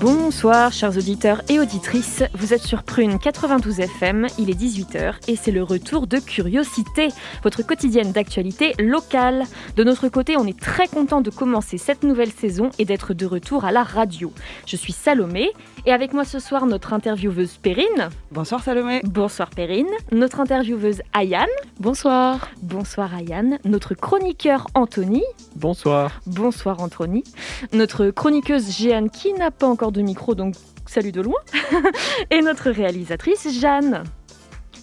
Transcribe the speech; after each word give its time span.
Bonsoir 0.00 0.72
chers 0.72 0.96
auditeurs 0.96 1.42
et 1.48 1.58
auditrices, 1.58 2.22
vous 2.34 2.54
êtes 2.54 2.62
sur 2.62 2.84
Prune 2.84 3.18
92 3.18 3.80
FM, 3.80 4.28
il 4.38 4.48
est 4.48 4.60
18h 4.60 5.14
et 5.26 5.34
c'est 5.34 5.50
le 5.50 5.64
retour 5.64 6.06
de 6.06 6.18
Curiosité, 6.18 7.08
votre 7.42 7.66
quotidienne 7.66 8.12
d'actualité 8.12 8.74
locale. 8.78 9.42
De 9.74 9.82
notre 9.82 10.08
côté, 10.08 10.36
on 10.36 10.46
est 10.46 10.58
très 10.58 10.86
content 10.86 11.20
de 11.20 11.30
commencer 11.30 11.78
cette 11.78 12.04
nouvelle 12.04 12.30
saison 12.30 12.70
et 12.78 12.84
d'être 12.84 13.12
de 13.12 13.26
retour 13.26 13.64
à 13.64 13.72
la 13.72 13.82
radio. 13.82 14.32
Je 14.66 14.76
suis 14.76 14.92
Salomé 14.92 15.50
et 15.84 15.92
avec 15.92 16.12
moi 16.12 16.24
ce 16.24 16.38
soir 16.38 16.66
notre 16.66 16.92
intervieweuse 16.92 17.56
Perrine. 17.56 18.10
Bonsoir 18.30 18.62
Salomé. 18.62 19.00
Bonsoir 19.02 19.50
Perrine. 19.50 19.90
Notre 20.12 20.38
intervieweuse 20.38 21.02
Ayane. 21.12 21.48
Bonsoir. 21.80 22.48
Bonsoir 22.62 23.14
Ayane. 23.14 23.58
Notre 23.64 23.94
chroniqueur 23.94 24.68
Anthony. 24.74 25.24
Bonsoir. 25.56 26.20
Bonsoir 26.26 26.80
Anthony. 26.80 27.24
Notre 27.72 28.10
chroniqueuse 28.10 28.70
Jeanne 28.78 29.10
qui 29.10 29.32
n'a 29.32 29.50
pas 29.50 29.66
encore 29.66 29.87
de 29.92 30.02
micro, 30.02 30.34
donc 30.34 30.54
salut 30.86 31.12
de 31.12 31.20
loin. 31.20 31.40
Et 32.30 32.40
notre 32.40 32.70
réalisatrice 32.70 33.48
Jeanne. 33.60 34.04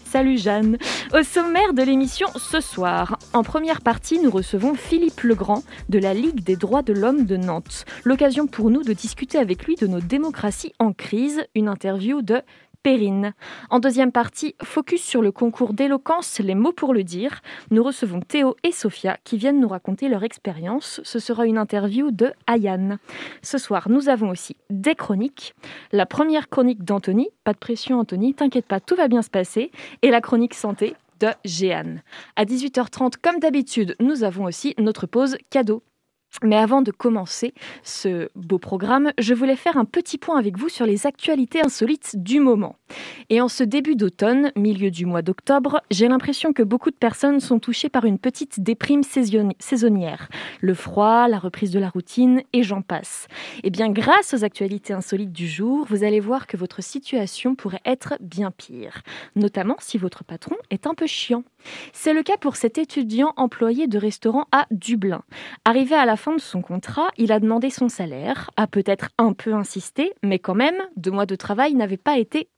Salut 0.05 0.37
Jeanne. 0.37 0.77
Au 1.13 1.23
sommaire 1.23 1.73
de 1.73 1.83
l'émission 1.83 2.27
ce 2.37 2.61
soir, 2.61 3.19
en 3.33 3.43
première 3.43 3.81
partie, 3.81 4.17
nous 4.17 4.29
recevons 4.29 4.73
Philippe 4.73 5.19
Legrand 5.21 5.61
de 5.89 5.99
la 5.99 6.13
Ligue 6.13 6.41
des 6.41 6.55
droits 6.55 6.83
de 6.83 6.93
l'homme 6.93 7.25
de 7.25 7.35
Nantes. 7.35 7.83
L'occasion 8.05 8.47
pour 8.47 8.69
nous 8.69 8.81
de 8.81 8.93
discuter 8.93 9.37
avec 9.37 9.65
lui 9.65 9.75
de 9.75 9.87
nos 9.87 9.99
démocraties 9.99 10.73
en 10.79 10.93
crise, 10.93 11.43
une 11.53 11.67
interview 11.67 12.21
de 12.21 12.41
Perrine. 12.85 13.33
En 13.71 13.79
deuxième 13.79 14.11
partie, 14.11 14.53
focus 14.61 15.01
sur 15.01 15.23
le 15.23 15.31
concours 15.31 15.73
d'éloquence 15.73 16.39
Les 16.39 16.53
mots 16.53 16.71
pour 16.71 16.93
le 16.93 17.03
dire. 17.03 17.41
Nous 17.71 17.81
recevons 17.81 18.19
Théo 18.19 18.55
et 18.61 18.71
Sophia 18.71 19.17
qui 19.23 19.37
viennent 19.37 19.59
nous 19.59 19.67
raconter 19.67 20.07
leur 20.07 20.23
expérience. 20.23 21.01
Ce 21.03 21.17
sera 21.17 21.47
une 21.47 21.57
interview 21.57 22.11
de 22.11 22.31
Ayane. 22.45 22.99
Ce 23.41 23.57
soir, 23.57 23.89
nous 23.89 24.07
avons 24.07 24.29
aussi 24.29 24.55
des 24.69 24.93
chroniques. 24.93 25.55
La 25.93 26.05
première 26.05 26.47
chronique 26.47 26.83
d'Anthony, 26.83 27.29
pas 27.43 27.53
de 27.53 27.57
pression 27.57 27.97
Anthony, 27.97 28.35
t'inquiète 28.35 28.67
pas, 28.67 28.79
tout 28.79 28.95
va 28.95 29.07
bien 29.07 29.23
se 29.23 29.31
passer. 29.31 29.71
Et 30.03 30.11
la 30.11 30.21
chronique 30.21 30.53
santé 30.53 30.93
de 31.19 31.29
Jeanne. 31.43 32.03
À 32.35 32.45
18h30, 32.45 33.13
comme 33.19 33.39
d'habitude, 33.39 33.95
nous 33.99 34.23
avons 34.23 34.43
aussi 34.43 34.75
notre 34.77 35.07
pause 35.07 35.37
cadeau. 35.49 35.81
Mais 36.43 36.57
avant 36.57 36.81
de 36.81 36.91
commencer 36.91 37.53
ce 37.83 38.29
beau 38.35 38.59
programme, 38.59 39.11
je 39.17 39.33
voulais 39.33 39.55
faire 39.55 39.77
un 39.77 39.85
petit 39.85 40.17
point 40.17 40.37
avec 40.37 40.57
vous 40.57 40.69
sur 40.69 40.85
les 40.85 41.07
actualités 41.07 41.61
insolites 41.61 42.15
du 42.15 42.39
moment. 42.39 42.75
Et 43.29 43.41
en 43.41 43.47
ce 43.47 43.63
début 43.63 43.95
d'automne, 43.95 44.51
milieu 44.55 44.91
du 44.91 45.05
mois 45.05 45.21
d'octobre, 45.21 45.81
j'ai 45.91 46.07
l'impression 46.07 46.53
que 46.53 46.63
beaucoup 46.63 46.91
de 46.91 46.95
personnes 46.95 47.39
sont 47.39 47.59
touchées 47.59 47.89
par 47.89 48.05
une 48.05 48.19
petite 48.19 48.59
déprime 48.59 49.01
saisonnière. 49.59 50.29
Le 50.61 50.73
froid, 50.73 51.27
la 51.27 51.39
reprise 51.39 51.71
de 51.71 51.79
la 51.79 51.89
routine 51.89 52.41
et 52.53 52.63
j'en 52.63 52.81
passe. 52.81 53.27
Eh 53.63 53.69
bien 53.69 53.89
grâce 53.89 54.33
aux 54.33 54.43
actualités 54.43 54.93
insolites 54.93 55.31
du 55.31 55.47
jour, 55.47 55.85
vous 55.89 56.03
allez 56.03 56.19
voir 56.19 56.47
que 56.47 56.57
votre 56.57 56.83
situation 56.83 57.55
pourrait 57.55 57.81
être 57.85 58.15
bien 58.19 58.51
pire. 58.51 59.01
Notamment 59.35 59.77
si 59.79 59.97
votre 59.97 60.23
patron 60.23 60.55
est 60.69 60.87
un 60.87 60.93
peu 60.93 61.07
chiant. 61.07 61.43
C'est 61.93 62.13
le 62.13 62.23
cas 62.23 62.37
pour 62.37 62.55
cet 62.55 62.77
étudiant 62.77 63.33
employé 63.37 63.87
de 63.87 63.97
restaurant 63.97 64.45
à 64.51 64.65
Dublin. 64.71 65.23
Arrivé 65.65 65.95
à 65.95 66.05
la 66.05 66.17
fin 66.17 66.33
de 66.35 66.41
son 66.41 66.61
contrat, 66.61 67.09
il 67.17 67.31
a 67.31 67.39
demandé 67.39 67.69
son 67.69 67.89
salaire, 67.89 68.51
a 68.57 68.67
peut-être 68.67 69.09
un 69.17 69.33
peu 69.33 69.53
insisté, 69.53 70.13
mais 70.23 70.39
quand 70.39 70.55
même, 70.55 70.81
deux 70.95 71.11
mois 71.11 71.25
de 71.25 71.35
travail 71.35 71.73
n'avaient 71.75 71.97
pas 71.97 72.17
été 72.17 72.49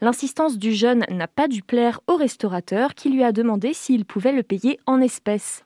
L'insistance 0.00 0.58
du 0.58 0.72
jeune 0.72 1.04
n'a 1.10 1.28
pas 1.28 1.48
dû 1.48 1.62
plaire 1.62 2.00
au 2.06 2.16
restaurateur 2.16 2.94
qui 2.94 3.10
lui 3.10 3.22
a 3.22 3.32
demandé 3.32 3.72
s'il 3.72 4.04
pouvait 4.04 4.32
le 4.32 4.42
payer 4.42 4.80
en 4.86 5.00
espèces. 5.00 5.64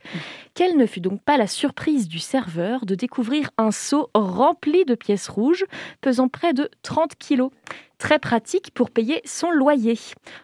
Quelle 0.55 0.77
ne 0.77 0.87
fut 0.87 1.01
donc 1.01 1.23
pas 1.23 1.37
la 1.37 1.47
surprise 1.47 2.09
du 2.09 2.19
serveur 2.19 2.85
de 2.85 2.95
découvrir 2.95 3.51
un 3.57 3.71
seau 3.71 4.11
rempli 4.15 4.85
de 4.85 4.95
pièces 4.95 5.29
rouges 5.29 5.65
pesant 6.01 6.29
près 6.29 6.53
de 6.53 6.71
30 6.83 7.15
kilos 7.17 7.51
très 7.99 8.19
pratique 8.19 8.73
pour 8.73 8.91
payer 8.91 9.21
son 9.25 9.51
loyer. 9.51 9.99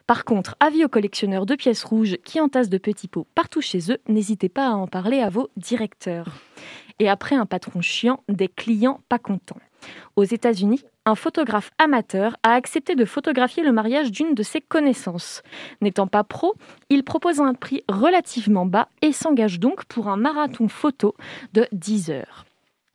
Par 0.06 0.24
contre, 0.24 0.56
avis 0.60 0.84
aux 0.84 0.88
collectionneurs 0.88 1.46
de 1.46 1.54
pièces 1.54 1.84
rouges 1.84 2.18
qui 2.24 2.40
entassent 2.40 2.68
de 2.68 2.78
petits 2.78 3.08
pots 3.08 3.26
partout 3.34 3.62
chez 3.62 3.90
eux, 3.90 3.98
n'hésitez 4.08 4.48
pas 4.48 4.68
à 4.68 4.74
en 4.74 4.86
parler 4.86 5.20
à 5.20 5.30
vos 5.30 5.48
directeurs. 5.56 6.28
Et 6.98 7.08
après 7.08 7.34
un 7.34 7.46
patron 7.46 7.80
chiant, 7.80 8.22
des 8.28 8.48
clients 8.48 9.00
pas 9.08 9.18
contents. 9.18 9.60
Aux 10.16 10.24
États-Unis, 10.24 10.82
un 11.04 11.14
photographe 11.14 11.70
amateur 11.78 12.36
a 12.42 12.52
accepté 12.52 12.94
de 12.94 13.04
photographier 13.04 13.62
le 13.62 13.72
mariage 13.72 14.10
d'une 14.10 14.34
de 14.34 14.42
ses 14.42 14.60
connaissances. 14.60 15.42
N'étant 15.80 16.06
pas 16.06 16.24
pro, 16.24 16.54
il 16.90 17.04
propose 17.04 17.40
un 17.40 17.54
prix 17.54 17.84
relativement 17.88 18.66
bas 18.66 18.88
et 19.02 19.12
s'engage 19.12 19.60
donc 19.60 19.84
pour 19.84 20.08
un 20.08 20.16
marathon 20.16 20.68
photo 20.68 21.14
de 21.52 21.66
10 21.72 22.10
heures. 22.10 22.44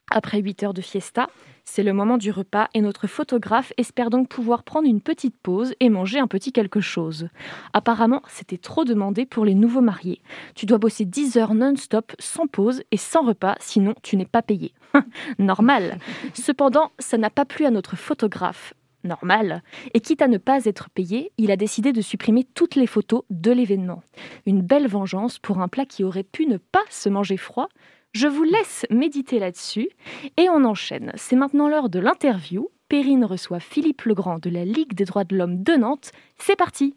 Après 0.09 0.39
8 0.39 0.63
heures 0.63 0.73
de 0.73 0.81
fiesta, 0.81 1.29
c'est 1.73 1.83
le 1.83 1.93
moment 1.93 2.17
du 2.17 2.31
repas 2.31 2.67
et 2.73 2.81
notre 2.81 3.07
photographe 3.07 3.71
espère 3.77 4.09
donc 4.09 4.27
pouvoir 4.27 4.63
prendre 4.63 4.89
une 4.89 4.99
petite 4.99 5.37
pause 5.37 5.73
et 5.79 5.87
manger 5.87 6.19
un 6.19 6.27
petit 6.27 6.51
quelque 6.51 6.81
chose. 6.81 7.29
Apparemment, 7.71 8.21
c'était 8.27 8.57
trop 8.57 8.83
demandé 8.83 9.25
pour 9.25 9.45
les 9.45 9.55
nouveaux 9.55 9.79
mariés. 9.79 10.21
Tu 10.53 10.65
dois 10.65 10.79
bosser 10.79 11.05
10 11.05 11.37
heures 11.37 11.53
non-stop, 11.53 12.11
sans 12.19 12.45
pause 12.45 12.83
et 12.91 12.97
sans 12.97 13.25
repas, 13.25 13.55
sinon 13.61 13.93
tu 14.03 14.17
n'es 14.17 14.25
pas 14.25 14.41
payé. 14.41 14.73
Normal. 15.39 15.97
Cependant, 16.33 16.91
ça 16.99 17.17
n'a 17.17 17.29
pas 17.29 17.45
plu 17.45 17.65
à 17.65 17.71
notre 17.71 17.95
photographe. 17.95 18.73
Normal. 19.05 19.63
Et 19.93 20.01
quitte 20.01 20.21
à 20.21 20.27
ne 20.27 20.37
pas 20.37 20.65
être 20.65 20.89
payé, 20.89 21.31
il 21.37 21.51
a 21.51 21.55
décidé 21.55 21.93
de 21.93 22.01
supprimer 22.01 22.43
toutes 22.53 22.75
les 22.75 22.85
photos 22.85 23.23
de 23.29 23.49
l'événement. 23.49 24.03
Une 24.45 24.61
belle 24.61 24.87
vengeance 24.87 25.39
pour 25.39 25.59
un 25.59 25.69
plat 25.69 25.85
qui 25.85 26.03
aurait 26.03 26.23
pu 26.23 26.47
ne 26.47 26.57
pas 26.57 26.83
se 26.89 27.07
manger 27.07 27.37
froid, 27.37 27.69
je 28.13 28.27
vous 28.27 28.43
laisse 28.43 28.85
méditer 28.89 29.39
là-dessus 29.39 29.89
et 30.37 30.49
on 30.49 30.65
enchaîne. 30.65 31.11
C'est 31.15 31.35
maintenant 31.35 31.67
l'heure 31.67 31.89
de 31.89 31.99
l'interview. 31.99 32.69
Perrine 32.89 33.23
reçoit 33.23 33.61
Philippe 33.61 34.01
Legrand 34.01 34.37
de 34.37 34.49
la 34.49 34.65
Ligue 34.65 34.93
des 34.93 35.05
droits 35.05 35.23
de 35.23 35.35
l'homme 35.35 35.63
de 35.63 35.73
Nantes. 35.73 36.11
C'est 36.37 36.57
parti 36.57 36.95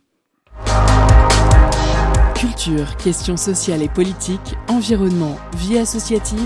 Culture, 2.34 2.96
questions 2.96 3.36
sociales 3.36 3.82
et 3.82 3.88
politiques, 3.88 4.56
environnement, 4.68 5.36
vie 5.56 5.78
associative. 5.78 6.38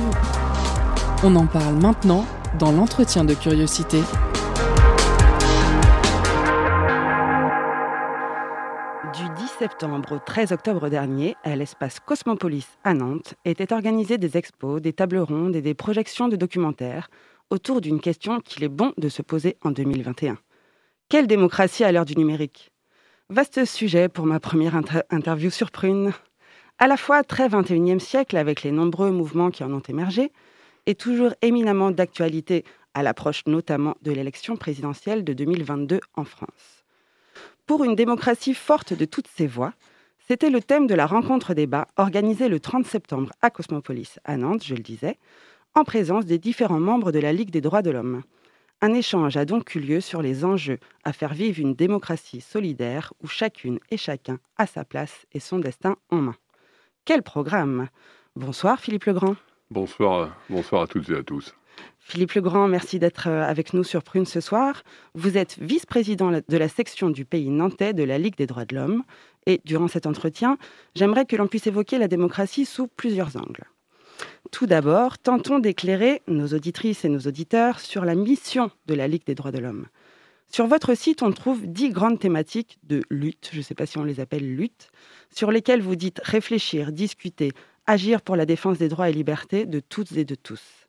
On 1.24 1.34
en 1.34 1.46
parle 1.46 1.76
maintenant 1.76 2.26
dans 2.58 2.70
l'entretien 2.70 3.24
de 3.24 3.34
curiosité. 3.34 4.00
Septembre 9.58 10.12
au 10.12 10.18
13 10.20 10.52
octobre 10.52 10.88
dernier, 10.88 11.34
à 11.42 11.56
l'espace 11.56 11.98
Cosmopolis 11.98 12.68
à 12.84 12.94
Nantes, 12.94 13.34
étaient 13.44 13.72
organisées 13.72 14.16
des 14.16 14.36
expos, 14.36 14.80
des 14.80 14.92
tables 14.92 15.18
rondes 15.18 15.56
et 15.56 15.62
des 15.62 15.74
projections 15.74 16.28
de 16.28 16.36
documentaires 16.36 17.10
autour 17.50 17.80
d'une 17.80 18.00
question 18.00 18.40
qu'il 18.40 18.62
est 18.62 18.68
bon 18.68 18.92
de 18.98 19.08
se 19.08 19.20
poser 19.20 19.56
en 19.64 19.72
2021. 19.72 20.38
Quelle 21.08 21.26
démocratie 21.26 21.82
à 21.82 21.90
l'heure 21.90 22.04
du 22.04 22.16
numérique? 22.16 22.70
Vaste 23.30 23.64
sujet 23.64 24.08
pour 24.08 24.26
ma 24.26 24.38
première 24.38 24.80
interview 25.10 25.50
sur 25.50 25.72
Prune. 25.72 26.12
À 26.78 26.86
la 26.86 26.96
fois 26.96 27.24
très 27.24 27.48
21e 27.48 27.98
siècle 27.98 28.36
avec 28.36 28.62
les 28.62 28.70
nombreux 28.70 29.10
mouvements 29.10 29.50
qui 29.50 29.64
en 29.64 29.72
ont 29.72 29.82
émergé, 29.88 30.30
et 30.86 30.94
toujours 30.94 31.34
éminemment 31.42 31.90
d'actualité 31.90 32.64
à 32.94 33.02
l'approche 33.02 33.42
notamment 33.46 33.96
de 34.02 34.12
l'élection 34.12 34.56
présidentielle 34.56 35.24
de 35.24 35.32
2022 35.32 35.98
en 36.14 36.24
France. 36.24 36.77
Pour 37.68 37.84
une 37.84 37.94
démocratie 37.94 38.54
forte 38.54 38.94
de 38.94 39.04
toutes 39.04 39.28
ses 39.28 39.46
voix, 39.46 39.74
c'était 40.26 40.48
le 40.48 40.62
thème 40.62 40.86
de 40.86 40.94
la 40.94 41.04
rencontre 41.04 41.52
débat 41.52 41.86
organisée 41.98 42.48
le 42.48 42.60
30 42.60 42.86
septembre 42.86 43.30
à 43.42 43.50
Cosmopolis, 43.50 44.18
à 44.24 44.38
Nantes, 44.38 44.64
je 44.64 44.74
le 44.74 44.80
disais, 44.80 45.18
en 45.74 45.84
présence 45.84 46.24
des 46.24 46.38
différents 46.38 46.80
membres 46.80 47.12
de 47.12 47.18
la 47.18 47.34
Ligue 47.34 47.50
des 47.50 47.60
droits 47.60 47.82
de 47.82 47.90
l'homme. 47.90 48.22
Un 48.80 48.94
échange 48.94 49.36
a 49.36 49.44
donc 49.44 49.74
eu 49.74 49.80
lieu 49.80 50.00
sur 50.00 50.22
les 50.22 50.46
enjeux 50.46 50.78
à 51.04 51.12
faire 51.12 51.34
vivre 51.34 51.60
une 51.60 51.74
démocratie 51.74 52.40
solidaire 52.40 53.12
où 53.22 53.26
chacune 53.26 53.80
et 53.90 53.98
chacun 53.98 54.38
a 54.56 54.66
sa 54.66 54.86
place 54.86 55.26
et 55.32 55.40
son 55.40 55.58
destin 55.58 55.96
en 56.08 56.22
main. 56.22 56.36
Quel 57.04 57.22
programme 57.22 57.88
Bonsoir 58.34 58.80
Philippe 58.80 59.04
Legrand. 59.04 59.36
Bonsoir, 59.70 60.34
bonsoir 60.48 60.80
à 60.80 60.86
toutes 60.86 61.10
et 61.10 61.16
à 61.16 61.22
tous. 61.22 61.54
Philippe 62.00 62.32
Legrand, 62.32 62.68
merci 62.68 62.98
d'être 62.98 63.28
euh, 63.28 63.42
avec 63.42 63.74
nous 63.74 63.84
sur 63.84 64.02
Prune 64.02 64.24
ce 64.24 64.40
soir. 64.40 64.82
Vous 65.14 65.36
êtes 65.36 65.58
vice-président 65.60 66.30
de 66.30 66.56
la 66.56 66.68
section 66.68 67.10
du 67.10 67.26
pays 67.26 67.50
nantais 67.50 67.92
de 67.92 68.02
la 68.02 68.16
Ligue 68.16 68.36
des 68.36 68.46
droits 68.46 68.64
de 68.64 68.74
l'homme. 68.74 69.02
Et 69.44 69.60
durant 69.66 69.88
cet 69.88 70.06
entretien, 70.06 70.56
j'aimerais 70.94 71.26
que 71.26 71.36
l'on 71.36 71.48
puisse 71.48 71.66
évoquer 71.66 71.98
la 71.98 72.08
démocratie 72.08 72.64
sous 72.64 72.86
plusieurs 72.86 73.36
angles. 73.36 73.64
Tout 74.50 74.66
d'abord, 74.66 75.18
tentons 75.18 75.58
d'éclairer 75.58 76.22
nos 76.28 76.48
auditrices 76.48 77.04
et 77.04 77.10
nos 77.10 77.20
auditeurs 77.20 77.78
sur 77.78 78.06
la 78.06 78.14
mission 78.14 78.70
de 78.86 78.94
la 78.94 79.06
Ligue 79.06 79.26
des 79.26 79.34
droits 79.34 79.52
de 79.52 79.58
l'homme. 79.58 79.86
Sur 80.50 80.66
votre 80.66 80.94
site, 80.94 81.22
on 81.22 81.30
trouve 81.30 81.66
dix 81.66 81.90
grandes 81.90 82.18
thématiques 82.18 82.78
de 82.84 83.02
lutte, 83.10 83.50
je 83.52 83.58
ne 83.58 83.62
sais 83.62 83.74
pas 83.74 83.84
si 83.84 83.98
on 83.98 84.04
les 84.04 84.18
appelle 84.18 84.56
lutte, 84.56 84.90
sur 85.30 85.50
lesquelles 85.50 85.82
vous 85.82 85.96
dites 85.96 86.20
réfléchir, 86.24 86.90
discuter, 86.90 87.52
agir 87.86 88.22
pour 88.22 88.34
la 88.34 88.46
défense 88.46 88.78
des 88.78 88.88
droits 88.88 89.10
et 89.10 89.12
libertés 89.12 89.66
de 89.66 89.80
toutes 89.80 90.12
et 90.12 90.24
de 90.24 90.34
tous. 90.34 90.87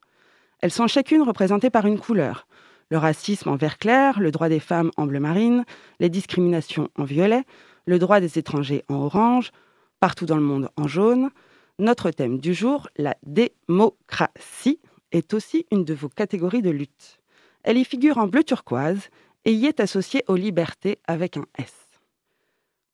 Elles 0.62 0.70
sont 0.70 0.86
chacune 0.86 1.22
représentées 1.22 1.70
par 1.70 1.86
une 1.86 1.98
couleur. 1.98 2.46
Le 2.90 2.98
racisme 2.98 3.48
en 3.48 3.56
vert 3.56 3.78
clair, 3.78 4.20
le 4.20 4.30
droit 4.30 4.48
des 4.48 4.60
femmes 4.60 4.90
en 4.96 5.06
bleu 5.06 5.20
marine, 5.20 5.64
les 6.00 6.08
discriminations 6.08 6.88
en 6.98 7.04
violet, 7.04 7.44
le 7.86 7.98
droit 7.98 8.20
des 8.20 8.38
étrangers 8.38 8.84
en 8.88 8.96
orange, 8.96 9.52
partout 10.00 10.26
dans 10.26 10.36
le 10.36 10.42
monde 10.42 10.68
en 10.76 10.88
jaune. 10.88 11.30
Notre 11.78 12.10
thème 12.10 12.38
du 12.38 12.52
jour, 12.52 12.88
la 12.96 13.16
démocratie, 13.22 14.80
est 15.12 15.34
aussi 15.34 15.66
une 15.70 15.84
de 15.84 15.94
vos 15.94 16.08
catégories 16.08 16.62
de 16.62 16.70
lutte. 16.70 17.20
Elle 17.62 17.78
y 17.78 17.84
figure 17.84 18.18
en 18.18 18.26
bleu 18.26 18.44
turquoise 18.44 19.08
et 19.44 19.52
y 19.52 19.66
est 19.66 19.80
associée 19.80 20.24
aux 20.28 20.36
libertés 20.36 20.98
avec 21.06 21.36
un 21.36 21.46
S. 21.58 21.72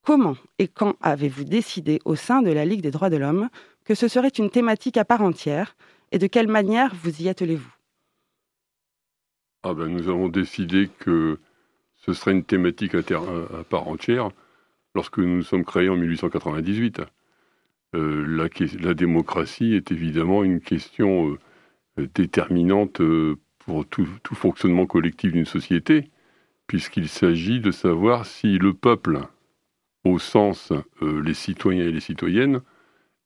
Comment 0.03 0.37
et 0.59 0.69
quand 0.69 0.95
avez-vous 1.01 1.45
décidé 1.45 1.99
au 2.05 2.15
sein 2.15 2.43
de 2.43 2.53
la 2.53 2.65
Ligue 2.65 2.81
des 2.81 2.93
droits 2.93 3.11
de 3.11 3.17
l'homme 3.17 3.49
que 3.85 3.95
ce 3.95 4.09
serait 4.09 4.29
une 4.29 4.51
thématique 4.51 4.97
à 4.97 5.05
part 5.05 5.23
entière 5.23 5.77
et 6.13 6.19
de 6.19 6.27
quelle 6.27 6.49
manière 6.49 6.95
vous 6.95 7.23
y 7.23 7.29
attelez-vous? 7.29 7.75
Ah 9.63 9.75
ben, 9.75 9.89
Nous 9.89 10.09
avons 10.09 10.29
décidé 10.29 10.89
que 11.01 11.39
ce 11.97 12.13
serait 12.13 12.33
une 12.33 12.45
thématique 12.45 12.95
à, 12.95 13.03
part 13.69 13.89
entière 13.89 14.31
lorsque 14.95 15.19
nous 15.19 15.37
nous 15.37 15.43
sommes 15.43 15.65
créés 15.65 15.89
en 15.89 15.97
1898. 15.97 17.03
Euh, 17.95 18.49
la, 18.81 18.95
démocratie 18.95 19.75
est 19.75 19.91
évidemment 19.91 20.45
une 20.45 20.61
question 20.61 21.37
euh, 21.99 22.09
déterminante 22.15 23.01
euh, 23.01 23.37
pour 23.59 23.87
tout, 23.87 24.07
fonctionnement 24.35 24.87
collectif 24.87 25.33
d'une 25.33 25.47
société, 25.47 26.11
puisqu'il 26.67 27.09
s'agit 27.09 27.61
de 27.61 27.71
savoir 27.71 28.27
si 28.27 28.59
le 28.59 28.75
peuple, 28.75 29.21
au 30.05 30.19
sens 30.21 30.73
les 31.01 31.35
citoyens 31.35 31.87
et 31.87 31.93
les 31.93 32.01
citoyennes, 32.01 32.61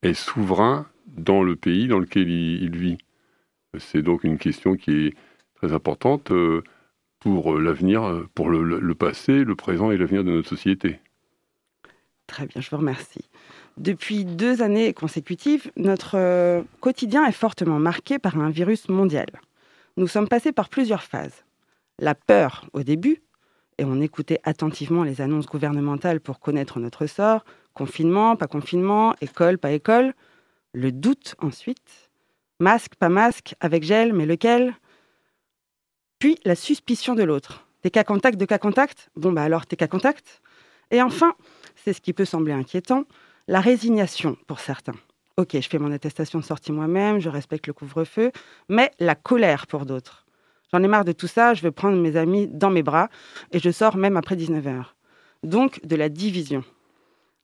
est 0.02 0.14
souverain 0.14 0.86
dans 1.16 1.42
le 1.42 1.56
pays 1.56 1.88
dans 1.88 1.98
lequel 1.98 2.28
il, 2.28 2.76
vit. 2.76 2.98
C'est 3.78 4.02
donc 4.02 4.24
une 4.24 4.38
question 4.38 4.76
qui 4.76 5.06
est 5.06 5.14
très 5.54 5.72
importante 5.72 6.32
pour 7.20 7.58
l'avenir, 7.58 8.26
pour 8.34 8.50
le 8.50 8.94
passé, 8.94 9.44
le 9.44 9.54
présent 9.54 9.90
et 9.90 9.96
l'avenir 9.96 10.24
de 10.24 10.30
notre 10.30 10.48
société. 10.48 10.98
Très 12.30 12.46
bien, 12.46 12.60
je 12.60 12.70
vous 12.70 12.76
remercie. 12.76 13.28
Depuis 13.76 14.24
deux 14.24 14.62
années 14.62 14.92
consécutives, 14.92 15.72
notre 15.76 16.16
euh, 16.16 16.62
quotidien 16.78 17.26
est 17.26 17.32
fortement 17.32 17.80
marqué 17.80 18.20
par 18.20 18.38
un 18.38 18.50
virus 18.50 18.88
mondial. 18.88 19.26
Nous 19.96 20.06
sommes 20.06 20.28
passés 20.28 20.52
par 20.52 20.68
plusieurs 20.68 21.02
phases. 21.02 21.44
La 21.98 22.14
peur 22.14 22.66
au 22.72 22.84
début, 22.84 23.20
et 23.78 23.84
on 23.84 24.00
écoutait 24.00 24.38
attentivement 24.44 25.02
les 25.02 25.20
annonces 25.20 25.46
gouvernementales 25.46 26.20
pour 26.20 26.38
connaître 26.38 26.78
notre 26.78 27.06
sort, 27.06 27.44
confinement, 27.74 28.36
pas 28.36 28.46
confinement, 28.46 29.16
école, 29.20 29.58
pas 29.58 29.72
école. 29.72 30.14
Le 30.72 30.92
doute 30.92 31.34
ensuite, 31.40 32.10
masque, 32.60 32.94
pas 32.94 33.08
masque, 33.08 33.54
avec 33.60 33.82
gel, 33.82 34.12
mais 34.12 34.26
lequel? 34.26 34.74
Puis 36.18 36.38
la 36.44 36.54
suspicion 36.54 37.14
de 37.14 37.24
l'autre. 37.24 37.66
T'es 37.82 37.90
cas 37.90 38.04
contact, 38.04 38.38
de 38.38 38.44
cas 38.44 38.58
contact 38.58 39.10
Bon, 39.16 39.32
bah 39.32 39.42
alors 39.42 39.66
t'es 39.66 39.76
cas 39.76 39.88
contact 39.88 40.42
Et 40.90 41.00
enfin, 41.02 41.34
c'est 41.76 41.92
ce 41.92 42.00
qui 42.00 42.12
peut 42.12 42.24
sembler 42.24 42.52
inquiétant, 42.52 43.04
la 43.48 43.60
résignation 43.60 44.36
pour 44.46 44.60
certains. 44.60 44.94
Ok, 45.36 45.54
je 45.54 45.68
fais 45.68 45.78
mon 45.78 45.90
attestation 45.90 46.38
de 46.38 46.44
sortie 46.44 46.72
moi-même, 46.72 47.18
je 47.18 47.30
respecte 47.30 47.66
le 47.66 47.72
couvre-feu, 47.72 48.30
mais 48.68 48.90
la 49.00 49.14
colère 49.14 49.66
pour 49.66 49.86
d'autres. 49.86 50.26
J'en 50.70 50.82
ai 50.82 50.88
marre 50.88 51.04
de 51.04 51.12
tout 51.12 51.26
ça, 51.26 51.54
je 51.54 51.62
veux 51.62 51.72
prendre 51.72 51.96
mes 51.96 52.16
amis 52.16 52.46
dans 52.46 52.70
mes 52.70 52.82
bras 52.82 53.08
et 53.50 53.58
je 53.58 53.70
sors 53.70 53.96
même 53.96 54.16
après 54.16 54.36
19h. 54.36 54.84
Donc 55.42 55.84
de 55.84 55.96
la 55.96 56.08
division. 56.08 56.62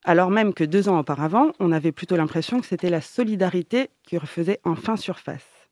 Alors 0.08 0.30
même 0.30 0.54
que 0.54 0.62
deux 0.62 0.88
ans 0.88 1.00
auparavant, 1.00 1.50
on 1.58 1.72
avait 1.72 1.90
plutôt 1.90 2.16
l'impression 2.16 2.60
que 2.60 2.66
c'était 2.66 2.90
la 2.90 3.00
solidarité 3.00 3.90
qui 4.04 4.16
refaisait 4.18 4.60
enfin 4.62 4.96
surface. 4.96 5.68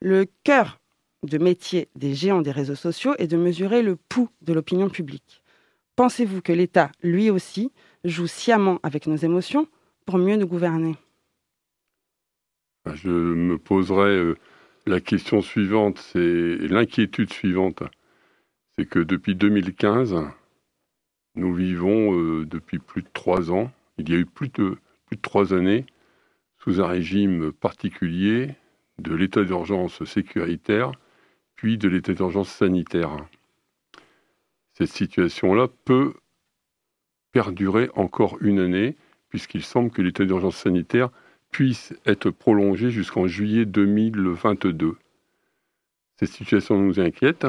Le 0.00 0.26
cœur 0.42 0.80
de 1.22 1.38
métier 1.38 1.88
des 1.94 2.14
géants 2.14 2.42
des 2.42 2.50
réseaux 2.50 2.74
sociaux 2.74 3.14
est 3.18 3.28
de 3.28 3.36
mesurer 3.36 3.82
le 3.82 3.94
pouls 3.94 4.28
de 4.42 4.52
l'opinion 4.52 4.88
publique. 4.90 5.40
Pensez-vous 5.94 6.42
que 6.42 6.52
l'État, 6.52 6.90
lui 7.04 7.30
aussi, 7.30 7.70
joue 8.02 8.26
sciemment 8.26 8.80
avec 8.82 9.06
nos 9.06 9.14
émotions 9.14 9.68
pour 10.04 10.18
mieux 10.18 10.36
nous 10.36 10.48
gouverner? 10.48 10.96
Je 12.92 13.08
me 13.08 13.56
poserai 13.56 14.16
euh, 14.16 14.36
la 14.84 15.00
question 15.00 15.42
suivante, 15.42 15.98
c'est 15.98 16.56
l'inquiétude 16.58 17.32
suivante. 17.32 17.84
C'est 18.76 18.86
que 18.86 18.98
depuis 18.98 19.36
2015, 19.36 20.16
nous 21.34 21.54
vivons 21.54 22.14
euh, 22.14 22.46
depuis 22.46 22.78
plus 22.78 23.02
de 23.02 23.08
trois 23.12 23.50
ans, 23.50 23.70
il 23.98 24.08
y 24.10 24.14
a 24.14 24.18
eu 24.18 24.26
plus 24.26 24.48
de, 24.48 24.76
plus 25.06 25.16
de 25.16 25.22
trois 25.22 25.52
années, 25.52 25.86
sous 26.58 26.80
un 26.80 26.86
régime 26.86 27.52
particulier 27.52 28.54
de 28.98 29.14
l'état 29.14 29.44
d'urgence 29.44 30.04
sécuritaire, 30.04 30.92
puis 31.56 31.78
de 31.78 31.88
l'état 31.88 32.14
d'urgence 32.14 32.48
sanitaire. 32.48 33.16
Cette 34.72 34.88
situation-là 34.88 35.68
peut 35.84 36.14
perdurer 37.32 37.90
encore 37.94 38.38
une 38.40 38.60
année, 38.60 38.96
puisqu'il 39.28 39.62
semble 39.62 39.90
que 39.90 40.02
l'état 40.02 40.24
d'urgence 40.24 40.56
sanitaire 40.56 41.10
puisse 41.50 41.94
être 42.06 42.30
prolongé 42.30 42.90
jusqu'en 42.90 43.26
juillet 43.26 43.64
2022. 43.64 44.96
Cette 46.16 46.30
situation 46.30 46.78
nous 46.78 47.00
inquiète 47.00 47.46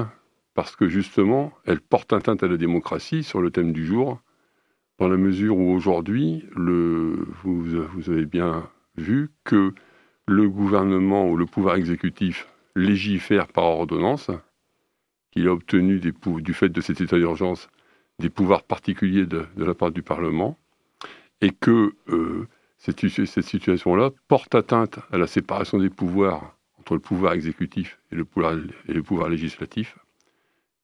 parce 0.55 0.75
que 0.75 0.87
justement, 0.87 1.51
elle 1.65 1.81
porte 1.81 2.13
atteinte 2.13 2.41
à 2.41 2.47
la 2.47 2.57
démocratie 2.57 3.23
sur 3.23 3.41
le 3.41 3.51
thème 3.51 3.73
du 3.73 3.85
jour, 3.85 4.21
dans 4.97 5.09
la 5.09 5.17
mesure 5.17 5.57
où 5.57 5.73
aujourd'hui, 5.73 6.45
vous, 6.55 8.09
avez 8.09 8.25
bien 8.25 8.67
vu 8.95 9.29
que 9.43 9.73
le 10.27 10.49
gouvernement 10.49 11.29
ou 11.29 11.35
le 11.35 11.45
pouvoir 11.45 11.75
exécutif 11.75 12.47
légifère 12.75 13.47
par 13.47 13.65
ordonnance, 13.65 14.31
il 15.35 15.49
a 15.49 15.51
obtenu 15.51 15.99
du 15.99 16.53
fait 16.53 16.69
de 16.69 16.81
cet 16.81 17.01
état 17.01 17.17
d'urgence 17.17 17.67
des 18.19 18.29
pouvoirs 18.29 18.63
particuliers 18.63 19.25
de, 19.25 19.45
la 19.57 19.73
part 19.73 19.91
du 19.91 20.01
Parlement, 20.01 20.57
et 21.41 21.51
que 21.51 21.93
euh, 22.07 22.47
cette, 22.77 23.01
situation-là 23.41 24.11
porte 24.29 24.55
atteinte 24.55 24.99
à 25.11 25.17
la 25.17 25.27
séparation 25.27 25.79
des 25.79 25.89
pouvoirs 25.89 26.57
entre 26.79 26.93
le 26.93 27.01
pouvoir 27.01 27.33
exécutif 27.33 27.99
et 28.13 28.15
le 28.15 28.23
pouvoir 29.03 29.27
législatif, 29.27 29.97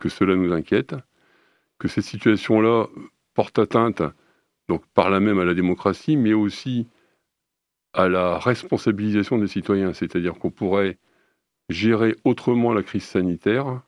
que 0.02 0.10
cela 0.10 0.36
nous 0.36 0.52
inquiète, 0.52 0.96
que 1.80 1.88
cette 1.88 2.04
situation-là 2.04 2.88
porte 3.34 3.60
atteinte 3.60 4.04
donc 4.68 4.86
par 4.94 5.10
là 5.10 5.20
même 5.20 5.40
à 5.40 5.46
la 5.46 5.54
démocratie, 5.54 6.18
mais 6.18 6.34
aussi 6.34 6.88
à 7.94 8.08
la 8.08 8.38
responsabilisation 8.38 9.38
des 9.38 9.48
citoyens, 9.48 9.94
c'est-à-dire 9.94 10.36
qu'on 10.36 10.52
pourrait 10.52 10.98
gérer 11.70 12.16
autrement 12.24 12.74
la 12.74 12.84
crise 12.84 13.04
sanitaire 13.04 13.82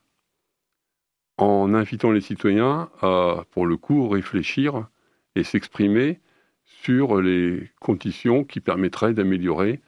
en 1.37 1.73
invitant 1.73 2.11
les 2.11 2.21
citoyens 2.21 2.89
à, 3.01 3.45
pour 3.51 3.65
le 3.65 3.77
coup, 3.77 4.07
réfléchir 4.07 4.87
et 5.35 5.43
s'exprimer 5.43 6.19
sur 6.63 7.21
les 7.21 7.71
conditions 7.79 8.43
qui 8.43 8.59
permettraient 8.59 9.13
d'améliorer 9.13 9.79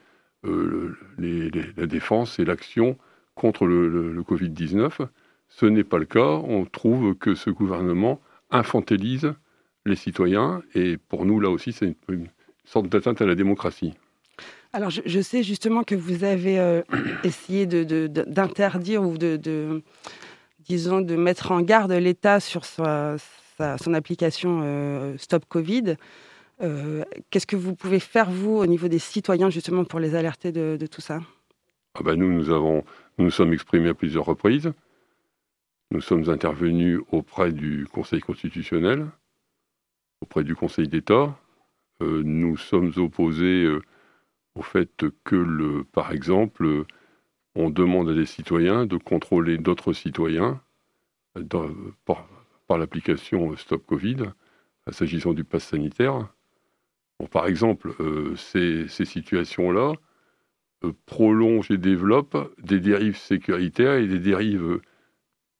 euh, 0.46 0.98
la 1.18 1.86
défense 1.88 2.40
et 2.40 2.46
l'action 2.46 2.98
contre 3.36 3.66
le, 3.66 4.22
Covid-19. 4.22 5.08
Ce 5.50 5.66
n'est 5.66 5.84
pas 5.84 5.98
le 5.98 6.06
cas. 6.06 6.42
On 6.44 6.66
trouve 6.66 7.16
que 7.16 7.36
ce 7.36 7.50
gouvernement 7.50 8.20
infantilise 8.52 9.34
les 9.86 9.96
citoyens 9.96 10.62
et 10.74 10.98
pour 10.98 11.25
nous, 11.25 11.40
là 11.40 11.50
aussi, 11.50 11.72
c'est 11.72 11.96
une, 12.10 12.28
sorte 12.66 12.90
d'atteinte 12.90 13.22
à 13.22 13.25
la 13.25 13.36
démocratie. 13.36 13.94
Alors, 14.74 14.90
je, 14.90 15.22
sais 15.22 15.44
justement 15.44 15.84
que 15.84 15.96
vous 15.96 16.24
avez 16.24 16.60
euh, 16.60 16.82
essayé 17.24 17.66
d'interdire 17.66 19.04
ou 19.04 19.18
de, 19.18 19.84
disons, 20.68 21.02
de 21.02 21.16
mettre 21.16 21.52
en 21.52 21.62
garde 21.62 21.92
l'État 21.92 22.40
sur 22.40 22.66
son 22.66 23.94
application 23.94 24.62
euh, 24.64 25.16
Stop 25.18 25.46
Covid. 25.48 25.96
Euh, 26.62 27.04
qu'est-ce 27.30 27.48
que 27.48 27.56
vous 27.56 27.75
pouvez 27.75 28.00
faire, 28.00 28.30
vous, 28.30 28.58
au 28.58 28.66
niveau 28.66 28.88
des 28.88 29.00
citoyens, 29.00 29.50
justement, 29.50 29.86
pour 29.86 30.00
les 30.00 30.16
alerter 30.16 30.52
de, 30.52 30.88
tout 30.88 31.02
ça? 31.02 31.20
Ah 31.94 32.02
ben 32.04 32.16
Nous, 32.16 32.32
nous, 32.32 32.50
avons, 32.50 32.84
nous 33.18 33.30
sommes 33.30 33.54
exprimés 33.54 33.90
à 33.90 33.94
plusieurs 33.94 34.25
reprises. 34.25 34.72
Nous 35.92 36.01
sommes 36.01 36.30
intervenus 36.30 37.01
auprès 37.12 37.51
du 37.51 37.88
Conseil 37.92 38.20
constitutionnel, 38.20 39.08
auprès 40.22 40.44
du 40.44 40.56
Conseil 40.56 40.88
d'État. 40.88 41.38
Euh, 42.01 42.24
nous 42.24 42.58
sommes 42.58 42.92
opposés 42.98 43.70
au 44.56 44.62
fait 44.62 45.06
que, 45.24 45.84
par 45.92 46.12
exemple, 46.12 46.86
on 47.56 47.70
demande 47.70 48.10
à 48.10 48.13
des 48.13 48.25
citoyens 48.25 48.86
de 48.86 48.98
contrôler 48.98 49.58
d'autres 49.58 49.94
citoyens 49.94 50.62
par, 52.06 52.27
l'application 52.77 53.56
Stop 53.56 53.86
Covid, 53.86 54.32
s'agissant 54.92 55.34
du 55.34 55.44
pass 55.44 55.65
sanitaire. 55.65 56.27
par 57.32 57.48
exemple, 57.48 57.94
euh, 58.00 58.36
ces, 58.36 58.88
situations-là 58.88 59.94
prolonge 61.06 61.72
et 61.72 61.77
développe 61.77 62.54
des 62.62 62.80
dérives 62.80 63.18
sécuritaires 63.18 63.96
et 63.96 64.08
des 64.08 64.20
dérives 64.20 64.82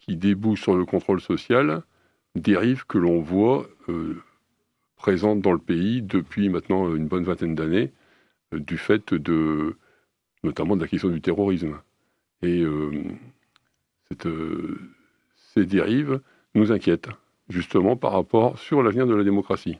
qui 0.06 0.16
débouchent 0.16 0.62
sur 0.62 0.76
le 0.76 0.86
contrôle 0.86 1.20
social, 1.20 1.82
dérives 2.36 2.86
que 2.86 2.98
l'on 2.98 3.22
voit 3.22 3.68
présentes 4.96 5.42
dans 5.42 5.52
le 5.52 5.60
pays 5.60 6.02
depuis 6.02 6.50
maintenant 6.50 6.94
une 6.96 7.08
bonne 7.08 7.24
vingtaine 7.24 7.56
d'années, 7.56 7.92
du 8.52 8.78
fait 8.78 9.14
de 9.14 9.76
notamment 10.44 10.76
de 10.76 10.82
la 10.82 10.88
question 10.88 11.10
du 11.10 11.22
terrorisme. 11.22 11.80
Et 12.44 12.64
cette, 14.08 14.28
ces 15.36 15.66
dérives 15.66 16.22
nous 16.54 16.72
inquiètent, 16.72 17.10
justement 17.50 17.96
par 17.96 18.12
rapport 18.12 18.60
sur 18.60 18.84
l'avenir 18.84 19.08
de 19.08 19.16
la 19.16 19.24
démocratie. 19.24 19.80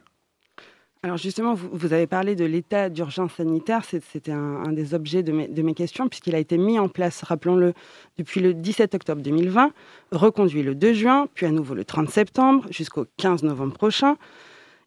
Alors 1.06 1.18
justement, 1.18 1.54
vous, 1.54 1.94
avez 1.94 2.08
parlé 2.08 2.36
de 2.36 2.46
l'état 2.46 2.90
d'urgence 2.90 3.34
sanitaire, 3.34 3.84
c'était 3.86 4.32
un, 4.32 4.72
des 4.72 4.96
objets 4.96 5.22
de 5.22 5.62
mes, 5.62 5.74
questions, 5.76 6.10
puisqu'il 6.10 6.34
a 6.34 6.40
été 6.40 6.58
mis 6.58 6.80
en 6.80 6.90
place, 6.90 7.22
rappelons-le, 7.22 7.76
depuis 8.18 8.42
le 8.42 8.56
17 8.56 8.96
octobre 8.96 9.22
2020, 9.22 9.72
reconduit 10.12 10.64
le 10.64 10.74
2 10.74 10.94
juin, 10.94 11.28
puis 11.36 11.46
à 11.46 11.52
nouveau 11.52 11.76
le 11.76 11.86
30 11.86 12.10
septembre, 12.10 12.66
jusqu'au 12.72 13.06
15 13.18 13.44
novembre 13.44 13.74
prochain. 13.74 14.16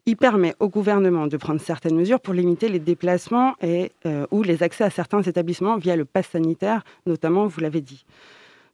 Il 0.07 0.17
permet 0.17 0.55
au 0.59 0.67
gouvernement 0.67 1.27
de 1.27 1.37
prendre 1.37 1.61
certaines 1.61 1.95
mesures 1.95 2.19
pour 2.19 2.33
limiter 2.33 2.67
les 2.67 2.79
déplacements 2.79 3.55
et, 3.61 3.93
euh, 4.05 4.27
ou 4.29 4.43
les 4.43 4.61
accès 4.61 4.83
à 4.83 4.89
certains 4.89 5.21
établissements 5.21 5.77
via 5.77 5.95
le 5.95 6.03
pass 6.03 6.27
sanitaire, 6.27 6.83
notamment, 7.05 7.47
vous 7.47 7.61
l'avez 7.61 7.79
dit. 7.79 8.03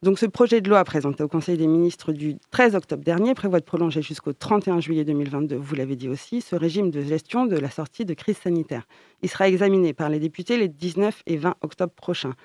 Donc 0.06 0.20
ce 0.20 0.28
projet 0.28 0.62
de 0.62 0.70
loi 0.70 0.84
présenté 0.84 1.24
au 1.24 1.28
Conseil 1.28 1.58
des 1.58 1.66
ministres 1.66 2.14
du 2.14 2.36
13 2.52 2.76
octobre 2.76 3.04
dernier 3.04 3.34
prévoit 3.34 3.60
de 3.60 3.66
prolonger 3.66 4.04
jusqu'au 4.04 4.34
31 4.34 4.80
juillet 4.80 5.04
2022, 5.04 5.56
vous 5.56 5.74
l'avez 5.74 5.96
dit 5.96 6.10
aussi, 6.10 6.42
ce 6.42 6.56
régime 6.56 6.92
de 6.92 7.02
gestion 7.02 7.48
de 7.48 7.58
la 7.58 7.72
sortie 7.72 8.06
de 8.06 8.14
crise 8.14 8.38
sanitaire. 8.38 8.84
Il 9.24 9.30
sera 9.30 9.48
examiné 9.48 9.94
par 9.94 10.10
les 10.10 10.20
députés 10.20 10.58
les 10.58 10.68
19 10.68 11.24
et 11.26 11.38
20 11.38 11.56
octobre 11.62 11.92
prochains. 11.92 12.36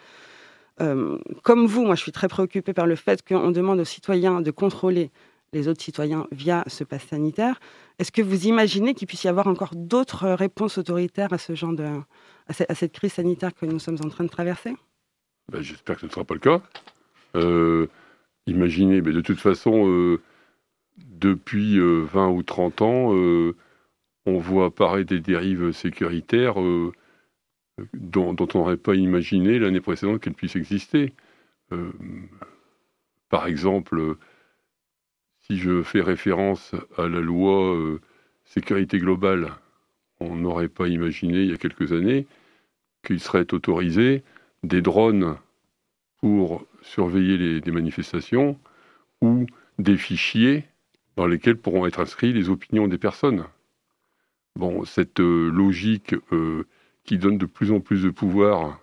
Euh, 0.80 1.18
comme 1.42 1.66
vous, 1.66 1.84
moi 1.84 1.96
je 1.96 2.00
suis 2.00 2.12
très 2.12 2.28
préoccupée 2.28 2.72
par 2.72 2.86
le 2.86 2.96
fait 2.96 3.22
qu'on 3.22 3.50
demande 3.50 3.78
aux 3.80 3.84
citoyens 3.84 4.40
de 4.40 4.50
contrôler 4.50 5.10
les 5.52 5.68
autres 5.68 5.82
citoyens 5.82 6.26
via 6.32 6.64
ce 6.66 6.82
pass 6.82 7.02
sanitaire. 7.08 7.60
Est-ce 7.98 8.10
que 8.10 8.22
vous 8.22 8.46
imaginez 8.46 8.94
qu'il 8.94 9.06
puisse 9.06 9.24
y 9.24 9.28
avoir 9.28 9.48
encore 9.48 9.74
d'autres 9.76 10.30
réponses 10.30 10.78
autoritaires 10.78 11.34
à 11.34 11.36
ce 11.36 11.54
genre 11.54 11.74
de, 11.74 11.84
à 12.48 12.74
cette 12.74 12.92
crise 12.92 13.12
sanitaire 13.12 13.52
que 13.52 13.66
nous 13.66 13.78
sommes 13.78 13.98
en 14.02 14.08
train 14.08 14.24
de 14.24 14.30
traverser? 14.30 14.74
Ben, 15.52 15.60
J'espère 15.60 15.96
que 15.96 16.00
ce 16.00 16.06
ne 16.06 16.10
sera 16.10 16.24
pas 16.24 16.32
le 16.32 16.40
cas. 16.40 16.62
Euh, 17.36 17.86
imaginez, 18.46 19.00
mais 19.00 19.12
de 19.12 19.20
toute 19.20 19.40
façon, 19.40 19.88
euh, 19.88 20.20
depuis 20.98 21.78
20 21.78 21.82
euh, 21.82 22.30
ou 22.30 22.42
30 22.42 22.82
ans, 22.82 23.12
on 24.26 24.38
voit 24.38 24.66
apparaître 24.66 25.08
des 25.10 25.20
dérives 25.20 25.72
sécuritaires 25.72 26.56
dont, 27.94 28.36
on 28.38 28.58
n'aurait 28.58 28.76
pas 28.76 28.94
imaginé 28.94 29.58
l'année 29.58 29.80
précédente 29.80 30.20
qu'elles 30.20 30.34
puissent 30.34 30.56
exister. 30.56 31.14
par 33.28 33.46
exemple, 33.46 34.16
si 35.40 35.56
je 35.56 35.82
fais 35.82 36.00
référence 36.00 36.74
à 36.98 37.08
la 37.08 37.20
loi 37.20 37.76
sécurité 38.44 38.98
globale, 38.98 39.52
on 40.20 40.36
n'aurait 40.36 40.68
pas 40.68 40.88
imaginé 40.88 41.42
il 41.42 41.50
y 41.50 41.54
a 41.54 41.56
quelques 41.56 41.92
années 41.92 42.26
qu'il 43.04 43.20
serait 43.20 43.52
autorisé 43.54 44.22
des 44.62 44.82
drones 44.82 45.36
pour 46.18 46.66
surveiller 46.90 47.36
les, 47.36 47.60
des 47.60 47.70
manifestations 47.70 48.58
ou 49.22 49.46
des 49.78 49.96
fichiers 49.96 50.64
dans 51.16 51.26
lesquels 51.26 51.56
pourront 51.56 51.86
être 51.86 52.00
inscrits 52.00 52.32
les 52.32 52.48
opinions 52.48 52.88
des 52.88 52.98
personnes. 52.98 53.44
Bon, 54.56 54.84
cette 54.84 55.20
euh, 55.20 55.50
logique 55.50 56.14
euh, 56.32 56.66
qui 57.04 57.18
donne 57.18 57.38
de 57.38 57.46
plus 57.46 57.70
en 57.72 57.80
plus 57.80 58.02
de 58.02 58.10
pouvoir, 58.10 58.80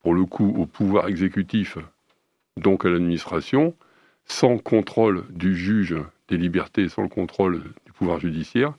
pour 0.00 0.14
le 0.14 0.24
coup, 0.24 0.54
au 0.56 0.66
pouvoir 0.66 1.08
exécutif, 1.08 1.78
donc 2.56 2.84
à 2.84 2.88
l'administration, 2.88 3.74
sans 4.24 4.58
contrôle 4.58 5.24
du 5.30 5.56
juge 5.56 5.96
des 6.28 6.36
libertés, 6.36 6.88
sans 6.88 7.02
le 7.02 7.08
contrôle 7.08 7.62
du 7.84 7.92
pouvoir 7.92 8.20
judiciaire, 8.20 8.74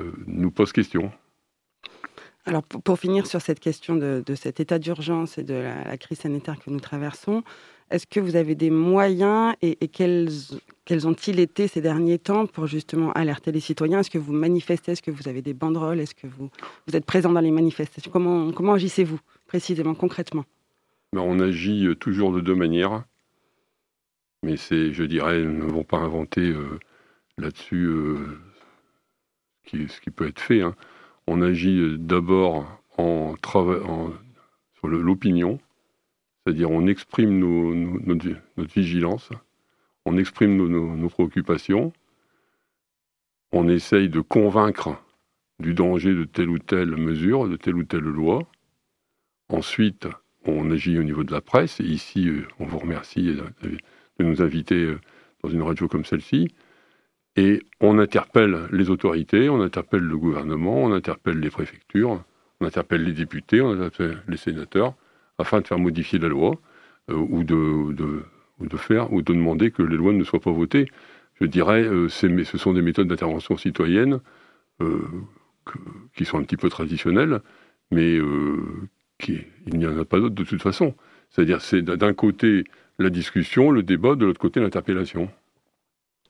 euh, 0.00 0.12
nous 0.26 0.50
pose 0.50 0.72
question. 0.72 1.12
Alors, 2.46 2.62
pour, 2.62 2.98
finir 2.98 3.26
sur 3.26 3.40
cette 3.40 3.60
question 3.60 3.96
de, 3.96 4.22
cet 4.34 4.60
état 4.60 4.78
d'urgence 4.78 5.36
et 5.38 5.42
de 5.42 5.54
la, 5.54 5.96
crise 5.98 6.20
sanitaire 6.20 6.58
que 6.58 6.70
nous 6.70 6.80
traversons, 6.80 7.42
est-ce 7.90 8.06
que 8.06 8.20
vous 8.20 8.36
avez 8.36 8.54
des 8.54 8.70
moyens 8.70 9.54
et, 9.62 9.76
quels, 9.88 10.30
ont-ils 11.04 11.38
été 11.38 11.68
ces 11.68 11.80
derniers 11.80 12.18
temps 12.18 12.46
pour 12.46 12.66
justement 12.66 13.12
alerter 13.12 13.52
les 13.52 13.60
citoyens? 13.60 14.00
Est-ce 14.00 14.10
que 14.10 14.18
vous 14.18 14.32
manifestez? 14.32 14.92
Est-ce 14.92 15.02
que 15.02 15.10
vous 15.10 15.28
avez 15.28 15.42
des 15.42 15.54
banderoles? 15.54 16.00
Est-ce 16.00 16.14
que 16.14 16.26
vous, 16.26 16.50
êtes 16.92 17.04
présent 17.04 17.30
dans 17.30 17.40
les 17.40 17.50
manifestations? 17.50 18.10
Comment, 18.10 18.72
agissez-vous 18.72 19.20
précisément, 19.46 19.94
concrètement? 19.94 20.44
Ben, 21.12 21.20
On 21.20 21.40
agit 21.40 21.86
euh, 21.86 21.94
toujours 21.94 22.32
de 22.32 22.40
deux 22.40 22.54
manières. 22.54 23.04
Mais 24.42 24.56
c'est, 24.56 24.92
je 24.94 25.04
dirais, 25.04 25.42
nous 25.42 25.66
n'avons 25.66 25.84
pas 25.84 25.98
inventé 25.98 26.40
euh, 26.40 26.78
là-dessus 27.36 27.84
euh, 27.84 28.38
ce, 29.66 30.00
qui, 30.00 30.10
peut 30.10 30.28
être 30.28 30.40
fait. 30.40 30.62
Hein 30.62 30.74
on 31.30 31.42
agit 31.42 31.78
euh, 31.78 31.96
d'abord 31.96 32.66
en, 32.98 33.34
sur 34.74 34.88
l'opinion, 34.88 35.60
c'est-à-dire 36.44 36.70
on 36.70 36.88
exprime 36.88 37.38
notre, 37.38 38.74
vigilance, 38.74 39.30
on 40.04 40.18
exprime 40.18 40.56
nos, 40.56 41.08
préoccupations, 41.08 41.92
on 43.52 43.68
essaye 43.68 44.08
de 44.08 44.20
convaincre 44.20 45.00
du 45.60 45.72
danger 45.72 46.14
de 46.14 46.24
telle 46.24 46.50
ou 46.50 46.58
telle 46.58 46.96
mesure, 46.96 47.48
de 47.48 47.56
telle 47.56 47.76
ou 47.76 47.84
telle 47.84 48.00
loi. 48.00 48.42
Ensuite, 49.48 50.08
on 50.46 50.70
agit 50.72 50.98
au 50.98 51.04
niveau 51.04 51.22
de 51.22 51.32
la 51.32 51.40
presse, 51.40 51.78
et 51.78 51.84
ici, 51.84 52.28
euh, 52.28 52.46
on 52.58 52.66
vous 52.66 52.78
remercie 52.78 53.36
de 53.62 53.78
nous 54.18 54.42
inviter 54.42 54.82
euh, 54.82 55.00
dans 55.44 55.50
une 55.50 55.62
radio 55.62 55.86
comme 55.86 56.04
celle-ci. 56.04 56.48
Et 57.36 57.62
on 57.80 57.98
interpelle 57.98 58.68
les 58.72 58.90
autorités, 58.90 59.48
on 59.48 59.60
interpelle 59.62 60.02
le 60.02 60.16
gouvernement, 60.16 60.82
on 60.82 60.92
interpelle 60.92 61.38
les 61.38 61.50
préfectures, 61.50 62.24
on 62.60 62.66
interpelle 62.66 63.04
les 63.04 63.12
députés, 63.12 63.60
on 63.60 63.70
interpelle 63.70 64.22
les 64.28 64.36
sénateurs, 64.36 64.94
afin 65.38 65.60
de 65.60 65.66
faire 65.66 65.78
modifier 65.78 66.18
la 66.18 66.28
loi 66.28 66.60
euh, 67.10 67.14
ou, 67.14 67.44
de, 67.44 68.76
faire 68.76 69.12
ou 69.12 69.22
de 69.22 69.32
demander 69.32 69.70
que 69.70 69.82
les 69.82 69.96
lois 69.96 70.12
ne 70.12 70.24
soient 70.24 70.40
pas 70.40 70.50
votées. 70.50 70.90
Je 71.40 71.46
dirais, 71.46 71.84
euh, 71.84 72.08
ce 72.08 72.58
sont 72.58 72.72
des 72.72 72.82
méthodes 72.82 73.08
d'intervention 73.08 73.56
citoyenne 73.56 74.20
euh, 74.82 75.00
qui 76.16 76.24
sont 76.24 76.38
un 76.38 76.42
petit 76.42 76.56
peu 76.56 76.68
traditionnelles, 76.68 77.40
mais 77.90 78.18
qui, 79.18 79.38
il 79.66 79.78
n'y 79.78 79.86
en 79.86 79.98
a 79.98 80.04
pas 80.04 80.18
d'autres 80.18 80.34
de 80.34 80.44
toute 80.44 80.62
façon. 80.62 80.94
C'est-à-dire, 81.30 81.60
c'est 81.60 81.82
d'un 81.82 82.12
côté 82.12 82.64
la 82.98 83.10
discussion, 83.10 83.70
le 83.70 83.82
débat, 83.82 84.16
de 84.16 84.26
l'autre 84.26 84.40
côté 84.40 84.60
l'interpellation. 84.60 85.30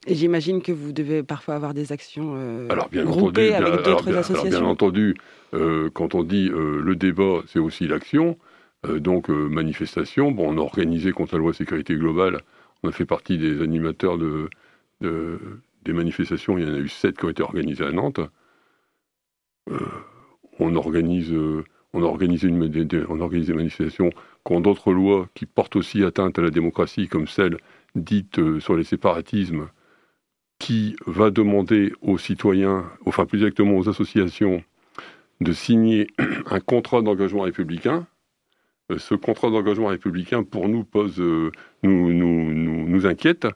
Et 0.07 0.15
j'imagine 0.15 0.61
que 0.63 0.71
vous 0.71 0.93
devez 0.93 1.21
parfois 1.21 1.55
avoir 1.55 1.75
des 1.75 1.91
actions 1.91 2.33
euh, 2.35 2.67
alors, 2.69 2.89
bien 2.89 3.03
groupées 3.03 3.55
entendu, 3.55 3.67
avec 3.67 3.85
d'autres 3.85 4.15
associations. 4.15 4.59
bien 4.59 4.67
entendu, 4.67 5.15
euh, 5.53 5.91
quand 5.93 6.15
on 6.15 6.23
dit 6.23 6.49
euh, 6.49 6.81
le 6.81 6.95
débat, 6.95 7.43
c'est 7.47 7.59
aussi 7.59 7.87
l'action. 7.87 8.37
donc, 8.97 9.29
manifestation, 9.29 10.31
bon, 10.31 10.55
on 10.55 10.57
a 10.57 10.61
organisé 10.61 11.11
contre 11.11 11.35
la 11.35 11.39
loi 11.39 11.53
sécurité 11.53 11.95
globale, 11.95 12.41
on 12.81 12.89
a 12.89 12.91
fait 12.91 13.05
partie 13.05 13.37
des 13.37 13.61
animateurs 13.61 14.17
de, 14.17 14.49
des 15.01 15.93
manifestations, 15.93 16.57
il 16.57 16.67
y 16.67 16.67
en 16.67 16.73
a 16.73 16.79
eu 16.79 16.89
sept 16.89 17.15
qui 17.15 17.25
ont 17.25 17.29
été 17.29 17.43
organisées 17.43 17.85
à 17.85 17.91
Nantes. 17.91 18.21
on 20.57 20.75
organise... 20.75 21.31
on 21.93 22.01
a 22.01 22.05
organisé 22.05 22.47
une, 22.47 22.67
des, 22.69 23.03
on 23.07 23.19
organise 23.19 23.47
des 23.47 23.53
manifestations 23.53 24.09
contre 24.43 24.63
d'autres 24.63 24.93
lois 24.93 25.29
qui 25.35 25.45
portent 25.45 25.75
aussi 25.75 26.03
atteinte 26.03 26.39
à 26.39 26.41
la 26.41 26.49
démocratie, 26.49 27.07
comme 27.07 27.27
celle 27.27 27.57
dite 27.93 28.59
sur 28.59 28.75
les 28.75 28.83
séparatismes, 28.83 29.67
qui 30.61 30.95
va 31.07 31.31
demander 31.31 31.91
aux 32.03 32.19
citoyens, 32.19 32.85
enfin 33.07 33.25
plus 33.25 33.39
exactement 33.39 33.79
aux 33.79 33.89
associations, 33.89 34.63
de 35.41 35.53
signer 35.53 36.05
un 36.51 36.59
contrat 36.59 37.01
d'engagement 37.01 37.41
républicain. 37.41 38.05
Euh, 38.91 38.99
ce 38.99 39.15
contrat 39.15 39.49
d'engagement 39.49 39.87
républicain, 39.87 40.43
pour 40.43 40.69
nous, 40.69 40.83
pose, 40.83 41.19
euh, 41.19 41.51
nous, 41.81 42.13
nous, 42.13 42.53
nous, 42.53 43.05
inquiète, 43.07 43.47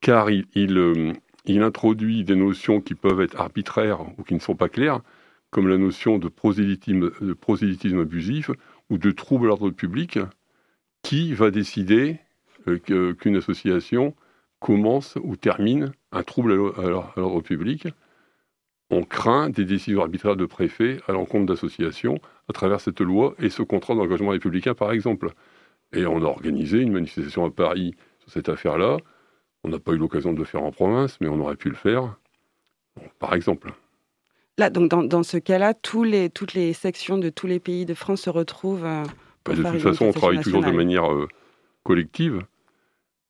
car 0.00 0.28
il, 0.28 0.44
il, 0.56 0.76
euh, 0.76 1.12
il, 1.44 1.62
introduit 1.62 2.24
des 2.24 2.34
notions 2.34 2.80
qui 2.80 2.96
peuvent 2.96 3.20
être 3.20 3.38
arbitraires 3.38 4.00
ou 4.18 4.24
qui 4.24 4.34
ne 4.34 4.40
sont 4.40 4.56
pas 4.56 4.68
claires, 4.68 5.02
comme 5.50 5.68
la 5.68 5.78
notion 5.78 6.18
de 6.18 6.26
prosélytisme, 6.26 7.12
de 7.20 7.32
prosélytisme 7.32 8.00
abusif 8.00 8.50
ou 8.90 8.98
de 8.98 9.12
trouble 9.12 9.46
à 9.46 9.48
l'ordre 9.50 9.70
public, 9.70 10.18
qui 11.02 11.32
va 11.32 11.52
décider 11.52 12.18
qu'une 12.84 13.36
association 13.36 14.16
commence 14.58 15.16
ou 15.22 15.36
termine 15.36 15.92
un 16.12 16.22
trouble 16.22 16.52
à 16.52 16.88
l'ordre 17.16 17.40
public, 17.40 17.88
on 18.90 19.04
craint 19.04 19.50
des 19.50 19.64
décisions 19.64 20.00
arbitraires 20.00 20.36
de 20.36 20.46
préfet 20.46 21.00
à 21.06 21.12
l'encontre 21.12 21.46
d'associations 21.46 22.18
à 22.48 22.52
travers 22.52 22.80
cette 22.80 23.00
loi 23.00 23.34
et 23.38 23.48
ce 23.48 23.62
contrat 23.62 23.94
d'engagement 23.94 24.30
républicain, 24.30 24.74
par 24.74 24.90
exemple. 24.90 25.32
Et 25.92 26.06
on 26.06 26.18
a 26.22 26.26
organisé 26.26 26.78
une 26.78 26.92
manifestation 26.92 27.44
à 27.44 27.50
Paris 27.50 27.94
sur 28.18 28.32
cette 28.32 28.48
affaire-là. 28.48 28.98
On 29.62 29.68
n'a 29.68 29.78
pas 29.78 29.92
eu 29.92 29.98
l'occasion 29.98 30.32
de 30.32 30.38
le 30.38 30.44
faire 30.44 30.62
en 30.62 30.72
province, 30.72 31.18
mais 31.20 31.28
on 31.28 31.38
aurait 31.40 31.56
pu 31.56 31.68
le 31.68 31.76
faire, 31.76 32.16
par 33.18 33.34
exemple. 33.34 33.72
Là, 34.58 34.70
donc 34.70 34.90
dans, 34.90 35.22
ce 35.22 35.36
cas-là, 35.36 35.74
les, 36.04 36.28
toutes 36.28 36.54
les 36.54 36.72
sections 36.72 37.18
de 37.18 37.30
tous 37.30 37.46
les 37.46 37.60
pays 37.60 37.86
de 37.86 37.94
France 37.94 38.22
se 38.22 38.30
retrouvent 38.30 38.84
euh, 38.84 39.04
bah, 39.44 39.54
De 39.54 39.62
toute 39.62 39.80
façon, 39.80 40.06
on 40.06 40.12
travaille 40.12 40.40
toujours 40.40 40.64
de 40.64 40.70
manière 40.70 41.08
collective. 41.84 42.42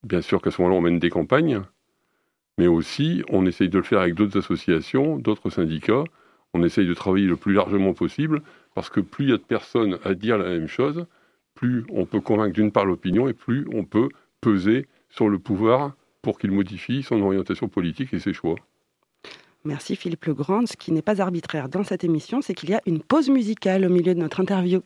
Bien 0.02 0.22
sûr 0.22 0.40
qu'à 0.40 0.50
ce 0.50 0.62
moment-là, 0.62 0.78
on 0.78 0.82
mène 0.82 0.98
des 0.98 1.10
campagnes, 1.10 1.62
mais 2.60 2.66
aussi 2.66 3.22
on 3.30 3.46
essaye 3.46 3.70
de 3.70 3.78
le 3.78 3.82
faire 3.82 4.00
avec 4.00 4.14
d'autres 4.14 4.38
associations, 4.38 5.16
d'autres 5.16 5.48
syndicats. 5.48 6.04
On 6.52 6.62
essaye 6.62 6.86
de 6.86 6.92
travailler 6.92 7.26
le 7.26 7.36
plus 7.36 7.54
largement 7.54 7.94
possible, 7.94 8.42
parce 8.74 8.90
que 8.90 9.00
plus 9.00 9.24
il 9.24 9.30
y 9.30 9.32
a 9.32 9.38
de 9.38 9.42
personnes 9.42 9.98
à 10.04 10.12
dire 10.12 10.36
la 10.36 10.50
même 10.50 10.66
chose, 10.66 11.06
plus 11.54 11.86
on 11.88 12.04
peut 12.04 12.20
convaincre 12.20 12.52
d'une 12.52 12.70
part 12.70 12.84
l'opinion 12.84 13.28
et 13.28 13.32
plus 13.32 13.66
on 13.72 13.84
peut 13.84 14.10
peser 14.42 14.88
sur 15.08 15.30
le 15.30 15.38
pouvoir 15.38 15.94
pour 16.20 16.38
qu'il 16.38 16.50
modifie 16.50 17.02
son 17.02 17.22
orientation 17.22 17.66
politique 17.68 18.12
et 18.12 18.18
ses 18.18 18.34
choix. 18.34 18.56
Merci 19.64 19.96
Philippe 19.96 20.26
Legrand. 20.26 20.66
Ce 20.66 20.76
qui 20.76 20.92
n'est 20.92 21.00
pas 21.00 21.22
arbitraire 21.22 21.70
dans 21.70 21.82
cette 21.82 22.04
émission, 22.04 22.42
c'est 22.42 22.52
qu'il 22.52 22.68
y 22.68 22.74
a 22.74 22.82
une 22.84 23.00
pause 23.00 23.30
musicale 23.30 23.86
au 23.86 23.88
milieu 23.88 24.14
de 24.14 24.20
notre 24.20 24.40
interview. 24.40 24.82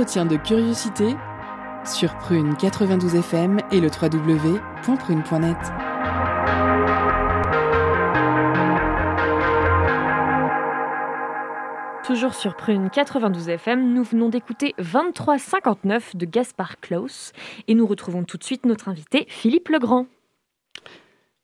Entretien 0.00 0.24
de 0.24 0.36
curiosité 0.36 1.14
sur 1.84 2.16
Prune 2.16 2.56
92 2.56 3.16
FM 3.16 3.58
et 3.70 3.82
le 3.82 3.88
www.prune.net. 3.88 5.58
Toujours 12.06 12.32
sur 12.32 12.56
Prune 12.56 12.88
92 12.88 13.50
FM, 13.50 13.92
nous 13.92 14.04
venons 14.04 14.30
d'écouter 14.30 14.74
2359 14.78 16.16
de 16.16 16.24
Gaspard 16.24 16.80
Klaus 16.80 17.32
et 17.68 17.74
nous 17.74 17.86
retrouvons 17.86 18.24
tout 18.24 18.38
de 18.38 18.44
suite 18.44 18.64
notre 18.64 18.88
invité 18.88 19.26
Philippe 19.28 19.68
Legrand. 19.68 20.06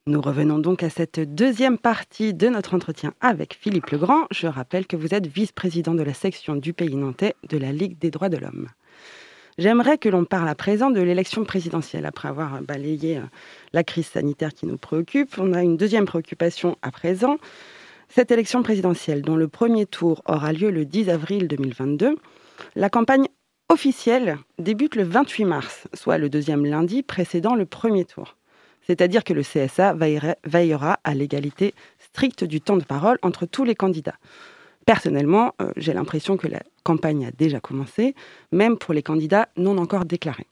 Nous 0.08 0.20
revenons 0.20 0.60
donc 0.60 0.84
à 0.84 0.88
cette 0.88 1.18
deuxième 1.18 1.78
partie 1.78 2.32
de 2.32 2.46
notre 2.46 2.74
entretien 2.74 3.12
avec 3.20 3.54
Philippe 3.60 3.90
Legrand. 3.90 4.26
Je 4.30 4.46
rappelle 4.46 4.86
que 4.86 4.94
vous 4.94 5.14
êtes 5.14 5.26
vice-président 5.26 5.94
de 5.94 6.04
la 6.04 6.14
section 6.14 6.54
du 6.54 6.72
pays 6.72 6.94
nantais 6.94 7.34
de 7.48 7.58
la 7.58 7.72
Ligue 7.72 7.98
des 7.98 8.12
droits 8.12 8.28
de 8.28 8.36
l'homme. 8.36 8.68
J'aimerais 9.58 9.98
que 9.98 10.08
l'on 10.08 10.24
parle 10.24 10.48
à 10.48 10.54
présent 10.54 10.90
de 10.90 11.00
l'élection 11.00 11.42
présidentielle. 11.42 12.06
Après 12.06 12.28
avoir 12.28 12.62
balayé 12.62 13.16
euh, 13.16 13.22
la 13.72 13.82
crise 13.82 14.06
sanitaire 14.06 14.54
qui 14.54 14.66
nous 14.66 14.76
préoccupe, 14.76 15.38
on 15.38 15.52
a 15.52 15.64
une 15.64 15.76
deuxième 15.76 16.04
préoccupation 16.04 16.78
à 16.82 16.92
présent. 16.92 17.38
Cette 18.08 18.30
élection 18.30 18.62
présidentielle, 18.62 19.22
dont 19.22 19.34
le 19.34 19.48
premier 19.48 19.86
tour 19.86 20.22
aura 20.26 20.52
lieu 20.52 20.70
le 20.70 20.84
10 20.84 21.10
avril 21.10 21.48
2022, 21.48 22.14
la 22.76 22.90
campagne 22.90 23.26
officielle 23.68 24.38
débute 24.60 24.94
le 24.94 25.02
28 25.02 25.44
mars, 25.46 25.88
soit 25.94 26.18
le 26.18 26.28
deuxième 26.28 26.64
lundi 26.64 27.02
précédant 27.02 27.56
le 27.56 27.66
premier 27.66 28.04
tour 28.04 28.36
c'est-à-dire 28.86 29.24
que 29.24 29.32
le 29.32 29.42
CSA 29.42 29.94
veillera 30.44 30.98
à 31.04 31.14
l'égalité 31.14 31.74
stricte 31.98 32.44
du 32.44 32.60
temps 32.60 32.76
de 32.76 32.84
parole 32.84 33.18
entre 33.22 33.46
tous 33.46 33.64
les 33.64 33.74
candidats. 33.74 34.16
Personnellement, 34.86 35.52
euh, 35.60 35.72
j'ai 35.76 35.92
l'impression 35.92 36.36
que 36.36 36.46
la 36.46 36.60
campagne 36.84 37.26
a 37.26 37.32
déjà 37.32 37.58
commencé, 37.58 38.14
même 38.52 38.78
pour 38.78 38.94
les 38.94 39.02
candidats 39.02 39.48
non 39.56 39.78
encore 39.78 40.04
déclarés. 40.04 40.46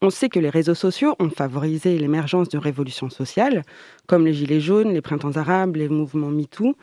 On 0.00 0.10
sait 0.10 0.28
que 0.28 0.38
les 0.38 0.48
réseaux 0.48 0.74
sociaux 0.74 1.14
ont 1.18 1.28
favorisé 1.28 1.98
l'émergence 1.98 2.48
de 2.48 2.56
révolutions 2.56 3.10
sociales, 3.10 3.62
comme 4.06 4.24
les 4.24 4.32
Gilets 4.32 4.60
jaunes, 4.60 4.92
les 4.92 5.02
printemps 5.02 5.36
arabes, 5.36 5.76
les 5.76 5.88
mouvements 5.88 6.30
MeToo, 6.30 6.76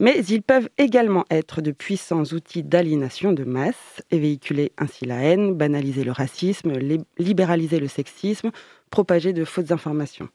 mais 0.00 0.22
ils 0.28 0.42
peuvent 0.42 0.68
également 0.78 1.24
être 1.30 1.60
de 1.60 1.72
puissants 1.72 2.22
outils 2.22 2.62
d'aliénation 2.62 3.32
de 3.32 3.44
masse 3.44 4.02
et 4.10 4.18
véhiculer 4.18 4.72
ainsi 4.78 5.04
la 5.06 5.16
haine, 5.16 5.54
banaliser 5.54 6.04
le 6.04 6.12
racisme, 6.12 6.72
libéraliser 7.18 7.80
le 7.80 7.88
sexisme, 7.88 8.50
propager 8.88 9.32
de 9.32 9.44
fausses 9.44 9.70
informations. 9.70 10.28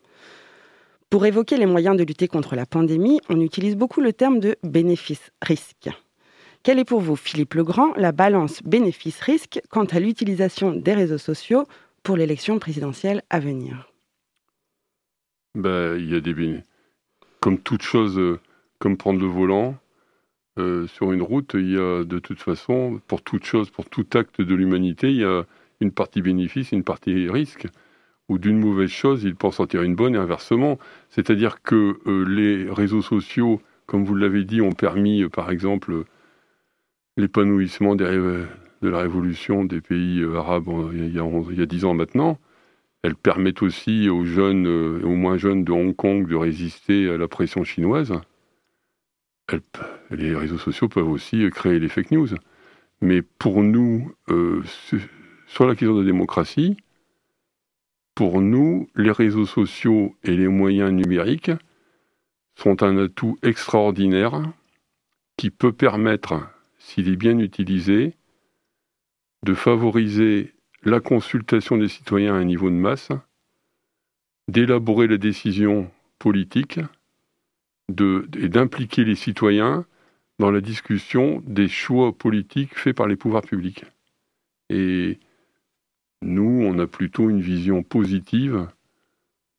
Pour 1.09 1.25
évoquer 1.25 1.57
les 1.57 1.65
moyens 1.65 1.95
de 1.95 2.03
lutter 2.03 2.27
contre 2.27 2.55
la 2.55 2.65
pandémie, 2.65 3.19
on 3.29 3.39
utilise 3.39 3.75
beaucoup 3.75 4.01
le 4.01 4.13
terme 4.13 4.39
de 4.39 4.55
bénéfice-risque. 4.63 5.89
Quelle 6.63 6.79
est 6.79 6.85
pour 6.85 7.01
vous, 7.01 7.15
Philippe 7.15 7.55
Legrand, 7.55 7.93
la 7.97 8.11
balance 8.11 8.63
bénéfice-risque 8.63 9.61
quant 9.69 9.83
à 9.83 9.99
l'utilisation 9.99 10.71
des 10.71 10.93
réseaux 10.93 11.17
sociaux 11.17 11.65
pour 12.03 12.17
l'élection 12.17 12.57
présidentielle 12.57 13.21
à 13.29 13.39
venir? 13.39 13.91
Ben, 15.55 15.97
Il 15.97 16.09
y 16.11 16.15
a 16.15 16.21
des 16.21 16.33
Comme 17.41 17.59
toute 17.59 17.83
chose, 17.83 18.17
euh, 18.17 18.39
comme 18.79 18.97
prendre 18.97 19.19
le 19.19 19.27
volant, 19.27 19.75
euh, 20.57 20.87
sur 20.87 21.11
une 21.11 21.21
route, 21.21 21.51
il 21.53 21.73
y 21.73 21.77
a 21.77 22.03
de 22.03 22.19
toute 22.19 22.39
façon, 22.39 23.01
pour 23.07 23.21
toute 23.21 23.43
chose, 23.43 23.69
pour 23.69 23.89
tout 23.89 24.05
acte 24.13 24.41
de 24.41 24.55
l'humanité, 24.55 25.09
il 25.11 25.17
y 25.17 25.25
a 25.25 25.43
une 25.79 25.91
partie 25.91 26.21
bénéfice 26.21 26.71
une 26.71 26.83
partie 26.83 27.29
risque. 27.29 27.67
Ou 28.29 28.38
d'une 28.38 28.59
mauvaise 28.59 28.89
chose, 28.89 29.23
il 29.23 29.36
peut 29.36 29.47
en 29.47 29.51
sortir 29.51 29.83
une 29.83 29.95
bonne 29.95 30.15
et 30.15 30.17
inversement. 30.17 30.79
C'est-à-dire 31.09 31.62
que 31.62 31.99
euh, 32.07 32.23
les 32.25 32.69
réseaux 32.71 33.01
sociaux, 33.01 33.62
comme 33.86 34.05
vous 34.05 34.15
l'avez 34.15 34.45
dit, 34.45 34.62
ont 34.62 34.71
permis, 34.71 35.23
euh, 35.23 35.29
par 35.29 35.51
exemple, 35.51 36.05
l'épanouissement 37.17 37.95
de 37.95 38.47
la 38.81 38.99
révolution 38.99 39.65
des 39.65 39.81
pays 39.81 40.23
arabes 40.36 40.69
il 40.93 41.13
y, 41.13 41.19
a, 41.19 41.25
il 41.51 41.59
y 41.59 41.62
a 41.62 41.65
10 41.65 41.86
ans 41.86 41.93
maintenant. 41.93 42.39
Elles 43.03 43.15
permettent 43.15 43.62
aussi 43.62 44.09
aux 44.09 44.25
jeunes 44.25 44.65
aux 44.67 45.15
moins 45.15 45.38
jeunes 45.38 45.63
de 45.63 45.71
Hong 45.71 45.95
Kong 45.95 46.27
de 46.27 46.36
résister 46.36 47.09
à 47.09 47.17
la 47.17 47.27
pression 47.27 47.63
chinoise 47.63 48.13
les 50.12 50.36
réseaux 50.36 50.57
sociaux 50.57 50.88
peuvent 50.88 51.09
aussi 51.09 51.49
créer 51.51 51.79
les 51.79 51.89
fake 51.89 52.12
news. 52.12 52.29
Mais 53.01 53.21
pour 53.21 53.63
nous, 53.63 54.13
euh, 54.29 54.63
sur 55.47 55.67
la 55.67 55.75
question 55.75 55.95
de 55.95 56.01
la 56.01 56.05
démocratie, 56.05 56.77
pour 58.15 58.41
nous, 58.41 58.89
les 58.95 59.12
réseaux 59.12 59.45
sociaux 59.45 60.15
et 60.23 60.36
les 60.36 60.47
moyens 60.47 60.91
numériques 60.91 61.52
sont 62.56 62.84
un 62.84 62.97
atout 62.97 63.38
extraordinaire 63.41 64.41
qui 65.38 65.49
peut 65.49 65.73
permettre, 65.73 66.47
s'il 66.78 67.10
est 67.10 67.15
bien 67.15 67.39
utilisé, 67.39 68.15
de 69.43 69.54
favoriser 69.54 70.54
la 70.84 70.99
consultation 70.99 71.78
des 71.78 71.88
citoyens 71.88 72.36
à 72.36 72.38
un 72.38 72.45
niveau 72.45 72.69
de 72.69 72.76
masse, 72.76 73.10
d'élaborer 74.47 75.08
les 75.08 75.17
décisions 75.17 75.89
politiques 76.19 76.80
et 77.89 78.49
d'impliquer 78.49 79.04
les 79.04 79.15
citoyens 79.15 79.86
dans 80.39 80.52
la 80.52 80.62
discussion 80.62 81.41
des 81.45 81.67
choix 81.67 82.15
politiques 82.17 82.78
faits 82.78 82.95
par 82.95 83.08
les 83.08 83.15
pouvoirs 83.15 83.43
publics. 83.43 83.86
Nous, 86.23 86.63
on 86.65 86.79
a 86.79 86.88
plutôt 86.88 87.29
une 87.29 87.41
vision 87.41 87.83
positive 87.83 88.67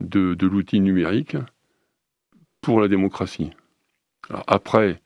de, 0.01 0.37
l'outil 0.47 0.81
numérique 0.81 1.37
pour 2.61 2.81
la 2.81 2.89
démocratie. 2.89 3.51
après, 4.47 5.01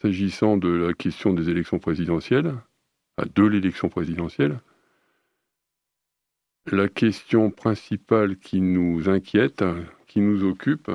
s'agissant 0.00 0.56
de 0.56 0.68
la 0.68 0.92
question 0.92 1.32
des 1.32 1.48
élections 1.48 1.78
présidentielles, 1.78 2.54
de 3.34 3.44
l'élection 3.44 3.88
présidentielle, 3.88 4.60
la 6.70 6.88
question 6.88 7.50
principale 7.50 8.36
qui 8.36 8.60
nous 8.60 9.08
inquiète, 9.08 9.64
qui 10.06 10.20
nous 10.20 10.44
occupe, 10.44 10.90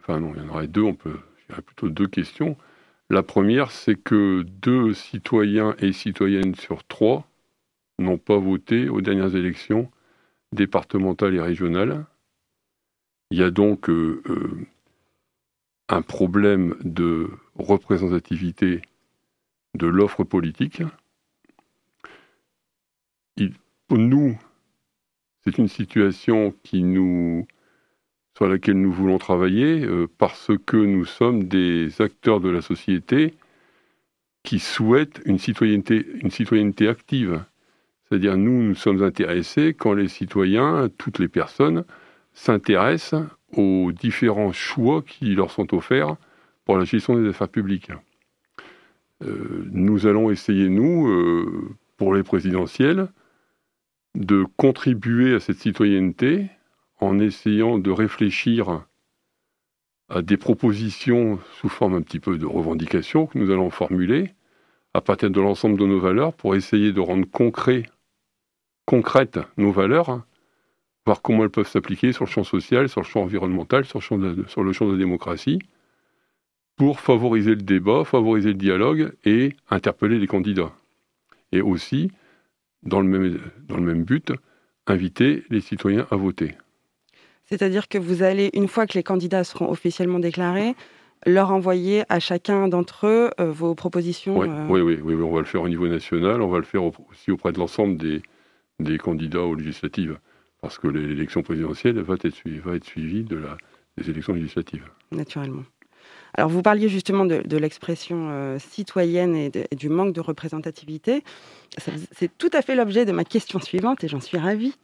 enfin 0.00 0.20
non, 0.20 0.32
il 0.34 0.42
y 0.42 0.44
en 0.44 0.48
aurait 0.48 0.68
deux, 0.68 0.82
on 0.82 0.94
peut, 0.94 1.18
il 1.48 1.56
y 1.56 1.60
plutôt 1.60 1.90
deux 1.90 2.06
questions. 2.06 2.56
La 3.10 3.22
première, 3.22 3.72
c'est 3.72 3.96
que 3.96 4.42
deux 4.42 4.94
citoyens 4.94 5.74
et 5.80 5.92
citoyennes 5.92 6.54
sur 6.54 6.84
trois 6.84 7.29
n'ont 8.00 8.18
pas 8.18 8.38
voté 8.38 8.88
aux 8.88 9.00
dernières 9.00 9.36
élections 9.36 9.90
départementales 10.52 11.34
et 11.34 11.40
régionales. 11.40 12.06
Il 13.30 13.38
y 13.38 13.42
a 13.42 13.50
donc 13.50 13.88
euh, 13.88 14.22
euh, 14.28 14.66
un 15.88 16.02
problème 16.02 16.76
de 16.82 17.30
représentativité 17.56 18.82
de 19.74 19.86
l'offre 19.86 20.24
politique. 20.24 20.82
pour 23.86 23.98
nous, 23.98 24.38
c'est 25.42 25.58
une 25.58 25.68
situation 25.68 26.54
qui 26.62 26.84
nous 26.84 27.46
sur 28.36 28.46
laquelle 28.46 28.80
nous 28.80 28.92
voulons 28.92 29.18
travailler 29.18 29.84
euh, 29.84 30.06
parce 30.16 30.52
que 30.64 30.76
nous 30.76 31.04
sommes 31.04 31.44
des 31.48 32.00
acteurs 32.00 32.40
de 32.40 32.48
la 32.48 32.62
société 32.62 33.34
qui 34.42 34.58
souhaitent 34.58 35.20
une 35.26 35.38
citoyenneté, 35.38 36.06
une 36.22 36.30
citoyenneté 36.30 36.88
active. 36.88 37.44
C'est-à-dire 38.10 38.36
nous, 38.36 38.62
nous 38.62 38.74
sommes 38.74 39.02
intéressés 39.04 39.72
quand 39.72 39.94
les 39.94 40.08
citoyens, 40.08 40.88
toutes 40.98 41.20
les 41.20 41.28
personnes, 41.28 41.84
s'intéressent 42.32 43.22
aux 43.56 43.92
différents 43.92 44.52
choix 44.52 45.02
qui 45.02 45.34
leur 45.34 45.50
sont 45.50 45.74
offerts 45.74 46.16
pour 46.64 46.76
la 46.76 46.84
gestion 46.84 47.20
des 47.20 47.28
affaires 47.28 47.48
publiques. 47.48 47.92
Euh, 49.22 49.68
nous 49.70 50.06
allons 50.06 50.30
essayer, 50.30 50.68
nous, 50.68 51.08
euh, 51.08 51.76
pour 51.96 52.14
les 52.14 52.22
présidentielles, 52.22 53.08
de 54.16 54.44
contribuer 54.56 55.34
à 55.34 55.40
cette 55.40 55.58
citoyenneté 55.58 56.50
en 56.98 57.18
essayant 57.20 57.78
de 57.78 57.90
réfléchir 57.90 58.84
à 60.08 60.22
des 60.22 60.36
propositions 60.36 61.38
sous 61.60 61.68
forme 61.68 61.94
un 61.94 62.02
petit 62.02 62.18
peu 62.18 62.38
de 62.38 62.46
revendications 62.46 63.26
que 63.26 63.38
nous 63.38 63.50
allons 63.50 63.70
formuler 63.70 64.34
à 64.94 65.00
partir 65.00 65.30
de 65.30 65.40
l'ensemble 65.40 65.78
de 65.78 65.86
nos 65.86 66.00
valeurs 66.00 66.32
pour 66.32 66.56
essayer 66.56 66.92
de 66.92 67.00
rendre 67.00 67.30
concret, 67.30 67.84
concrètes 68.90 69.38
nos 69.56 69.70
valeurs, 69.70 70.20
voir 71.06 71.22
comment 71.22 71.44
elles 71.44 71.50
peuvent 71.50 71.68
s'appliquer 71.68 72.12
sur 72.12 72.24
le 72.24 72.28
champ 72.28 72.42
social, 72.42 72.88
sur 72.88 73.02
le 73.02 73.06
champ 73.06 73.22
environnemental, 73.22 73.84
sur 73.84 74.00
le 74.00 74.02
champ 74.02 74.18
de, 74.18 74.44
sur 74.48 74.64
le 74.64 74.72
champ 74.72 74.84
de 74.86 74.92
la 74.92 74.98
démocratie, 74.98 75.60
pour 76.74 76.98
favoriser 76.98 77.50
le 77.50 77.62
débat, 77.62 78.02
favoriser 78.02 78.48
le 78.48 78.54
dialogue 78.54 79.12
et 79.24 79.54
interpeller 79.70 80.18
les 80.18 80.26
candidats. 80.26 80.72
Et 81.52 81.60
aussi, 81.60 82.10
dans 82.82 83.00
le 83.00 83.06
même, 83.06 83.40
dans 83.68 83.76
le 83.76 83.82
même 83.82 84.02
but, 84.02 84.32
inviter 84.88 85.44
les 85.50 85.60
citoyens 85.60 86.08
à 86.10 86.16
voter. 86.16 86.56
C'est-à-dire 87.44 87.86
que 87.86 87.98
vous 87.98 88.24
allez, 88.24 88.50
une 88.54 88.66
fois 88.66 88.88
que 88.88 88.94
les 88.94 89.04
candidats 89.04 89.44
seront 89.44 89.70
officiellement 89.70 90.18
déclarés, 90.18 90.74
leur 91.26 91.52
envoyer 91.52 92.02
à 92.08 92.18
chacun 92.18 92.66
d'entre 92.66 93.06
eux 93.06 93.30
euh, 93.38 93.52
vos 93.52 93.76
propositions 93.76 94.42
euh 94.42 94.66
oui, 94.68 94.80
oui, 94.80 94.98
oui, 95.00 95.14
on 95.14 95.32
va 95.32 95.38
le 95.38 95.44
faire 95.44 95.62
au 95.62 95.68
niveau 95.68 95.86
national, 95.86 96.42
on 96.42 96.48
va 96.48 96.58
le 96.58 96.64
faire 96.64 96.82
aussi 96.82 97.30
auprès 97.30 97.52
de 97.52 97.58
l'ensemble 97.58 97.96
des, 97.96 98.22
des 98.80 98.98
candidats 98.98 99.42
aux 99.42 99.54
législatives, 99.54 100.18
parce 100.60 100.78
que 100.78 100.88
l'élection 100.88 101.42
présidentielle 101.42 102.00
va 102.00 102.14
être, 102.14 102.34
suivie, 102.34 102.60
suivie 102.82 103.24
de 103.24 103.36
la, 103.36 103.56
des 103.96 104.10
élections 104.10 104.34
législatives. 104.34 104.88
Naturellement. 105.12 105.64
Alors, 106.34 106.50
vous 106.50 106.62
parliez 106.62 106.88
justement 106.88 107.24
de, 107.24 107.56
l'expression 107.56 108.28
euh, 108.30 108.58
citoyenne 108.58 109.36
et, 109.36 109.50
du 109.76 109.88
manque 109.88 110.14
de 110.14 110.20
représentativité. 110.20 111.22
C'est 112.12 112.36
tout 112.36 112.50
à 112.52 112.62
fait 112.62 112.74
l'objet 112.74 113.04
de 113.04 113.12
ma 113.12 113.24
question 113.24 113.60
suivante 113.60 114.02
et 114.02 114.08
j'en 114.08 114.18
suis 114.18 114.38
ravie, 114.38 114.74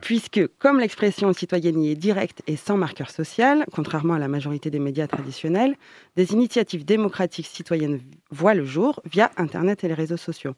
puisque 0.00 0.46
comme 0.58 0.78
l'expression 0.78 1.32
citoyenne 1.32 1.82
y 1.82 1.90
est 1.90 1.96
directe 1.96 2.42
et 2.46 2.54
sans 2.54 2.76
marqueur 2.76 3.10
social, 3.10 3.64
contrairement 3.72 4.14
à 4.14 4.20
la 4.20 4.28
majorité 4.28 4.70
des 4.70 4.78
médias 4.78 5.08
traditionnels, 5.08 5.74
des 6.14 6.32
initiatives 6.32 6.84
démocratiques 6.84 7.46
citoyennes 7.46 8.00
voient 8.30 8.54
le 8.54 8.64
jour 8.64 9.02
via 9.04 9.32
Internet 9.36 9.82
et 9.82 9.88
les 9.88 9.94
réseaux 9.94 10.16
sociaux. 10.16 10.54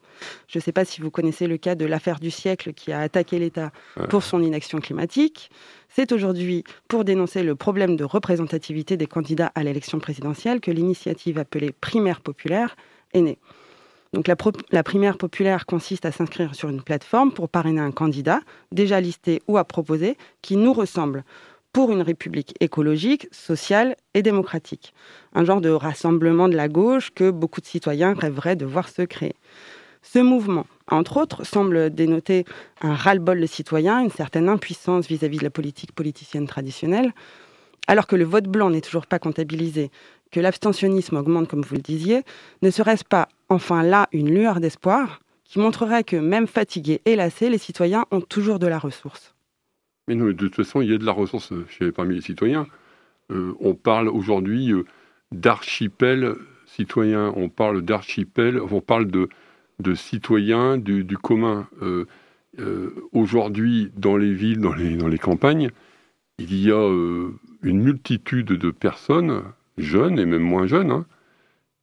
Je 0.47 0.59
ne 0.59 0.61
sais 0.61 0.71
pas 0.71 0.85
si 0.85 1.01
vous 1.01 1.09
connaissez 1.09 1.47
le 1.47 1.57
cas 1.57 1.73
de 1.73 1.85
l'affaire 1.85 2.19
du 2.19 2.29
siècle 2.29 2.73
qui 2.73 2.91
a 2.91 2.99
attaqué 2.99 3.39
l'État 3.39 3.71
pour 4.09 4.21
son 4.21 4.43
inaction 4.43 4.79
climatique. 4.79 5.49
C'est 5.97 6.11
aujourd'hui 6.11 6.65
pour 6.89 7.05
dénoncer 7.05 7.41
le 7.41 7.55
problème 7.55 7.95
de 7.95 8.03
représentativité 8.03 8.97
des 8.97 9.07
candidats 9.07 9.53
à 9.55 9.63
l'élection 9.63 9.97
présidentielle 9.97 10.59
que 10.59 10.69
l'initiative 10.69 11.37
appelée 11.37 11.71
primaire 11.71 12.19
populaire 12.19 12.75
est 13.13 13.21
née. 13.21 13.37
La, 14.73 14.83
primaire 14.83 15.17
populaire 15.17 15.65
consiste 15.65 16.05
à 16.05 16.11
s'inscrire 16.11 16.53
sur 16.53 16.67
une 16.67 16.81
plateforme 16.81 17.31
pour 17.31 17.47
parrainer 17.47 17.79
un 17.79 17.91
candidat 17.91 18.41
déjà 18.73 18.99
listé 18.99 19.41
ou 19.47 19.57
à 19.57 19.63
proposer 19.63 20.17
qui 20.41 20.57
nous 20.57 20.73
ressemble 20.73 21.23
pour 21.71 21.93
une 21.93 22.01
république 22.01 22.55
écologique, 22.59 23.29
sociale 23.31 23.95
et 24.13 24.21
démocratique. 24.21 24.93
Un 25.33 25.45
genre 25.45 25.61
de 25.61 25.69
rassemblement 25.69 26.49
de 26.49 26.57
la 26.57 26.67
gauche 26.67 27.11
que 27.15 27.31
beaucoup 27.31 27.61
de 27.61 27.67
citoyens 27.67 28.15
rêveraient 28.15 28.57
de 28.57 28.65
voir 28.65 28.89
se 28.89 29.03
créer. 29.03 29.35
Ce 30.01 30.19
mouvement, 30.19 30.67
entre 30.89 31.17
autres, 31.17 31.45
semble 31.45 31.89
dénoter 31.93 32.45
un 32.81 32.93
ras-le-bol 32.93 33.39
de 33.39 33.45
citoyens, 33.45 34.01
une 34.01 34.11
certaine 34.11 34.49
impuissance 34.49 35.07
vis-à-vis 35.07 35.39
de 35.39 35.43
la 35.43 35.49
politique 35.49 35.93
politicienne 35.93 36.47
traditionnelle, 36.47 37.13
alors 37.87 38.07
que 38.07 38.15
le 38.15 38.23
vote 38.23 38.45
blanc 38.45 38.69
n'est 38.69 38.81
toujours 38.81 39.07
pas 39.07 39.19
comptabilisé, 39.19 39.91
que 40.31 40.39
l'abstentionnisme 40.39 41.17
augmente 41.17 41.47
comme 41.47 41.61
vous 41.61 41.75
le 41.75 41.81
disiez, 41.81 42.23
ne 42.61 42.69
serait-ce 42.69 43.03
pas 43.03 43.27
enfin 43.49 43.83
là 43.83 44.07
une 44.11 44.33
lueur 44.33 44.59
d'espoir 44.59 45.21
qui 45.43 45.59
montrerait 45.59 46.03
que 46.03 46.15
même 46.15 46.47
fatigués 46.47 47.01
et 47.05 47.15
lassés, 47.15 47.49
les 47.49 47.57
citoyens 47.57 48.05
ont 48.11 48.21
toujours 48.21 48.59
de 48.59 48.67
la 48.67 48.79
ressource? 48.79 49.35
Mais 50.07 50.15
non, 50.15 50.25
de 50.25 50.33
toute 50.33 50.55
façon, 50.55 50.81
il 50.81 50.91
y 50.91 50.93
a 50.93 50.97
de 50.97 51.05
la 51.05 51.11
ressource 51.11 51.53
chez, 51.69 51.91
parmi 51.91 52.15
les 52.15 52.21
citoyens. 52.21 52.67
Euh, 53.31 53.53
on 53.59 53.73
parle 53.73 54.07
aujourd'hui 54.07 54.71
euh, 54.71 54.85
d'archipel 55.31 56.35
citoyen, 56.65 57.33
on 57.35 57.49
parle 57.49 57.81
d'archipel, 57.81 58.59
on 58.59 58.81
parle 58.81 59.09
de 59.09 59.29
de 59.79 59.93
citoyens 59.93 60.77
du, 60.77 61.17
commun. 61.17 61.67
Euh, 61.81 62.05
euh, 62.59 62.91
aujourd'hui, 63.11 63.91
dans 63.95 64.17
les 64.17 64.33
villes, 64.33 64.59
dans 64.59 64.73
les, 64.73 64.95
dans 64.95 65.07
les 65.07 65.17
campagnes, 65.17 65.71
il 66.37 66.55
y 66.55 66.71
a 66.71 66.75
euh, 66.75 67.33
une 67.63 67.81
multitude 67.81 68.47
de 68.47 68.71
personnes, 68.71 69.43
jeunes 69.77 70.19
et 70.19 70.25
même 70.25 70.41
moins 70.41 70.67
jeunes, 70.67 70.91
hein, 70.91 71.05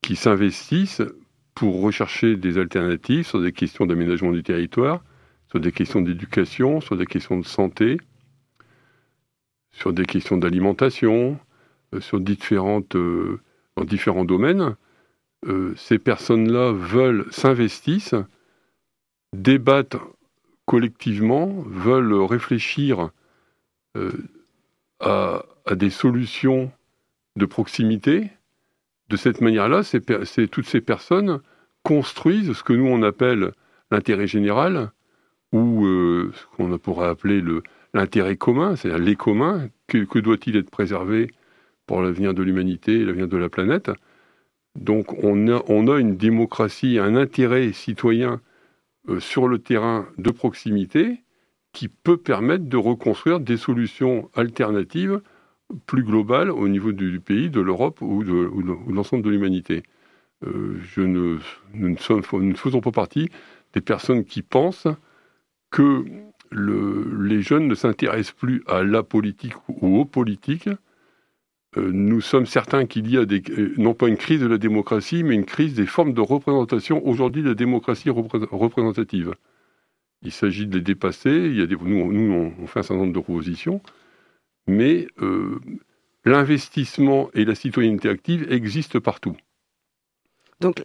qui 0.01 0.15
s'investissent 0.15 1.03
pour 1.55 1.81
rechercher 1.81 2.35
des 2.35 2.57
alternatives 2.57 3.25
sur 3.25 3.41
des 3.41 3.51
questions 3.51 3.85
d'aménagement 3.85 4.31
du 4.31 4.43
territoire, 4.43 5.03
sur 5.49 5.59
des 5.59 5.71
questions 5.71 6.01
d'éducation, 6.01 6.81
sur 6.81 6.97
des 6.97 7.05
questions 7.05 7.37
de 7.37 7.45
santé, 7.45 7.97
sur 9.71 9.93
des 9.93 10.05
questions 10.05 10.37
d'alimentation, 10.37 11.37
sur 11.99 12.19
différentes 12.19 12.97
dans 13.75 13.83
différents 13.83 14.25
domaines. 14.25 14.75
Euh, 15.47 15.73
ces 15.75 15.99
personnes-là 15.99 16.71
veulent 16.71 17.25
s'investissent, 17.31 18.15
débattent 19.33 19.97
collectivement, 20.65 21.47
veulent 21.67 22.13
réfléchir 22.13 23.09
euh, 23.97 24.11
à, 24.99 25.43
des 25.75 25.89
solutions 25.89 26.71
de 27.35 27.45
proximité. 27.45 28.29
De 29.09 29.17
cette 29.17 29.41
manière-là, 29.41 29.81
toutes 30.51 30.67
ces 30.67 30.81
personnes 30.81 31.41
construisent 31.83 32.53
ce 32.53 32.63
que 32.63 32.73
nous 32.73 32.87
on 32.87 33.03
appelle 33.03 33.51
l'intérêt 33.91 34.27
général, 34.27 34.91
ou 35.51 35.85
euh, 35.85 36.31
ce 36.33 36.57
qu'on 36.57 36.77
pourrait 36.77 37.07
appeler 37.07 37.43
l'intérêt 37.93 38.37
commun, 38.37 38.75
c'est-à-dire 38.75 39.03
les 39.03 39.15
communs, 39.15 39.69
que, 39.87 40.19
doit-il 40.19 40.57
être 40.57 40.71
préservé 40.71 41.31
pour 41.85 42.01
l'avenir 42.01 42.33
de 42.33 42.41
l'humanité 42.41 42.93
et 42.95 43.05
l'avenir 43.05 43.27
de 43.27 43.37
la 43.37 43.49
planète? 43.49 43.91
Donc 44.75 45.23
on 45.23 45.47
a, 45.47 45.99
une 45.99 46.17
démocratie, 46.17 46.97
un 46.99 47.15
intérêt 47.15 47.71
citoyen 47.73 48.41
euh, 49.09 49.19
sur 49.19 49.47
le 49.47 49.59
terrain 49.59 50.07
de 50.17 50.31
proximité 50.31 51.21
qui 51.73 51.87
peut 51.87 52.17
permettre 52.17 52.65
de 52.65 52.77
reconstruire 52.77 53.39
des 53.39 53.57
solutions 53.57 54.29
alternatives 54.35 55.21
plus 55.85 56.03
globales 56.03 56.51
au 56.51 56.67
niveau 56.67 56.91
du, 56.91 57.19
pays, 57.19 57.49
de 57.49 57.61
l'Europe 57.61 58.01
ou 58.01 58.23
de, 58.23 58.91
l'ensemble 58.91 59.23
de 59.23 59.29
l'humanité. 59.29 59.83
Euh, 60.45 60.79
nous, 60.97 61.07
ne 61.07 61.39
nous 61.73 62.41
ne 62.41 62.55
faisons 62.55 62.81
pas 62.81 62.91
partie 62.91 63.29
des 63.73 63.81
personnes 63.81 64.23
qui 64.25 64.41
pensent 64.41 64.87
que 65.71 66.05
les 66.51 67.41
jeunes 67.41 67.67
ne 67.67 67.75
s'intéressent 67.75 68.35
plus 68.35 68.63
à 68.67 68.83
la 68.83 69.01
politique 69.01 69.55
ou 69.67 69.97
aux 69.97 70.05
politiques. 70.05 70.69
Euh, 71.77 71.91
nous 71.91 72.21
sommes 72.21 72.45
certains 72.45 72.85
qu'il 72.85 73.09
y 73.09 73.17
a 73.17 73.25
des, 73.25 73.41
euh, 73.49 73.73
non 73.77 73.93
pas 73.93 74.07
une 74.07 74.17
crise 74.17 74.41
de 74.41 74.47
la 74.47 74.57
démocratie, 74.57 75.23
mais 75.23 75.35
une 75.35 75.45
crise 75.45 75.73
des 75.73 75.85
formes 75.85 76.13
de 76.13 76.21
représentation 76.21 77.05
aujourd'hui 77.05 77.41
de 77.41 77.49
la 77.49 77.55
démocratie 77.55 78.09
représentative. 78.09 79.33
Il 80.21 80.31
s'agit 80.31 80.67
de 80.67 80.75
les 80.75 80.83
dépasser. 80.83 81.65
Des, 81.65 81.75
nous, 81.75 82.53
on 82.59 82.67
fait 82.67 82.79
un 82.79 82.83
certain 82.83 83.01
nombre 83.01 83.13
de 83.13 83.19
propositions, 83.19 83.81
mais 84.67 85.07
euh, 85.21 85.59
l'investissement 86.25 87.29
et 87.33 87.43
la 87.43 87.55
citoyenneté 87.55 88.07
active 88.07 88.51
existent 88.51 88.99
partout. 88.99 89.35
Donc, 90.59 90.81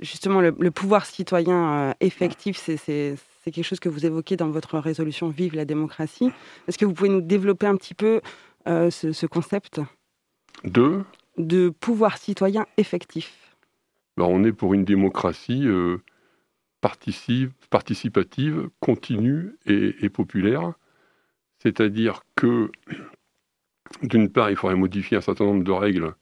justement, 0.00 0.40
le, 0.40 0.70
pouvoir 0.70 1.06
citoyen 1.06 1.94
effectif, 2.00 2.56
c'est 2.56 3.14
quelque 3.44 3.62
chose 3.62 3.78
que 3.78 3.88
vous 3.88 4.04
évoquez 4.04 4.36
dans 4.36 4.50
votre 4.50 4.78
résolution 4.78 5.28
Vive 5.28 5.54
la 5.54 5.64
démocratie. 5.64 6.32
Est-ce 6.66 6.76
que 6.76 6.86
vous 6.86 6.94
pouvez 6.94 7.10
nous 7.10 7.20
développer 7.20 7.66
un 7.66 7.76
petit 7.76 7.94
peu 7.94 8.20
ce, 8.66 9.26
concept? 9.26 9.80
De 10.64 11.02
De 11.38 11.70
pouvoir 11.70 12.18
citoyen 12.18 12.66
effectif. 12.76 13.56
Ben, 14.16 14.24
on 14.24 14.44
est 14.44 14.52
pour 14.52 14.74
une 14.74 14.84
démocratie 14.84 15.66
euh, 15.66 15.98
participative, 16.82 18.68
continue 18.80 19.56
et, 19.66 20.08
populaire. 20.10 20.74
C'est-à-dire 21.58 22.22
que, 22.34 22.70
d'une 24.02 24.28
part, 24.28 24.50
il 24.50 24.56
faudrait 24.56 24.76
modifier 24.76 25.16
un 25.16 25.20
certain 25.20 25.44
nombre 25.44 25.64
de 25.64 25.72
règles 25.72 26.14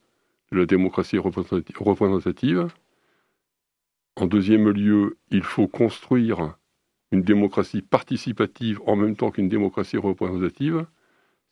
de 0.52 0.58
la 0.58 0.66
démocratie 0.66 1.18
représentative. 1.18 2.68
En 4.16 4.26
deuxième 4.26 4.68
lieu, 4.70 5.16
il 5.30 5.42
faut 5.42 5.66
construire 5.66 6.56
une 7.12 7.22
démocratie 7.22 7.82
participative 7.82 8.80
en 8.86 8.96
même 8.96 9.16
temps 9.16 9.30
qu'une 9.30 9.48
démocratie 9.48 9.96
représentative, 9.96 10.86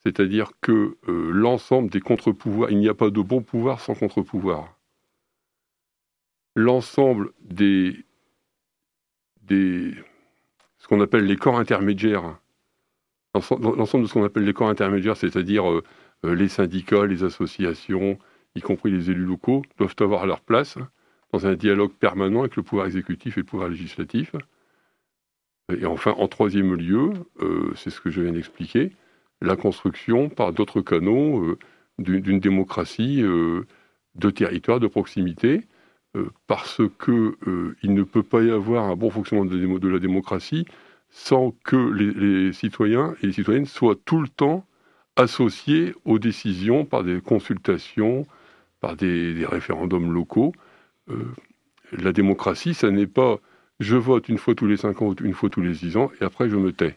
c'est-à-dire 0.01 0.53
que 0.61 0.97
euh, 1.09 1.31
l'ensemble 1.33 1.91
des 1.91 2.01
contre-pouvoirs, 2.01 2.71
il 2.71 2.79
n'y 2.79 2.89
a 2.89 2.95
pas 2.95 3.11
de 3.11 3.21
bon 3.21 3.43
pouvoir 3.43 3.81
sans 3.81 3.95
contre-pouvoir. 3.95 4.79
L'ensemble 6.55 7.33
des, 7.41 8.05
ce 9.49 10.87
qu'on 10.89 11.01
appelle 11.01 11.25
les 11.25 11.37
corps 11.37 11.59
intermédiaires, 11.59 12.39
l'ensemble 13.35 14.05
de 14.05 14.09
ce 14.09 14.13
qu'on 14.13 14.25
appelle 14.25 14.45
les 14.45 14.53
corps 14.53 14.69
intermédiaires, 14.69 15.17
c'est-à-dire 15.17 15.71
euh, 15.71 15.83
euh, 16.25 16.35
les 16.35 16.49
syndicats, 16.49 17.07
les 17.07 17.25
associations, 17.25 18.19
y 18.55 18.61
compris 18.61 18.91
les 18.91 19.11
élus 19.11 19.25
locaux, 19.25 19.63
doivent 19.79 19.95
avoir 20.01 20.27
leur 20.27 20.41
place 20.41 20.79
dans 21.33 21.47
un 21.47 21.55
dialogue 21.55 21.93
permanent 21.93 22.41
avec 22.41 22.57
le 22.57 22.63
pouvoir 22.63 22.87
exécutif 22.87 23.37
et 23.37 23.41
le 23.41 23.47
pouvoir 23.47 23.69
législatif. 23.69 24.35
Et 25.77 25.85
enfin, 25.85 26.13
en 26.13 26.29
troisième 26.29 26.75
lieu, 26.75 27.13
c'est 27.75 27.91
ce 27.91 28.01
que 28.01 28.09
je 28.09 28.23
viens 28.23 28.33
d'expliquer, 28.33 28.91
la 29.41 29.57
construction 29.57 30.29
par 30.29 30.53
d'autres 30.53 30.81
canaux 30.81 31.41
euh, 31.41 31.59
d'une 31.99 32.41
démocratie 32.41 33.23
euh, 33.23 33.67
de 34.15 34.31
territoire, 34.31 34.81
de 34.81 34.87
proximité, 34.87 35.63
parce 36.49 36.81
qu'il 37.05 37.95
ne 37.95 38.03
peut 38.03 38.25
pas 38.25 38.43
y 38.43 38.51
avoir 38.51 38.85
un 38.85 38.97
bon 38.97 39.11
fonctionnement 39.11 39.45
de, 39.45 39.89
la 39.89 39.99
démocratie 40.01 40.67
sans 41.11 41.53
que 41.63 41.77
les, 41.77 42.53
citoyens 42.53 43.15
et 43.23 43.27
les 43.27 43.33
citoyennes 43.33 43.67
soient 43.67 43.95
tout 44.05 44.21
le 44.21 44.29
temps 44.29 44.65
associés 45.15 45.95
aux 46.05 46.19
décisions 46.19 46.85
par 46.85 47.05
des 47.05 47.21
consultations, 47.21 48.27
par 48.81 48.97
des, 48.97 49.35
des 49.35 49.47
référendums 49.47 50.13
locaux. 50.13 50.53
la 51.93 52.13
démocratie, 52.13 52.75
ça 52.75 52.91
n'est 52.91 53.07
pas 53.07 53.39
je 53.81 53.97
vote 53.97 54.29
une 54.29 54.39
fois 54.39 54.55
tous 54.55 54.67
les 54.67 54.77
5 54.77 55.03
ans, 55.03 55.15
une 55.23 55.35
fois 55.35 55.51
tous 55.51 55.61
les 55.61 55.73
10 55.73 55.97
ans, 55.97 56.11
et 56.21 56.25
après 56.25 56.49
je 56.49 56.57
me 56.57 56.73
tais. 56.73 56.97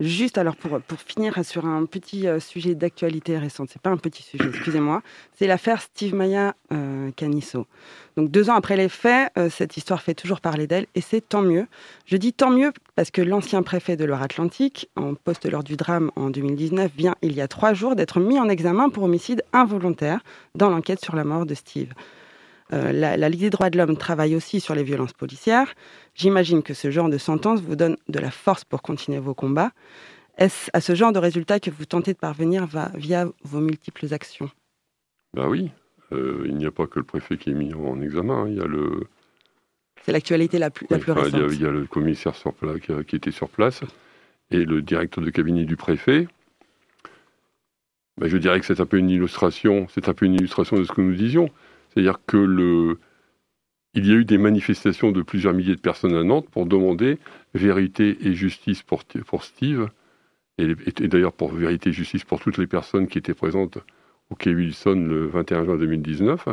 Juste 0.00 0.38
alors 0.38 0.54
pour, 0.54 0.80
pour 0.80 1.00
finir 1.00 1.44
sur 1.44 1.66
un 1.66 1.84
petit 1.84 2.28
euh, 2.28 2.38
sujet 2.38 2.76
d'actualité 2.76 3.36
récente, 3.36 3.70
c'est 3.72 3.82
pas 3.82 3.90
un 3.90 3.96
petit 3.96 4.22
sujet, 4.22 4.44
excusez-moi, 4.48 5.02
c'est 5.34 5.48
l'affaire 5.48 5.82
Steve 5.82 6.14
Maya 6.14 6.54
euh, 6.72 7.10
Canisso. 7.16 7.66
Donc 8.16 8.30
deux 8.30 8.48
ans 8.48 8.54
après 8.54 8.76
les 8.76 8.88
faits, 8.88 9.32
euh, 9.36 9.50
cette 9.50 9.76
histoire 9.76 10.00
fait 10.00 10.14
toujours 10.14 10.40
parler 10.40 10.68
d'elle 10.68 10.86
et 10.94 11.00
c'est 11.00 11.20
tant 11.20 11.42
mieux. 11.42 11.66
Je 12.06 12.16
dis 12.16 12.32
tant 12.32 12.50
mieux 12.50 12.72
parce 12.94 13.10
que 13.10 13.22
l'ancien 13.22 13.64
préfet 13.64 13.96
de 13.96 14.04
Loire-Atlantique, 14.04 14.88
en 14.94 15.14
poste 15.14 15.50
lors 15.50 15.64
du 15.64 15.74
drame 15.74 16.12
en 16.14 16.30
2019, 16.30 16.92
vient 16.96 17.16
il 17.20 17.32
y 17.32 17.40
a 17.40 17.48
trois 17.48 17.74
jours 17.74 17.96
d'être 17.96 18.20
mis 18.20 18.38
en 18.38 18.48
examen 18.48 18.90
pour 18.90 19.02
homicide 19.02 19.42
involontaire 19.52 20.20
dans 20.54 20.70
l'enquête 20.70 21.04
sur 21.04 21.16
la 21.16 21.24
mort 21.24 21.44
de 21.44 21.54
Steve. 21.54 21.92
Euh, 22.72 22.92
la, 22.92 23.28
Ligue 23.28 23.40
des 23.40 23.50
droits 23.50 23.70
de 23.70 23.78
l'homme 23.78 23.96
travaille 23.96 24.36
aussi 24.36 24.60
sur 24.60 24.74
les 24.74 24.82
violences 24.82 25.12
policières. 25.12 25.74
J'imagine 26.14 26.62
que 26.62 26.74
ce 26.74 26.90
genre 26.90 27.08
de 27.08 27.18
sentence 27.18 27.60
vous 27.60 27.76
donne 27.76 27.96
de 28.08 28.18
la 28.18 28.30
force 28.30 28.64
pour 28.64 28.82
continuer 28.82 29.18
vos 29.18 29.34
combats. 29.34 29.72
Est-ce 30.36 30.70
à 30.72 30.80
ce 30.80 30.94
genre 30.94 31.12
de 31.12 31.18
résultat 31.18 31.60
que 31.60 31.70
vous 31.70 31.84
tentez 31.84 32.12
de 32.12 32.18
parvenir 32.18 32.66
via 32.94 33.26
vos 33.42 33.60
multiples 33.60 34.12
actions? 34.12 34.50
Ben 35.34 35.48
oui, 35.48 35.70
euh, 36.12 36.44
il 36.46 36.56
n'y 36.56 36.66
a 36.66 36.70
pas 36.70 36.86
que 36.86 36.98
le 36.98 37.04
préfet 37.04 37.36
qui 37.36 37.50
est 37.50 37.54
mis 37.54 37.74
en 37.74 38.00
examen, 38.00 38.42
hein. 38.42 38.48
il 38.48 38.56
y 38.56 38.60
a 38.60 38.66
le... 38.66 39.06
C'est 40.04 40.12
l'actualité 40.12 40.58
la 40.58 40.70
plus, 40.70 40.86
récente. 40.88 41.32
Il 41.52 41.60
y, 41.60 41.66
a, 41.66 41.70
le 41.70 41.84
commissaire 41.86 42.34
sur 42.34 42.54
place, 42.54 42.78
qui, 43.06 43.16
était 43.16 43.30
sur 43.30 43.48
place 43.48 43.82
et 44.50 44.64
le 44.64 44.80
directeur 44.80 45.22
de 45.22 45.28
cabinet 45.28 45.64
du 45.64 45.76
préfet. 45.76 46.28
Ben, 48.16 48.28
je 48.28 48.38
dirais 48.38 48.58
que 48.60 48.64
c'est 48.64 48.80
un 48.80 48.86
peu 48.86 48.96
une 48.96 49.10
illustration, 49.10 49.86
c'est 49.90 50.08
un 50.08 50.14
peu 50.14 50.24
une 50.24 50.34
illustration 50.34 50.76
de 50.76 50.84
ce 50.84 50.92
que 50.92 51.00
nous 51.00 51.14
disions. 51.14 51.50
C'est-à-dire 51.98 52.20
que 52.28 52.36
le, 52.36 53.00
il 53.94 54.06
y 54.06 54.12
a 54.12 54.14
eu 54.14 54.24
des 54.24 54.38
manifestations 54.38 55.10
de 55.10 55.20
plusieurs 55.20 55.52
milliers 55.52 55.74
de 55.74 55.80
personnes 55.80 56.14
à 56.14 56.22
Nantes 56.22 56.48
pour 56.48 56.64
demander 56.64 57.18
vérité 57.54 58.16
et 58.20 58.34
justice 58.34 58.84
pour, 58.84 59.02
Steve, 59.42 59.88
et, 60.58 60.76
d'ailleurs 61.08 61.32
pour 61.32 61.52
vérité 61.52 61.90
et 61.90 61.92
justice 61.92 62.22
pour 62.22 62.38
toutes 62.38 62.56
les 62.56 62.68
personnes 62.68 63.08
qui 63.08 63.18
étaient 63.18 63.34
présentes 63.34 63.78
au 64.30 64.36
Quai 64.36 64.54
Wilson 64.54 65.06
le 65.08 65.26
21 65.26 65.64
juin 65.64 65.76
2019. 65.76 66.50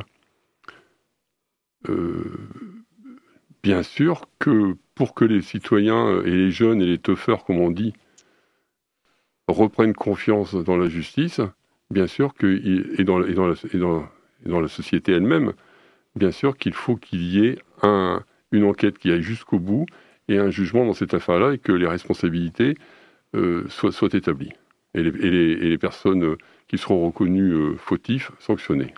Euh, 1.89 2.23
bien 3.62 3.84
sûr 3.84 4.27
que 4.39 4.75
pour 4.95 5.13
que 5.13 5.25
les 5.25 5.43
citoyens 5.43 6.23
et 6.23 6.31
les 6.31 6.49
jeunes 6.49 6.81
et 6.81 6.88
les 6.88 6.97
toughers, 6.97 7.43
comme 7.45 7.60
on 7.60 7.69
dit, 7.69 7.93
reprennent 9.47 9.93
confiance 9.93 10.55
dans 10.55 10.75
la 10.75 10.89
justice, 10.89 11.39
bien 11.91 12.08
sûr 12.08 12.34
que, 12.34 12.47
et 12.99 13.03
dans, 13.03 13.19
dans, 13.19 13.53
et 13.53 13.77
dans 13.77 14.10
dans 14.45 14.62
la 14.62 14.67
société 14.67 15.12
elle-même, 15.12 15.54
bien 16.15 16.32
sûr 16.32 16.58
qu'il 16.58 16.74
faut 16.74 16.95
qu'il 16.95 17.24
y 17.24 17.45
ait 17.45 17.60
une 18.52 18.63
enquête 18.63 18.98
qui 18.98 19.12
aille 19.12 19.21
jusqu'au 19.21 19.60
bout 19.60 19.86
et 20.28 20.38
un 20.38 20.50
jugement 20.50 20.86
dans 20.86 20.93
cette 20.93 21.13
affaire-là 21.13 21.54
et 21.54 21.58
que 21.58 21.71
les 21.71 21.88
responsabilités 21.88 22.76
euh, 23.36 23.65
soient, 23.69 23.91
établies 24.13 24.54
et 24.93 25.04
les, 25.04 25.78
personnes 25.78 26.24
euh, 26.24 26.38
qui 26.67 26.78
seront 26.78 27.06
reconnues 27.06 27.52
euh, 27.52 27.76
fautifs 27.76 28.32
sanctionnées. 28.39 28.93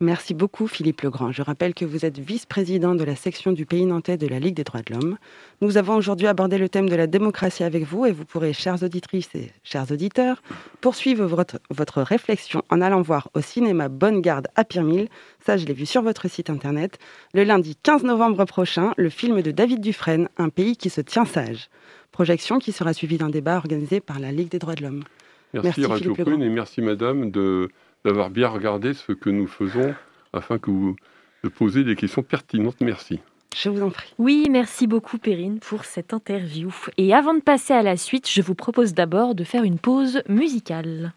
Merci 0.00 0.34
beaucoup 0.34 0.66
Philippe 0.66 1.00
Legrand. 1.00 1.32
Je 1.32 1.40
rappelle 1.40 1.72
que 1.72 1.86
vous 1.86 2.04
êtes 2.04 2.18
vice-président 2.18 2.94
de 2.94 3.02
la 3.02 3.16
section 3.16 3.52
du 3.52 3.64
pays 3.64 3.86
nantais 3.86 4.18
de 4.18 4.26
la 4.26 4.38
Ligue 4.38 4.54
des 4.54 4.62
droits 4.62 4.82
de 4.82 4.92
l'homme. 4.92 5.16
Nous 5.62 5.78
avons 5.78 5.94
aujourd'hui 5.94 6.26
abordé 6.26 6.58
le 6.58 6.68
thème 6.68 6.86
de 6.86 6.94
la 6.94 7.06
démocratie 7.06 7.64
avec 7.64 7.84
vous 7.84 8.04
et 8.04 8.12
vous 8.12 8.26
pourrez, 8.26 8.52
chères 8.52 8.82
auditrices 8.82 9.34
et 9.34 9.50
chers 9.62 9.90
auditeurs, 9.90 10.42
poursuivre 10.82 11.24
votre, 11.24 11.60
votre 11.70 12.02
réflexion 12.02 12.62
en 12.68 12.82
allant 12.82 13.00
voir 13.00 13.30
au 13.32 13.40
cinéma 13.40 13.88
Bonne 13.88 14.20
Garde 14.20 14.48
à 14.54 14.64
Pirmille, 14.64 15.08
ça 15.46 15.56
je 15.56 15.64
l'ai 15.64 15.72
vu 15.72 15.86
sur 15.86 16.02
votre 16.02 16.28
site 16.28 16.50
internet, 16.50 16.98
le 17.32 17.44
lundi 17.44 17.74
15 17.82 18.02
novembre 18.02 18.44
prochain, 18.44 18.92
le 18.98 19.08
film 19.08 19.40
de 19.40 19.50
David 19.50 19.80
Dufresne, 19.80 20.28
Un 20.36 20.50
pays 20.50 20.76
qui 20.76 20.90
se 20.90 21.00
tient 21.00 21.24
sage. 21.24 21.70
Projection 22.12 22.58
qui 22.58 22.72
sera 22.72 22.92
suivie 22.92 23.16
d'un 23.16 23.30
débat 23.30 23.56
organisé 23.56 24.00
par 24.00 24.18
la 24.18 24.30
Ligue 24.30 24.50
des 24.50 24.58
droits 24.58 24.74
de 24.74 24.82
l'homme. 24.82 25.04
Merci, 25.54 25.80
merci 25.80 25.86
Radio 25.86 26.14
Prune 26.14 26.42
et 26.42 26.50
merci 26.50 26.82
Madame 26.82 27.30
de 27.30 27.70
d'avoir 28.06 28.30
bien 28.30 28.48
regardé 28.48 28.94
ce 28.94 29.10
que 29.10 29.30
nous 29.30 29.48
faisons 29.48 29.92
afin 30.32 30.58
que 30.58 30.70
vous 30.70 30.96
de 31.42 31.48
poser 31.48 31.82
des 31.82 31.96
questions 31.96 32.22
pertinentes. 32.22 32.80
Merci. 32.80 33.20
Je 33.54 33.68
vous 33.68 33.82
en 33.82 33.90
prie. 33.90 34.14
Oui, 34.18 34.46
merci 34.50 34.86
beaucoup 34.86 35.18
Perrine 35.18 35.58
pour 35.58 35.84
cette 35.84 36.12
interview. 36.12 36.72
Et 36.98 37.12
avant 37.14 37.34
de 37.34 37.40
passer 37.40 37.74
à 37.74 37.82
la 37.82 37.96
suite, 37.96 38.30
je 38.30 38.42
vous 38.42 38.54
propose 38.54 38.94
d'abord 38.94 39.34
de 39.34 39.44
faire 39.44 39.64
une 39.64 39.78
pause 39.78 40.22
musicale. 40.28 41.14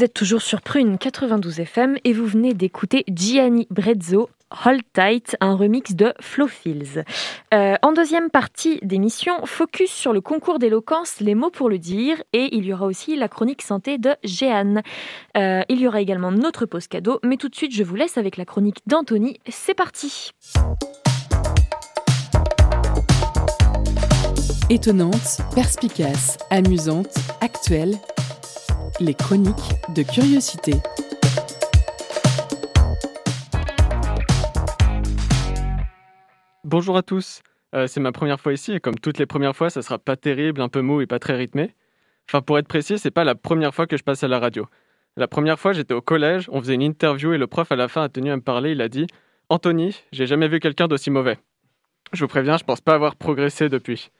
Vous 0.00 0.04
êtes 0.04 0.14
toujours 0.14 0.40
sur 0.40 0.62
Prune 0.62 0.96
92 0.96 1.60
FM 1.60 1.98
et 2.04 2.14
vous 2.14 2.24
venez 2.24 2.54
d'écouter 2.54 3.04
Gianni 3.12 3.66
Brezzo, 3.68 4.30
Hold 4.64 4.80
Tight, 4.94 5.36
un 5.42 5.54
remix 5.54 5.94
de 5.94 6.14
Flowfields. 6.22 7.04
Euh, 7.52 7.74
en 7.82 7.92
deuxième 7.92 8.30
partie 8.30 8.78
d'émission, 8.80 9.44
focus 9.44 9.90
sur 9.90 10.14
le 10.14 10.22
concours 10.22 10.58
d'éloquence, 10.58 11.20
les 11.20 11.34
mots 11.34 11.50
pour 11.50 11.68
le 11.68 11.76
dire, 11.76 12.16
et 12.32 12.48
il 12.56 12.64
y 12.64 12.72
aura 12.72 12.86
aussi 12.86 13.14
la 13.14 13.28
chronique 13.28 13.60
santé 13.60 13.98
de 13.98 14.16
Jeanne. 14.24 14.80
Euh, 15.36 15.60
il 15.68 15.78
y 15.82 15.86
aura 15.86 16.00
également 16.00 16.32
notre 16.32 16.64
pause 16.64 16.86
cadeau, 16.86 17.20
mais 17.22 17.36
tout 17.36 17.50
de 17.50 17.54
suite, 17.54 17.74
je 17.74 17.84
vous 17.84 17.94
laisse 17.94 18.16
avec 18.16 18.38
la 18.38 18.46
chronique 18.46 18.78
d'Anthony. 18.86 19.38
C'est 19.50 19.74
parti! 19.74 20.30
Étonnante, 24.70 25.42
perspicace, 25.54 26.38
amusante, 26.48 27.14
actuelle, 27.42 27.96
les 29.00 29.14
chroniques 29.14 29.54
de 29.94 30.02
curiosité. 30.02 30.74
Bonjour 36.64 36.98
à 36.98 37.02
tous, 37.02 37.42
euh, 37.74 37.86
c'est 37.86 38.00
ma 38.00 38.12
première 38.12 38.38
fois 38.38 38.52
ici 38.52 38.72
et 38.72 38.80
comme 38.80 38.96
toutes 38.96 39.18
les 39.18 39.24
premières 39.24 39.56
fois, 39.56 39.70
ça 39.70 39.80
sera 39.80 39.98
pas 39.98 40.16
terrible, 40.16 40.60
un 40.60 40.68
peu 40.68 40.82
mou 40.82 41.00
et 41.00 41.06
pas 41.06 41.18
très 41.18 41.34
rythmé. 41.34 41.74
Enfin, 42.28 42.42
pour 42.42 42.58
être 42.58 42.68
précis, 42.68 42.98
c'est 42.98 43.10
pas 43.10 43.24
la 43.24 43.34
première 43.34 43.74
fois 43.74 43.86
que 43.86 43.96
je 43.96 44.02
passe 44.02 44.22
à 44.22 44.28
la 44.28 44.38
radio. 44.38 44.66
La 45.16 45.26
première 45.26 45.58
fois, 45.58 45.72
j'étais 45.72 45.94
au 45.94 46.02
collège, 46.02 46.48
on 46.52 46.60
faisait 46.60 46.74
une 46.74 46.82
interview 46.82 47.32
et 47.32 47.38
le 47.38 47.46
prof 47.46 47.72
à 47.72 47.76
la 47.76 47.88
fin 47.88 48.02
a 48.02 48.08
tenu 48.08 48.30
à 48.30 48.36
me 48.36 48.42
parler. 48.42 48.72
Il 48.72 48.82
a 48.82 48.88
dit 48.88 49.06
Anthony, 49.48 49.96
j'ai 50.12 50.26
jamais 50.26 50.46
vu 50.46 50.60
quelqu'un 50.60 50.88
d'aussi 50.88 51.10
mauvais. 51.10 51.38
Je 52.12 52.20
vous 52.20 52.28
préviens, 52.28 52.58
je 52.58 52.64
pense 52.64 52.82
pas 52.82 52.94
avoir 52.94 53.16
progressé 53.16 53.68
depuis. 53.68 54.10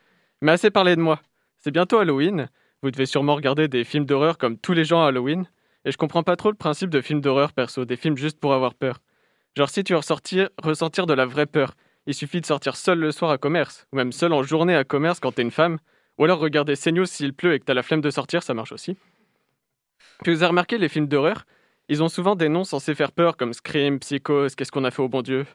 Mais 0.40 0.52
assez 0.52 0.70
parlé 0.70 0.96
de 0.96 1.02
moi. 1.02 1.20
C'est 1.58 1.70
bientôt 1.70 1.98
Halloween 1.98 2.48
vous 2.82 2.90
devez 2.90 3.06
sûrement 3.06 3.34
regarder 3.34 3.68
des 3.68 3.84
films 3.84 4.06
d'horreur 4.06 4.38
comme 4.38 4.56
tous 4.56 4.72
les 4.72 4.84
gens 4.84 5.02
à 5.02 5.08
Halloween. 5.08 5.46
Et 5.84 5.92
je 5.92 5.96
comprends 5.96 6.22
pas 6.22 6.36
trop 6.36 6.50
le 6.50 6.56
principe 6.56 6.90
de 6.90 7.00
films 7.00 7.20
d'horreur 7.20 7.52
perso, 7.52 7.84
des 7.84 7.96
films 7.96 8.16
juste 8.16 8.38
pour 8.38 8.52
avoir 8.52 8.74
peur. 8.74 8.98
Genre 9.56 9.68
si 9.68 9.82
tu 9.84 9.92
veux 9.92 9.98
ressortir, 9.98 10.48
ressentir 10.62 11.06
de 11.06 11.14
la 11.14 11.26
vraie 11.26 11.46
peur, 11.46 11.74
il 12.06 12.14
suffit 12.14 12.40
de 12.40 12.46
sortir 12.46 12.76
seul 12.76 12.98
le 12.98 13.12
soir 13.12 13.30
à 13.30 13.38
commerce, 13.38 13.86
ou 13.92 13.96
même 13.96 14.12
seul 14.12 14.32
en 14.32 14.42
journée 14.42 14.74
à 14.74 14.84
commerce 14.84 15.20
quand 15.20 15.32
t'es 15.32 15.42
une 15.42 15.50
femme, 15.50 15.78
ou 16.18 16.24
alors 16.24 16.38
regarder 16.38 16.74
CNews 16.76 17.06
s'il 17.06 17.32
pleut 17.32 17.54
et 17.54 17.60
que 17.60 17.64
t'as 17.64 17.74
la 17.74 17.82
flemme 17.82 18.00
de 18.00 18.10
sortir, 18.10 18.42
ça 18.42 18.54
marche 18.54 18.72
aussi. 18.72 18.96
Puis 20.22 20.34
vous 20.34 20.42
avez 20.42 20.48
remarqué 20.48 20.78
les 20.78 20.88
films 20.88 21.08
d'horreur 21.08 21.46
Ils 21.88 22.02
ont 22.02 22.08
souvent 22.08 22.36
des 22.36 22.48
noms 22.48 22.64
censés 22.64 22.94
faire 22.94 23.12
peur 23.12 23.36
comme 23.36 23.52
Scream, 23.52 23.98
Psychose, 24.00 24.54
Qu'est-ce 24.54 24.72
qu'on 24.72 24.84
a 24.84 24.90
fait 24.90 25.02
au 25.02 25.08
bon 25.08 25.22
Dieu 25.22 25.46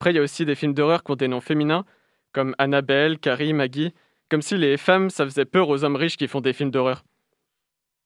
Après 0.00 0.12
il 0.12 0.16
y 0.16 0.18
a 0.18 0.22
aussi 0.22 0.44
des 0.44 0.54
films 0.54 0.74
d'horreur 0.74 1.02
qui 1.02 1.10
ont 1.12 1.16
des 1.16 1.28
noms 1.28 1.40
féminins 1.40 1.84
comme 2.32 2.54
Annabelle, 2.58 3.18
Carrie, 3.18 3.52
Maggie, 3.52 3.92
comme 4.28 4.42
si 4.42 4.56
les 4.56 4.76
femmes, 4.76 5.10
ça 5.10 5.24
faisait 5.24 5.44
peur 5.44 5.68
aux 5.68 5.84
hommes 5.84 5.96
riches 5.96 6.16
qui 6.16 6.28
font 6.28 6.40
des 6.40 6.52
films 6.52 6.70
d'horreur. 6.70 7.04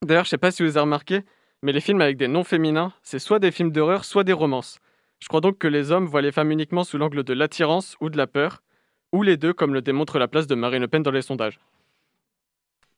D'ailleurs, 0.03 0.25
je 0.25 0.31
sais 0.31 0.39
pas 0.39 0.51
si 0.51 0.63
vous 0.63 0.71
avez 0.71 0.81
remarqué, 0.81 1.23
mais 1.63 1.73
les 1.73 1.81
films 1.81 2.01
avec 2.01 2.17
des 2.17 2.29
noms 2.29 2.45
féminins, 2.45 2.93
c'est 3.03 3.19
soit 3.19 3.39
des 3.39 3.51
films 3.51 3.73
d'horreur, 3.73 4.05
soit 4.05 4.25
des 4.25 4.33
romances. 4.33 4.79
Je 5.21 5.29
crois 5.29 5.41
donc 5.41 5.59
que 5.59 5.69
les 5.69 5.91
hommes 5.91 6.07
voient 6.07 6.23
les 6.23 6.33
femmes 6.33 6.51
uniquement 6.51 6.85
sous 6.85 6.99
l'angle 6.99 7.25
de 7.25 7.33
l'attirance 7.33 7.97
ou 8.01 8.11
de 8.11 8.17
la 8.17 8.27
peur, 8.27 8.63
ou 9.13 9.23
les 9.23 9.37
deux, 9.37 9.53
comme 9.53 9.73
le 9.73 9.83
démontre 9.83 10.19
la 10.19 10.29
place 10.29 10.47
de 10.47 10.55
Marine 10.55 10.83
Le 10.83 10.89
Pen 10.89 11.03
dans 11.03 11.11
les 11.11 11.23
sondages. 11.23 11.59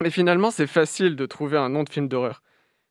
Mais 0.03 0.11
finalement, 0.11 0.51
c'est 0.51 0.67
facile 0.67 1.17
de 1.17 1.27
trouver 1.27 1.59
un 1.59 1.69
nom 1.69 1.85
de 1.85 1.89
film 1.89 2.09
d'horreur. 2.09 2.43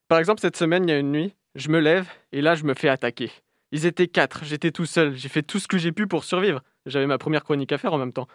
Par 0.07 0.19
exemple, 0.19 0.41
cette 0.41 0.57
semaine, 0.57 0.83
il 0.87 0.91
y 0.91 0.93
a 0.93 0.99
une 0.99 1.11
nuit, 1.11 1.35
je 1.55 1.69
me 1.69 1.79
lève 1.79 2.07
et 2.31 2.41
là, 2.41 2.55
je 2.55 2.63
me 2.63 2.73
fais 2.73 2.89
attaquer. 2.89 3.31
Ils 3.71 3.85
étaient 3.85 4.07
quatre, 4.07 4.45
j'étais 4.45 4.71
tout 4.71 4.85
seul, 4.85 5.15
j'ai 5.15 5.29
fait 5.29 5.43
tout 5.43 5.59
ce 5.59 5.67
que 5.67 5.77
j'ai 5.77 5.91
pu 5.91 6.07
pour 6.07 6.23
survivre. 6.23 6.61
J'avais 6.85 7.07
ma 7.07 7.17
première 7.17 7.43
chronique 7.43 7.71
à 7.73 7.77
faire 7.77 7.93
en 7.93 7.97
même 7.97 8.13
temps. 8.13 8.27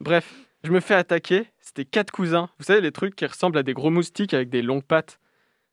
Bref, 0.00 0.32
je 0.64 0.72
me 0.72 0.80
fais 0.80 0.94
attaquer, 0.94 1.46
c'était 1.60 1.84
quatre 1.84 2.10
cousins. 2.10 2.48
Vous 2.58 2.64
savez, 2.64 2.80
les 2.80 2.92
trucs 2.92 3.14
qui 3.14 3.26
ressemblent 3.26 3.58
à 3.58 3.62
des 3.62 3.74
gros 3.74 3.90
moustiques 3.90 4.34
avec 4.34 4.50
des 4.50 4.62
longues 4.62 4.84
pattes 4.84 5.20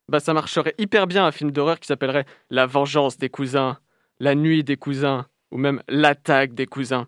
Bah, 0.09 0.19
ça 0.19 0.33
marcherait 0.33 0.75
hyper 0.77 1.07
bien 1.07 1.25
un 1.25 1.31
film 1.31 1.51
d'horreur 1.51 1.79
qui 1.79 1.87
s'appellerait 1.87 2.25
La 2.49 2.65
vengeance 2.65 3.17
des 3.17 3.29
cousins, 3.29 3.79
La 4.19 4.35
nuit 4.35 4.63
des 4.63 4.77
cousins, 4.77 5.27
ou 5.51 5.57
même 5.57 5.81
L'attaque 5.87 6.53
des 6.53 6.65
cousins. 6.65 7.07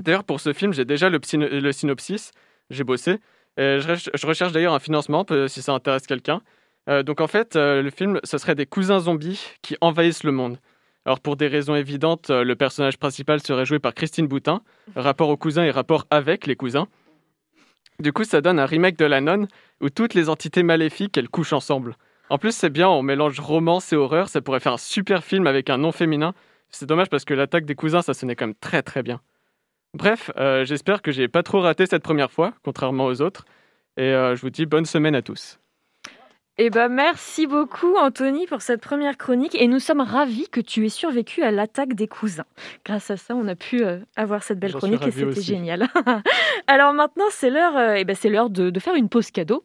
D'ailleurs, 0.00 0.24
pour 0.24 0.40
ce 0.40 0.52
film, 0.52 0.72
j'ai 0.72 0.84
déjà 0.84 1.08
le, 1.10 1.72
synopsis, 1.72 2.32
j'ai 2.70 2.84
bossé. 2.84 3.18
je, 3.56 4.26
recherche 4.26 4.52
d'ailleurs 4.52 4.74
un 4.74 4.78
financement 4.78 5.26
si 5.48 5.62
ça 5.62 5.72
intéresse 5.72 6.06
quelqu'un. 6.06 6.40
Euh, 6.88 7.02
donc 7.02 7.20
en 7.20 7.26
fait, 7.26 7.56
euh, 7.56 7.82
le 7.82 7.90
film, 7.90 8.20
ce 8.24 8.38
serait 8.38 8.54
des 8.54 8.66
cousins 8.66 9.00
zombies 9.00 9.40
qui 9.62 9.76
envahissent 9.80 10.24
le 10.24 10.32
monde. 10.32 10.58
Alors 11.08 11.20
pour 11.20 11.36
des 11.36 11.46
raisons 11.46 11.74
évidentes, 11.74 12.28
euh, 12.28 12.44
le 12.44 12.54
personnage 12.54 12.98
principal 12.98 13.40
serait 13.40 13.64
joué 13.64 13.78
par 13.78 13.94
Christine 13.94 14.26
Boutin, 14.26 14.60
rapport 14.94 15.30
aux 15.30 15.38
cousins 15.38 15.64
et 15.64 15.70
rapport 15.70 16.06
avec 16.10 16.46
les 16.46 16.54
cousins. 16.54 16.86
Du 17.98 18.12
coup, 18.12 18.24
ça 18.24 18.42
donne 18.42 18.58
un 18.58 18.66
remake 18.66 18.98
de 18.98 19.06
La 19.06 19.22
Nonne 19.22 19.48
où 19.80 19.88
toutes 19.88 20.12
les 20.12 20.28
entités 20.28 20.62
maléfiques, 20.62 21.16
elles 21.16 21.30
couchent 21.30 21.54
ensemble. 21.54 21.96
En 22.28 22.36
plus, 22.36 22.52
c'est 22.52 22.68
bien, 22.68 22.90
on 22.90 23.00
mélange 23.00 23.40
romance 23.40 23.90
et 23.94 23.96
horreur, 23.96 24.28
ça 24.28 24.42
pourrait 24.42 24.60
faire 24.60 24.74
un 24.74 24.76
super 24.76 25.24
film 25.24 25.46
avec 25.46 25.70
un 25.70 25.78
nom 25.78 25.92
féminin. 25.92 26.34
C'est 26.68 26.84
dommage 26.84 27.08
parce 27.08 27.24
que 27.24 27.32
l'attaque 27.32 27.64
des 27.64 27.74
cousins, 27.74 28.02
ça 28.02 28.12
sonnait 28.12 28.36
quand 28.36 28.48
même 28.48 28.54
très 28.54 28.82
très 28.82 29.02
bien. 29.02 29.22
Bref, 29.94 30.30
euh, 30.36 30.66
j'espère 30.66 31.00
que 31.00 31.10
j'ai 31.10 31.26
pas 31.26 31.42
trop 31.42 31.62
raté 31.62 31.86
cette 31.86 32.02
première 32.02 32.30
fois, 32.30 32.52
contrairement 32.62 33.06
aux 33.06 33.22
autres. 33.22 33.46
Et 33.96 34.02
euh, 34.02 34.36
je 34.36 34.42
vous 34.42 34.50
dis 34.50 34.66
bonne 34.66 34.84
semaine 34.84 35.14
à 35.14 35.22
tous. 35.22 35.58
Eh 36.60 36.70
ben, 36.70 36.88
merci 36.88 37.46
beaucoup 37.46 37.94
Anthony 37.96 38.46
pour 38.48 38.62
cette 38.62 38.80
première 38.80 39.16
chronique 39.16 39.54
et 39.54 39.68
nous 39.68 39.78
sommes 39.78 40.00
ravis 40.00 40.48
que 40.48 40.60
tu 40.60 40.84
aies 40.84 40.88
survécu 40.88 41.44
à 41.44 41.52
l'attaque 41.52 41.94
des 41.94 42.08
cousins. 42.08 42.46
Grâce 42.84 43.12
à 43.12 43.16
ça, 43.16 43.36
on 43.36 43.46
a 43.46 43.54
pu 43.54 43.84
euh, 43.84 44.00
avoir 44.16 44.42
cette 44.42 44.58
belle 44.58 44.74
chronique 44.74 45.06
et 45.06 45.12
c'était 45.12 45.40
génial. 45.40 45.88
Alors 46.66 46.94
maintenant, 46.94 47.26
c'est 47.30 47.50
l'heure 47.50 47.76
euh, 47.76 47.94
eh 47.96 48.04
ben, 48.04 48.16
c'est 48.18 48.28
l'heure 48.28 48.50
de, 48.50 48.70
de 48.70 48.80
faire 48.80 48.96
une 48.96 49.08
pause 49.08 49.30
cadeau. 49.30 49.62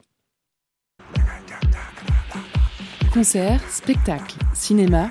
Concert, 3.11 3.59
spectacle, 3.71 4.35
cinéma. 4.53 5.09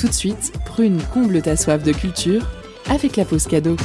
Tout 0.00 0.08
de 0.08 0.12
suite, 0.12 0.52
Prune 0.66 1.00
comble 1.14 1.40
ta 1.40 1.56
soif 1.56 1.84
de 1.84 1.92
culture 1.92 2.42
avec 2.90 3.14
la 3.16 3.24
pause 3.24 3.46
cadeau. 3.46 3.76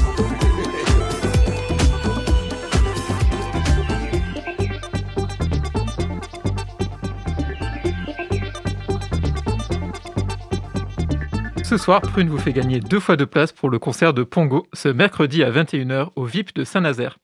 Ce 11.71 11.77
soir, 11.77 12.01
Prune 12.01 12.27
vous 12.27 12.37
fait 12.37 12.51
gagner 12.51 12.81
deux 12.81 12.99
fois 12.99 13.15
de 13.15 13.23
place 13.23 13.53
pour 13.53 13.69
le 13.69 13.79
concert 13.79 14.13
de 14.13 14.23
Pongo 14.23 14.67
ce 14.73 14.89
mercredi 14.89 15.41
à 15.41 15.49
21h 15.49 16.09
au 16.17 16.25
VIP 16.25 16.53
de 16.53 16.65
Saint-Nazaire. 16.65 17.17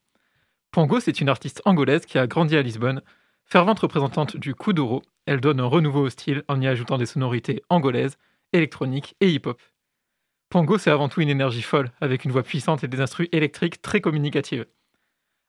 Pongo, 0.71 1.01
c'est 1.01 1.19
une 1.19 1.27
artiste 1.27 1.61
angolaise 1.65 2.05
qui 2.05 2.17
a 2.17 2.27
grandi 2.27 2.55
à 2.55 2.61
Lisbonne. 2.61 3.01
Fervente 3.43 3.79
représentante 3.79 4.37
du 4.37 4.55
Kuduro, 4.55 5.03
elle 5.25 5.41
donne 5.41 5.59
un 5.59 5.65
renouveau 5.65 6.03
au 6.03 6.09
style 6.09 6.43
en 6.47 6.61
y 6.61 6.67
ajoutant 6.67 6.97
des 6.97 7.05
sonorités 7.05 7.61
angolaises, 7.67 8.17
électroniques 8.53 9.17
et 9.19 9.29
hip-hop. 9.31 9.61
Pongo, 10.47 10.77
c'est 10.77 10.91
avant 10.91 11.09
tout 11.09 11.19
une 11.19 11.27
énergie 11.27 11.61
folle, 11.61 11.91
avec 11.99 12.23
une 12.23 12.31
voix 12.31 12.43
puissante 12.43 12.85
et 12.85 12.87
des 12.87 13.01
instruments 13.01 13.27
électriques 13.33 13.81
très 13.81 13.99
communicatives. 13.99 14.65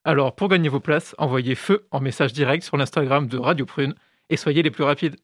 Alors, 0.03 0.35
pour 0.35 0.49
gagner 0.49 0.71
vos 0.71 0.81
places, 0.81 1.15
envoyez 1.19 1.55
feu 1.55 1.87
en 1.93 2.01
message 2.01 2.33
direct 2.33 2.65
sur 2.65 2.77
l'Instagram 2.77 3.29
de 3.29 3.39
Radio 3.39 3.65
Prune 3.65 3.95
et 4.29 4.37
soyez 4.37 4.65
les 4.65 4.73
plus 4.73 4.83
rapides. 4.83 5.15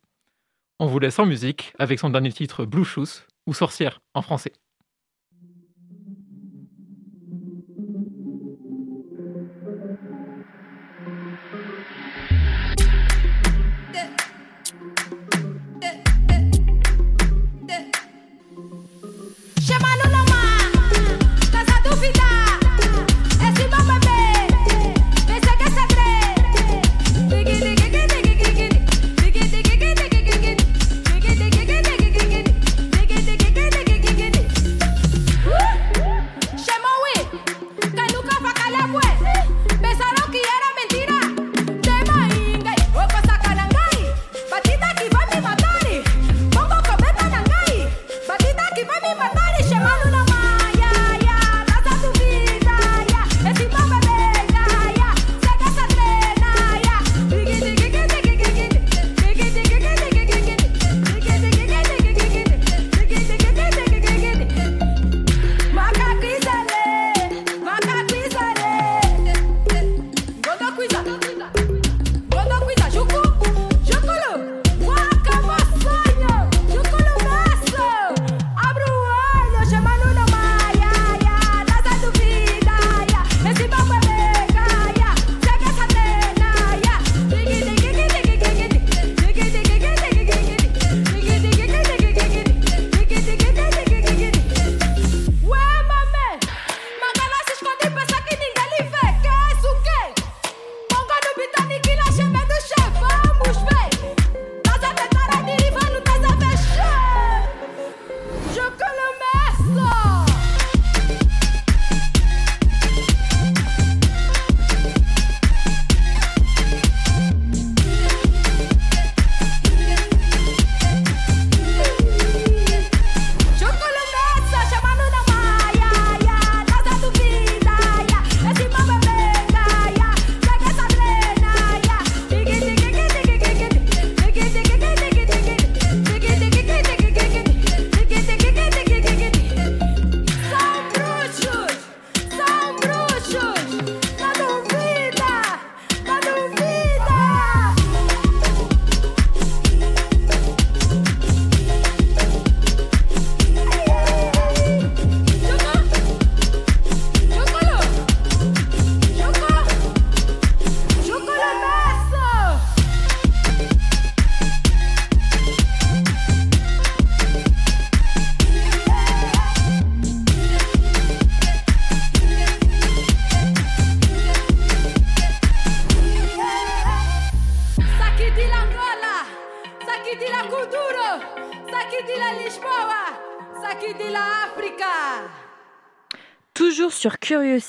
On 0.79 0.87
vous 0.87 1.01
laisse 1.01 1.19
en 1.19 1.27
musique 1.27 1.73
avec 1.81 1.99
son 1.99 2.11
dernier 2.11 2.31
titre 2.31 2.67
Blue 2.67 2.85
Shoes, 2.85 3.25
ou 3.47 3.55
sorcière 3.55 4.01
en 4.15 4.23
français. 4.23 4.53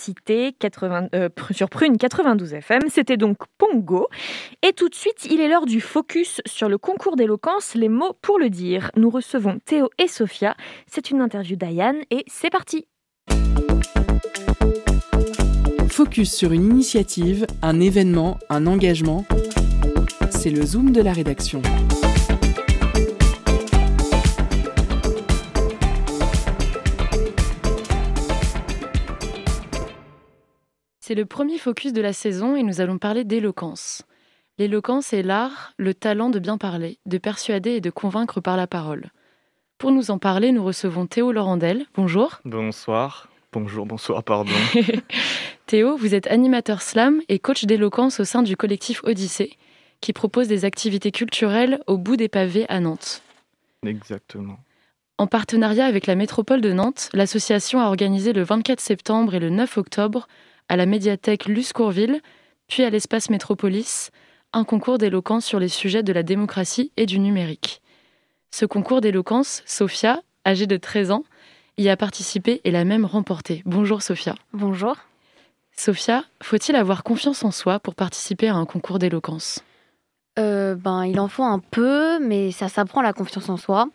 Curiosité 0.06 0.54
80, 0.60 1.10
euh, 1.16 1.30
sur 1.52 1.70
Prune 1.70 1.98
92 1.98 2.54
FM. 2.54 2.82
C'était 2.90 3.18
donc 3.18 3.38
Pongo. 3.58 4.08
Et 4.62 4.74
tout 4.74 4.90
de 4.90 4.96
suite, 4.96 5.26
il 5.30 5.40
est 5.40 5.48
l'heure 5.48 5.66
du 5.66 5.82
focus 5.82 6.42
sur 6.46 6.70
le 6.70 6.78
concours 6.78 7.16
d'éloquence, 7.16 7.74
les 7.76 7.90
mots 7.90 8.14
pour 8.22 8.38
le 8.38 8.50
dire. 8.50 8.92
Nous 8.96 9.10
recevons 9.10 9.60
Théo 9.66 9.90
et 9.98 10.08
Sophia. 10.08 10.56
C'est 10.88 11.10
une 11.10 11.22
interview 11.22 11.56
d'Ayane 11.56 11.98
et 12.12 12.24
c'est 12.28 12.50
parti. 12.50 12.88
Focus 15.90 16.34
sur 16.34 16.52
une 16.52 16.66
initiative, 16.66 17.48
un 17.62 17.80
événement, 17.80 18.38
un 18.50 18.68
engagement. 18.68 19.26
C'est 20.30 20.50
le 20.50 20.64
zoom 20.66 20.92
de 20.92 21.02
la 21.02 21.14
rédaction. 21.14 21.62
C'est 31.08 31.14
le 31.14 31.28
premier 31.28 31.60
focus 31.60 31.94
de 31.94 32.02
la 32.02 32.14
saison 32.14 32.56
et 32.56 32.64
nous 32.64 32.82
allons 32.82 32.98
parler 32.98 33.24
d'éloquence. 33.24 34.02
L'éloquence 34.58 35.14
est 35.14 35.22
l'art, 35.22 35.76
le 35.78 35.94
talent 35.94 36.32
de 36.32 36.40
bien 36.40 36.58
parler, 36.58 36.98
de 37.06 37.20
persuader 37.20 37.74
et 37.74 37.80
de 37.80 37.92
convaincre 37.92 38.42
par 38.42 38.58
la 38.58 38.66
parole. 38.66 39.12
Pour 39.78 39.92
nous 39.92 40.10
en 40.10 40.18
parler, 40.18 40.52
nous 40.52 40.64
recevons 40.64 41.06
Théo 41.06 41.32
Laurendel. 41.32 41.86
Bonjour. 41.94 42.40
Bonsoir. 42.44 43.30
Bonjour, 43.54 43.86
bonsoir, 43.86 44.24
pardon. 44.24 44.50
Théo, 45.68 45.96
vous 45.96 46.16
êtes 46.16 46.26
animateur 46.26 46.82
slam 46.82 47.22
et 47.30 47.38
coach 47.38 47.66
d'éloquence 47.66 48.20
au 48.20 48.24
sein 48.24 48.42
du 48.42 48.58
collectif 48.58 49.04
Odyssée. 49.04 49.60
qui 50.02 50.12
propose 50.12 50.48
des 50.48 50.66
activités 50.66 51.12
culturelles 51.12 51.82
au 51.86 52.00
bout 52.00 52.16
des 52.16 52.30
pavés 52.30 52.66
à 52.68 52.80
Nantes. 52.80 53.22
Exactement. 53.86 54.58
En 55.20 55.28
partenariat 55.28 55.86
avec 55.86 56.08
la 56.08 56.16
métropole 56.16 56.62
de 56.62 56.74
Nantes, 56.74 57.10
l'association 57.14 57.80
a 57.80 57.86
organisé 57.86 58.34
le 58.34 58.42
24 58.42 58.80
septembre 58.80 59.36
et 59.36 59.40
le 59.40 59.52
9 59.52 59.78
octobre 59.78 60.28
à 60.70 60.76
la 60.76 60.86
médiathèque 60.86 61.46
Luce 61.46 61.74
Courville, 61.74 62.22
puis 62.68 62.84
à 62.84 62.90
l'espace 62.90 63.30
Métropolis, 63.30 64.12
un 64.54 64.64
concours 64.64 64.98
d'éloquence 64.98 65.46
sur 65.46 65.60
les 65.60 65.68
sujets 65.68 66.04
de 66.04 66.14
la 66.14 66.24
démocratie 66.24 66.92
et 66.98 67.06
du 67.06 67.20
numérique. 67.20 67.82
Ce 68.52 68.66
concours 68.66 69.02
d'éloquence, 69.02 69.64
Sophia, 69.66 70.22
âgée 70.46 70.68
de 70.68 70.78
13 70.78 71.12
ans, 71.12 71.24
y 71.78 71.90
a 71.90 71.98
participé 71.98 72.62
et 72.64 72.72
l'a 72.72 72.86
même 72.86 73.06
remporté. 73.06 73.62
Bonjour 73.66 74.02
Sophia. 74.02 74.36
Bonjour. 74.54 74.96
Sophia, 75.76 76.24
faut-il 76.42 76.76
avoir 76.76 77.04
confiance 77.04 77.44
en 77.44 77.52
soi 77.52 77.80
pour 77.80 77.96
participer 77.96 78.48
à 78.48 78.56
un 78.56 78.66
concours 78.66 78.98
d'éloquence? 78.98 79.62
Euh, 80.40 80.76
ben, 80.76 81.06
il 81.06 81.20
en 81.20 81.28
faut 81.28 81.44
un 81.44 81.60
peu, 81.60 82.20
mais 82.20 82.52
ça 82.52 82.70
s'apprend 82.70 83.02
la 83.02 83.14
confiance 83.14 83.50
en 83.50 83.58
soi. 83.58 83.90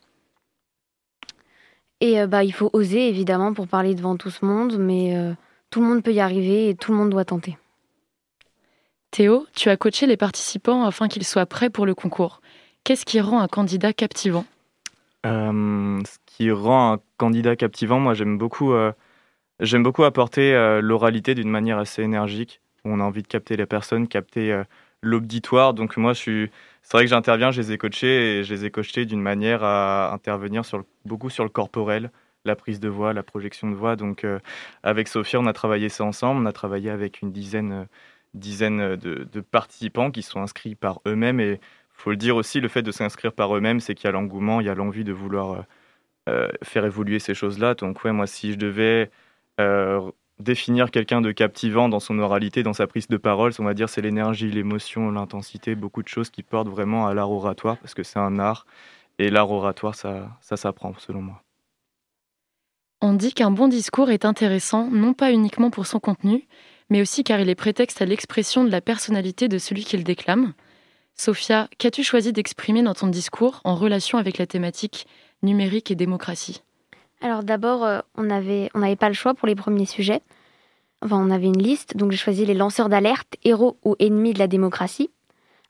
Et 2.00 2.20
euh, 2.20 2.26
bah, 2.26 2.44
il 2.44 2.52
faut 2.52 2.70
oser, 2.72 3.08
évidemment, 3.08 3.52
pour 3.52 3.66
parler 3.66 3.94
devant 3.94 4.16
tout 4.16 4.30
ce 4.30 4.44
monde, 4.44 4.76
mais 4.78 5.16
euh, 5.16 5.32
tout 5.70 5.80
le 5.80 5.86
monde 5.86 6.02
peut 6.02 6.12
y 6.12 6.20
arriver 6.20 6.68
et 6.68 6.74
tout 6.74 6.92
le 6.92 6.98
monde 6.98 7.10
doit 7.10 7.24
tenter. 7.24 7.56
Théo, 9.10 9.46
tu 9.54 9.68
as 9.68 9.76
coaché 9.76 10.06
les 10.06 10.16
participants 10.16 10.84
afin 10.84 11.08
qu'ils 11.08 11.24
soient 11.24 11.46
prêts 11.46 11.70
pour 11.70 11.86
le 11.86 11.94
concours. 11.94 12.40
Qu'est-ce 12.84 13.04
qui 13.04 13.20
rend 13.20 13.40
un 13.40 13.48
candidat 13.48 13.92
captivant? 13.92 14.44
Ce 15.24 16.16
qui 16.26 16.50
rend 16.50 16.94
un 16.94 16.98
candidat 17.18 17.54
captivant, 17.54 18.00
moi 18.00 18.14
j'aime 18.14 18.38
beaucoup, 18.38 18.72
j'aime 19.60 19.82
beaucoup 19.82 20.04
apporter 20.04 20.52
l'oralité 20.80 21.34
d'une 21.34 21.50
manière 21.50 21.78
assez 21.78 22.02
énergique. 22.02 22.60
On 22.84 23.00
a 23.00 23.02
envie 23.02 23.22
de 23.22 23.28
capter 23.28 23.56
les 23.56 23.66
personnes, 23.66 24.08
capter 24.08 24.62
l'auditoire. 25.02 25.74
Donc 25.74 25.96
moi, 25.98 26.14
je 26.14 26.18
suis, 26.18 26.50
c'est 26.82 26.96
vrai 26.96 27.04
que 27.04 27.10
j'interviens, 27.10 27.50
je 27.50 27.60
les 27.60 27.72
ai 27.72 27.78
coachés 27.78 28.38
et 28.38 28.44
je 28.44 28.54
les 28.54 28.64
ai 28.64 28.70
coachés 28.70 29.04
d'une 29.04 29.20
manière 29.20 29.62
à 29.62 30.14
intervenir 30.14 30.64
sur 30.64 30.84
beaucoup 31.04 31.28
sur 31.28 31.44
le 31.44 31.50
corporel, 31.50 32.10
la 32.44 32.56
prise 32.56 32.80
de 32.80 32.88
voix, 32.88 33.12
la 33.12 33.22
projection 33.22 33.70
de 33.70 33.74
voix. 33.74 33.96
Donc 33.96 34.24
euh, 34.24 34.38
avec 34.82 35.08
Sophia, 35.08 35.40
on 35.40 35.46
a 35.46 35.52
travaillé 35.52 35.88
ça 35.88 36.04
ensemble. 36.04 36.42
On 36.42 36.46
a 36.46 36.52
travaillé 36.52 36.90
avec 36.90 37.22
une 37.22 37.32
dizaine, 37.32 37.72
euh, 37.72 37.84
dizaine 38.34 38.96
de, 38.96 39.40
participants 39.40 40.10
qui 40.10 40.22
sont 40.22 40.40
inscrits 40.40 40.74
par 40.74 41.00
eux-mêmes. 41.06 41.40
Et 41.40 41.60
faut 41.92 42.10
le 42.10 42.16
dire 42.16 42.36
aussi, 42.36 42.60
le 42.60 42.68
fait 42.68 42.82
de 42.82 42.92
s'inscrire 42.92 43.32
par 43.32 43.54
eux-mêmes, 43.56 43.80
c'est 43.80 43.94
qu'il 43.94 44.06
y 44.06 44.08
a 44.08 44.12
l'engouement, 44.12 44.60
il 44.60 44.66
y 44.66 44.70
a 44.70 44.74
l'envie 44.74 45.04
de 45.04 45.12
vouloir 45.12 45.64
euh, 46.28 46.48
faire 46.62 46.84
évoluer 46.86 47.18
ces 47.18 47.34
choses-là. 47.34 47.74
Donc 47.74 48.04
ouais, 48.04 48.12
moi, 48.12 48.26
si 48.26 48.52
je 48.52 48.58
devais 48.58 49.10
définir 50.38 50.90
quelqu'un 50.90 51.20
de 51.20 51.32
captivant 51.32 51.90
dans 51.90 52.00
son 52.00 52.18
oralité, 52.18 52.62
dans 52.62 52.72
sa 52.72 52.86
prise 52.86 53.08
de 53.08 53.18
parole, 53.18 53.52
on 53.58 53.64
va 53.64 53.74
dire 53.74 53.90
c'est 53.90 54.00
l'énergie, 54.00 54.50
l'émotion, 54.50 55.10
l'intensité, 55.10 55.74
beaucoup 55.74 56.02
de 56.02 56.08
choses 56.08 56.30
qui 56.30 56.42
portent 56.42 56.68
vraiment 56.68 57.06
à 57.06 57.12
l'art 57.12 57.30
oratoire, 57.30 57.76
parce 57.78 57.92
que 57.92 58.02
c'est 58.02 58.18
un 58.18 58.38
art, 58.38 58.66
et 59.18 59.30
l'art 59.30 59.50
oratoire, 59.50 59.94
ça, 59.94 60.38
ça 60.40 60.56
s'apprend, 60.56 60.94
selon 60.96 61.20
moi. 61.20 61.42
On 63.02 63.14
dit 63.14 63.32
qu'un 63.32 63.50
bon 63.50 63.68
discours 63.68 64.10
est 64.10 64.26
intéressant, 64.26 64.90
non 64.90 65.14
pas 65.14 65.32
uniquement 65.32 65.70
pour 65.70 65.86
son 65.86 66.00
contenu, 66.00 66.46
mais 66.90 67.00
aussi 67.00 67.24
car 67.24 67.40
il 67.40 67.48
est 67.48 67.54
prétexte 67.54 68.02
à 68.02 68.04
l'expression 68.04 68.62
de 68.62 68.70
la 68.70 68.82
personnalité 68.82 69.48
de 69.48 69.56
celui 69.56 69.84
qui 69.84 69.96
le 69.96 70.02
déclame. 70.02 70.52
Sophia, 71.14 71.68
qu'as-tu 71.78 72.02
choisi 72.02 72.32
d'exprimer 72.32 72.82
dans 72.82 72.94
ton 72.94 73.06
discours 73.06 73.60
en 73.64 73.74
relation 73.74 74.18
avec 74.18 74.36
la 74.36 74.46
thématique 74.46 75.06
numérique 75.42 75.90
et 75.90 75.94
démocratie? 75.94 76.62
Alors 77.22 77.42
d'abord, 77.42 77.84
euh, 77.84 78.00
on 78.16 78.24
n'avait 78.24 78.70
on 78.74 78.96
pas 78.96 79.08
le 79.08 79.14
choix 79.14 79.34
pour 79.34 79.48
les 79.48 79.54
premiers 79.54 79.86
sujets. 79.86 80.20
Enfin, 81.02 81.16
on 81.18 81.30
avait 81.30 81.46
une 81.46 81.62
liste, 81.62 81.96
donc 81.96 82.10
j'ai 82.10 82.18
choisi 82.18 82.44
les 82.44 82.54
lanceurs 82.54 82.90
d'alerte, 82.90 83.36
héros 83.44 83.78
ou 83.84 83.96
ennemis 83.98 84.34
de 84.34 84.38
la 84.38 84.46
démocratie. 84.46 85.10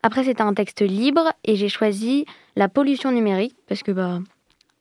Après, 0.03 0.25
c'était 0.25 0.43
un 0.43 0.55
texte 0.55 0.81
libre 0.81 1.33
et 1.45 1.57
j'ai 1.57 1.69
choisi 1.69 2.25
la 2.57 2.69
pollution 2.69 3.13
numérique 3.13 3.55
parce 3.69 3.83
que 3.83 3.93
bah, 3.93 4.21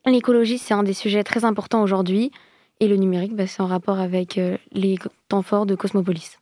l'écologie, 0.05 0.57
c'est 0.57 0.73
un 0.73 0.83
des 0.83 0.93
sujets 0.93 1.23
très 1.23 1.45
importants 1.45 1.81
aujourd'hui 1.81 2.31
et 2.79 2.87
le 2.87 2.95
numérique, 2.95 3.35
bah, 3.35 3.47
c'est 3.47 3.61
en 3.61 3.67
rapport 3.67 3.99
avec 3.99 4.37
euh, 4.37 4.57
les 4.71 4.97
temps 5.27 5.41
forts 5.41 5.65
de 5.65 5.75
Cosmopolis. 5.75 6.39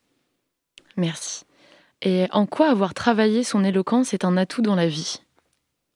Merci. 0.96 1.46
Et 2.04 2.28
en 2.32 2.46
quoi 2.46 2.70
avoir 2.70 2.94
travaillé 2.94 3.44
son 3.44 3.64
éloquence 3.64 4.14
est 4.14 4.24
un 4.24 4.38
atout 4.38 4.62
dans 4.62 4.76
la 4.76 4.88
vie? 4.88 5.22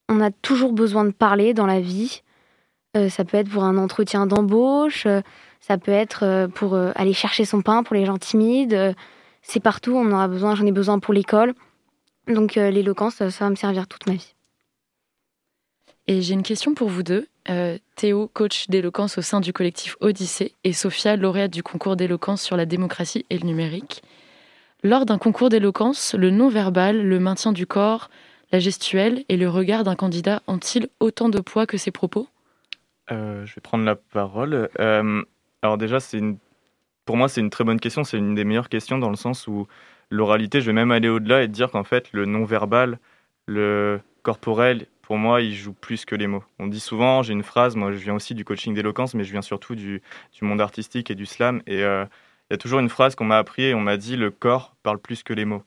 On 0.10 0.20
a 0.20 0.32
toujours 0.32 0.74
besoin 0.74 1.06
de 1.06 1.12
parler 1.12 1.54
dans 1.54 1.68
la 1.68 1.80
vie. 1.80 2.24
Euh, 2.98 3.08
ça 3.08 3.24
peut 3.24 3.38
être 3.38 3.50
pour 3.50 3.64
un 3.64 3.78
entretien 3.78 4.26
d'embauche, 4.26 5.06
euh, 5.06 5.22
ça 5.60 5.78
peut 5.78 5.92
être 5.92 6.48
pour 6.56 6.76
aller 6.76 7.14
chercher 7.14 7.46
son 7.46 7.62
pain 7.62 7.84
pour 7.84 7.96
les 7.96 8.04
gens 8.04 8.18
timides. 8.18 8.96
c'est 9.44 9.60
partout, 9.60 9.94
on 9.94 10.12
en 10.12 10.20
a 10.20 10.28
besoin, 10.28 10.56
j'en 10.56 10.66
ai 10.66 10.72
besoin 10.72 10.98
pour 10.98 11.14
l'école. 11.14 11.54
Donc 12.28 12.56
l'éloquence, 12.56 13.18
ça, 13.18 13.30
va 13.30 13.50
me 13.52 13.56
servir 13.56 13.88
toute 13.88 14.08
ma 14.08 14.14
vie. 14.14 14.34
Et 16.08 16.24
j'ai 16.24 16.34
une 16.34 16.42
question 16.42 16.74
pour 16.74 16.90
vous 16.90 17.04
deux. 17.04 17.28
Théo, 17.96 18.30
coach 18.34 18.68
d'éloquence 18.70 19.18
au 19.18 19.22
sein 19.22 19.40
du 19.40 19.54
collectif 19.54 19.98
Odyssée, 20.00 20.54
et 20.64 20.74
Sophia, 20.74 21.16
lauréate 21.16 21.52
du 21.52 21.64
concours 21.64 21.96
d'éloquence 21.96 22.42
sur 22.42 22.56
la 22.56 22.66
démocratie 22.66 23.26
et 23.30 23.38
le 23.38 23.46
numérique. 23.46 24.02
Lors 24.84 25.06
d'un 25.06 25.18
concours 25.18 25.50
d'éloquence, 25.50 26.16
le 26.16 26.32
non-verbal, 26.32 27.02
le 27.02 27.20
maintien 27.20 27.52
du 27.52 27.68
corps, 27.68 28.10
la 28.52 28.60
gestuelle 28.60 29.24
et 29.30 29.38
le 29.38 29.50
regard 29.50 29.84
d'un 29.84 29.96
candidat 29.96 30.42
ont-ils 30.48 30.88
autant 31.00 31.30
de 31.30 31.40
poids 31.40 31.66
que 31.66 31.78
ses 31.78 31.92
propos? 31.92 32.28
Euh, 33.12 33.46
je 33.46 33.56
vais 33.56 33.62
prendre 33.62 33.86
la 33.86 33.96
parole. 33.96 34.70
Euh, 34.80 35.24
alors 35.62 35.78
déjà, 35.78 36.00
c'est 36.00 36.22
pour 37.06 37.18
moi, 37.18 37.28
c'est 37.30 37.42
une 37.42 37.50
très 37.50 37.64
bonne 37.64 37.80
question. 37.80 38.04
C'est 38.04 38.18
une 38.18 38.36
des 38.36 38.44
meilleures 38.44 38.70
questions 38.70 38.98
dans 38.98 39.10
le 39.10 39.16
sens 39.16 39.48
où 39.48 39.68
l'oralité, 40.10 40.62
je 40.62 40.68
vais 40.68 40.74
même 40.74 40.92
aller 40.92 41.10
au-delà 41.10 41.44
et 41.44 41.48
dire 41.48 41.72
qu'en 41.72 41.84
fait, 41.84 42.12
le 42.12 42.26
non-verbal, 42.26 43.00
le 43.46 44.02
corporel, 44.24 44.86
pour 45.12 45.18
moi, 45.18 45.42
il 45.42 45.54
joue 45.54 45.74
plus 45.74 46.06
que 46.06 46.16
les 46.16 46.26
mots. 46.26 46.46
On 46.58 46.68
dit 46.68 46.80
souvent, 46.80 47.22
j'ai 47.22 47.34
une 47.34 47.44
phrase, 47.44 47.76
moi 47.76 47.92
je 47.92 47.98
viens 47.98 48.14
aussi 48.14 48.34
du 48.34 48.46
coaching 48.46 48.74
d'éloquence, 48.74 49.14
mais 49.14 49.26
je 49.26 49.32
viens 49.34 49.42
surtout 49.42 49.76
du, 49.76 50.02
du, 50.32 50.46
monde 50.46 50.62
artistique 50.62 51.12
et 51.12 51.16
du 51.16 51.26
slam. 51.26 51.62
Et 51.68 51.84
euh, 51.84 52.06
il 52.50 52.54
y 52.54 52.56
a 52.56 52.58
toujours 52.58 52.80
une 52.80 52.88
phrase 52.88 53.16
qu'on 53.16 53.26
m'a 53.26 53.38
appris 53.38 53.64
et 53.64 53.74
on 53.74 53.82
m'a 53.82 53.98
dit, 53.98 54.16
le 54.16 54.32
corps 54.32 54.74
parle 54.84 55.00
plus 55.00 55.22
que 55.22 55.34
les 55.34 55.44
mots. 55.44 55.64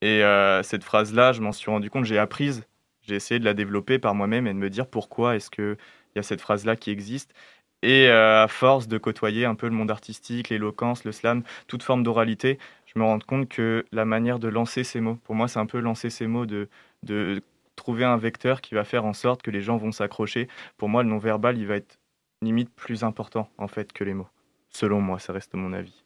Et 0.00 0.22
cette 0.62 0.84
phrase-là, 0.84 1.32
je 1.32 1.40
m'en 1.40 1.50
suis 1.50 1.72
rendu 1.72 1.90
compte, 1.90 2.04
j'ai 2.04 2.18
apprise, 2.18 2.68
j'ai 3.02 3.16
essayé 3.16 3.40
de 3.40 3.44
la 3.44 3.52
développer 3.52 3.98
par 3.98 4.14
moi-même 4.14 4.46
et 4.46 4.52
de 4.54 4.58
me 4.58 4.70
dire 4.70 4.86
pourquoi 4.86 5.34
est-ce 5.34 5.50
que 5.50 5.76
il 6.14 6.18
y 6.18 6.20
a 6.20 6.22
cette 6.22 6.40
phrase-là 6.40 6.76
qui 6.76 6.92
existe? 6.92 7.34
Et 7.82 8.06
euh, 8.06 8.44
à 8.44 8.46
force 8.46 8.86
de 8.86 8.96
côtoyer 8.96 9.44
un 9.44 9.56
peu 9.56 9.66
le 9.66 9.74
monde 9.74 9.90
artistique, 9.90 10.50
l'éloquence, 10.50 11.02
le 11.04 11.10
slam, 11.10 11.42
toute 11.66 11.82
forme 11.82 12.04
d'oralité, 12.04 12.60
je 12.86 12.96
me 13.00 13.04
rends 13.04 13.18
compte 13.18 13.48
que 13.48 13.84
la 13.90 14.04
manière 14.04 14.38
de 14.38 14.46
lancer 14.46 14.84
ces 14.84 15.00
mots, 15.00 15.18
pour 15.24 15.34
moi, 15.34 15.48
c'est 15.48 15.58
un 15.58 15.66
peu 15.66 15.80
lancer 15.80 16.10
ces 16.10 16.28
mots, 16.28 16.46
de, 16.46 16.68
de 17.02 17.42
trouver 17.84 18.04
un 18.06 18.16
vecteur 18.16 18.62
qui 18.62 18.74
va 18.74 18.82
faire 18.82 19.04
en 19.04 19.12
sorte 19.12 19.42
que 19.42 19.50
les 19.50 19.60
gens 19.60 19.76
vont 19.76 19.92
s'accrocher. 19.92 20.48
Pour 20.78 20.88
moi, 20.88 21.02
le 21.02 21.10
non-verbal, 21.10 21.58
il 21.58 21.66
va 21.66 21.76
être 21.76 21.98
limite 22.40 22.70
plus 22.70 23.04
important, 23.04 23.46
en 23.58 23.68
fait, 23.68 23.92
que 23.92 24.04
les 24.04 24.14
mots. 24.14 24.28
Selon 24.70 25.02
moi, 25.02 25.18
ça 25.18 25.34
reste 25.34 25.52
mon 25.52 25.74
avis. 25.74 26.02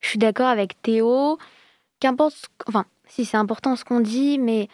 Je 0.00 0.08
suis 0.08 0.18
d'accord 0.18 0.48
avec 0.48 0.80
Théo. 0.82 1.38
Qu'importe, 2.00 2.50
enfin, 2.66 2.84
si 3.06 3.24
c'est 3.24 3.38
important 3.38 3.76
ce 3.76 3.84
qu'on 3.84 4.00
dit, 4.00 4.38
mais 4.38 4.68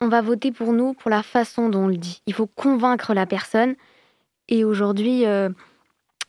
on 0.00 0.08
va 0.08 0.22
voter 0.22 0.50
pour 0.50 0.72
nous 0.72 0.92
pour 0.92 1.08
la 1.08 1.22
façon 1.22 1.68
dont 1.68 1.84
on 1.84 1.88
le 1.88 1.96
dit. 1.96 2.20
Il 2.26 2.34
faut 2.34 2.48
convaincre 2.48 3.14
la 3.14 3.24
personne. 3.24 3.76
Et 4.48 4.64
aujourd'hui, 4.64 5.24
euh, 5.24 5.50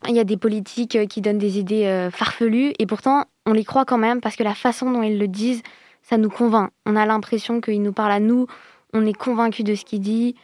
il 0.07 0.15
y 0.15 0.19
a 0.19 0.23
des 0.23 0.37
politiques 0.37 0.95
euh, 0.95 1.07
qui 1.07 1.21
donnent 1.21 1.39
des 1.39 1.57
idées 1.57 1.87
euh, 1.87 2.11
farfelues 2.11 2.73
et 2.77 2.85
pourtant, 2.85 3.25
on 3.47 3.53
les 3.53 3.65
croit 3.65 3.85
quand 3.85 3.97
même 3.97 4.21
parce 4.21 4.35
que 4.35 4.43
la 4.43 4.53
façon 4.53 4.91
dont 4.91 5.01
ils 5.01 5.17
le 5.17 5.27
disent, 5.27 5.63
ça 6.03 6.17
nous 6.17 6.29
convainc. 6.29 6.69
On 6.85 6.95
a 6.95 7.07
l'impression 7.07 7.59
qu'ils 7.59 7.81
nous 7.81 7.93
parlent 7.93 8.11
à 8.11 8.19
nous, 8.19 8.45
on 8.93 9.05
est 9.05 9.13
convaincu 9.13 9.63
de 9.63 9.75
ce 9.75 9.85
qu'il 9.85 10.01
dit. 10.01 10.35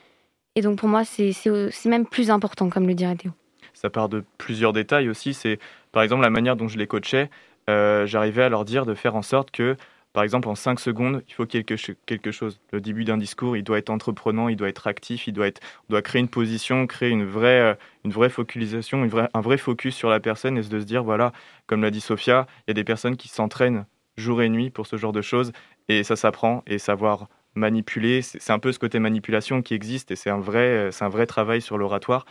Et 0.56 0.62
donc 0.62 0.80
pour 0.80 0.90
moi, 0.90 1.04
c'est 1.04 1.34
même 1.86 2.06
plus 2.06 2.30
important, 2.30 2.70
comme 2.70 2.88
le 2.88 2.94
dirait 2.94 3.16
Théo. 3.16 3.32
Ça 3.74 3.90
part 3.90 4.08
de 4.08 4.24
plusieurs 4.38 4.74
détails 4.74 5.10
aussi. 5.10 5.34
C'est 5.34 5.60
par 5.92 6.04
exemple 6.04 6.22
la 6.22 6.30
manière 6.30 6.56
dont 6.56 6.68
je 6.68 6.78
les 6.78 6.88
coachais. 6.88 7.30
J'arrivais 7.68 8.44
à 8.44 8.50
leur 8.50 8.64
dire 8.64 8.86
de 8.86 8.94
faire 8.94 9.16
en 9.16 9.22
sorte 9.22 9.52
que 9.52 9.76
par 10.16 10.24
exemple, 10.24 10.48
en 10.48 10.56
5 10.56 10.80
secondes, 10.80 11.24
il 11.28 11.34
faut 11.34 11.46
quelque, 11.46 11.76
chose. 11.76 12.62
Le 12.72 12.80
début 12.80 13.04
d'un 13.04 13.18
discours, 13.18 13.58
il 13.58 13.66
doit 13.66 13.78
être 13.78 13.90
entreprenant, 13.90 14.48
il 14.48 14.56
doit 14.56 14.70
être 14.70 14.88
actif, 14.88 15.28
il 15.28 15.34
doit, 15.34 15.46
être, 15.46 15.60
on 15.90 15.92
doit 15.92 16.02
créer 16.02 16.22
une 16.22 16.30
position, 16.30 16.88
créer 16.88 17.10
une 17.10 17.26
vraie, 17.26 17.60
euh, 17.60 17.74
une 18.06 18.12
vraie 18.12 18.30
focalisation, 18.30 19.06
un 19.34 19.42
vrai 19.42 19.58
focus 19.58 19.94
sur 19.94 20.10
la 20.10 20.22
personne 20.22 20.58
et 20.58 20.62
de 20.62 20.80
se 20.80 20.86
dire, 20.86 21.04
voilà, 21.04 21.34
comme 21.68 21.82
l'a 21.82 21.92
dit 21.92 22.00
Sophia, 22.00 22.48
il 22.60 22.70
y 22.70 22.72
a 22.72 22.74
des 22.76 22.86
personnes 22.86 23.18
qui 23.18 23.28
s'entraînent 23.28 23.86
jour 24.16 24.42
et 24.42 24.48
nuit 24.48 24.70
pour 24.70 24.88
ce 24.88 24.96
genre 24.96 25.12
de 25.12 25.22
choses 25.22 25.52
et 25.90 26.04
ça 26.04 26.16
s'apprend 26.16 26.64
et 26.66 26.78
savoir 26.80 27.28
manipuler, 27.56 28.22
c'est 28.22 28.52
un 28.52 28.60
peu 28.60 28.72
ce 28.72 28.80
côté 28.80 29.00
manipulation 29.00 29.62
qui 29.62 29.74
existe 29.74 30.12
et 30.12 30.16
c'est 30.16 30.30
un 30.30 30.40
vrai, 30.40 30.90
un 31.00 31.10
vrai 31.10 31.26
travail 31.26 31.62
sur 31.62 31.78
l'oratoire. 31.78 32.26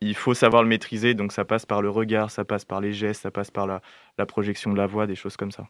Il 0.00 0.14
faut 0.14 0.32
savoir 0.32 0.62
le 0.62 0.68
maîtriser, 0.68 1.12
donc 1.14 1.32
ça 1.32 1.44
passe 1.44 1.66
par 1.66 1.82
le 1.82 1.90
regard, 1.90 2.30
ça 2.30 2.44
passe 2.44 2.64
par 2.64 2.80
les 2.80 2.92
gestes, 2.92 3.22
ça 3.22 3.30
passe 3.30 3.50
par 3.50 3.66
la, 3.66 3.82
la 4.16 4.26
projection 4.26 4.72
de 4.72 4.78
la 4.78 4.86
voix, 4.86 5.06
des 5.06 5.16
choses 5.16 5.36
comme 5.36 5.52
ça. 5.52 5.68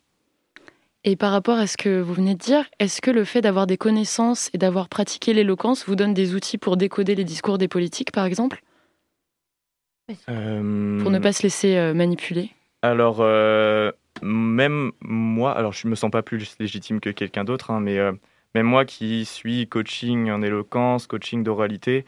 Et 1.03 1.17
par 1.17 1.33
rapport 1.33 1.57
à 1.57 1.67
ce 1.67 1.79
que 1.79 2.01
vous 2.01 2.13
venez 2.13 2.35
de 2.35 2.39
dire, 2.39 2.67
est-ce 2.79 3.01
que 3.01 3.11
le 3.11 3.25
fait 3.25 3.41
d'avoir 3.41 3.67
des 3.67 3.79
connaissances 3.79 4.51
et 4.53 4.59
d'avoir 4.59 4.91
pratiqué 4.91 5.33
l'éloquence 5.33 5.87
vous 5.87 5.97
donne 5.97 6.13
des 6.13 6.35
outils 6.35 6.59
pour 6.59 6.77
décoder 6.77 7.15
les 7.15 7.25
discours 7.25 7.57
des 7.57 7.69
politiques, 7.69 8.13
par 8.13 8.27
exemple? 8.27 8.63
Euh, 10.29 11.01
Pour 11.01 11.11
ne 11.11 11.19
pas 11.19 11.33
se 11.33 11.43
laisser 11.43 11.77
euh, 11.77 11.95
manipuler? 11.95 12.51
Alors, 12.83 13.19
euh, 13.21 13.93
même 14.23 14.93
moi, 15.01 15.57
alors 15.57 15.73
je 15.73 15.89
me 15.89 15.95
sens 15.95 16.11
pas 16.11 16.23
plus 16.23 16.57
légitime 16.59 17.01
que 17.01 17.11
quelqu'un 17.11 17.45
d'autre, 17.45 17.71
hein, 17.71 17.81
mais 17.81 17.99
même 18.55 18.67
moi 18.67 18.85
qui 18.85 19.25
suis 19.25 19.69
coaching 19.69 20.31
en 20.31 20.43
éloquence, 20.43 21.07
coaching 21.07 21.43
d'oralité, 21.43 22.05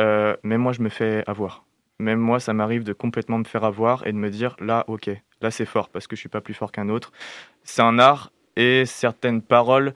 euh, 0.00 0.36
même 0.42 0.60
moi, 0.60 0.72
je 0.72 0.82
me 0.82 0.88
fais 0.88 1.22
avoir. 1.26 1.64
Même 1.98 2.18
moi, 2.18 2.40
ça 2.40 2.52
m'arrive 2.52 2.84
de 2.84 2.92
complètement 2.92 3.38
me 3.38 3.44
faire 3.44 3.64
avoir 3.64 4.06
et 4.06 4.12
de 4.12 4.16
me 4.16 4.30
dire 4.30 4.56
là, 4.60 4.84
ok, 4.88 5.10
là 5.40 5.50
c'est 5.50 5.66
fort 5.66 5.88
parce 5.88 6.06
que 6.06 6.16
je 6.16 6.20
suis 6.20 6.28
pas 6.28 6.40
plus 6.40 6.54
fort 6.54 6.72
qu'un 6.72 6.88
autre. 6.88 7.12
C'est 7.64 7.82
un 7.82 7.98
art 7.98 8.32
et 8.56 8.84
certaines 8.86 9.42
paroles 9.42 9.94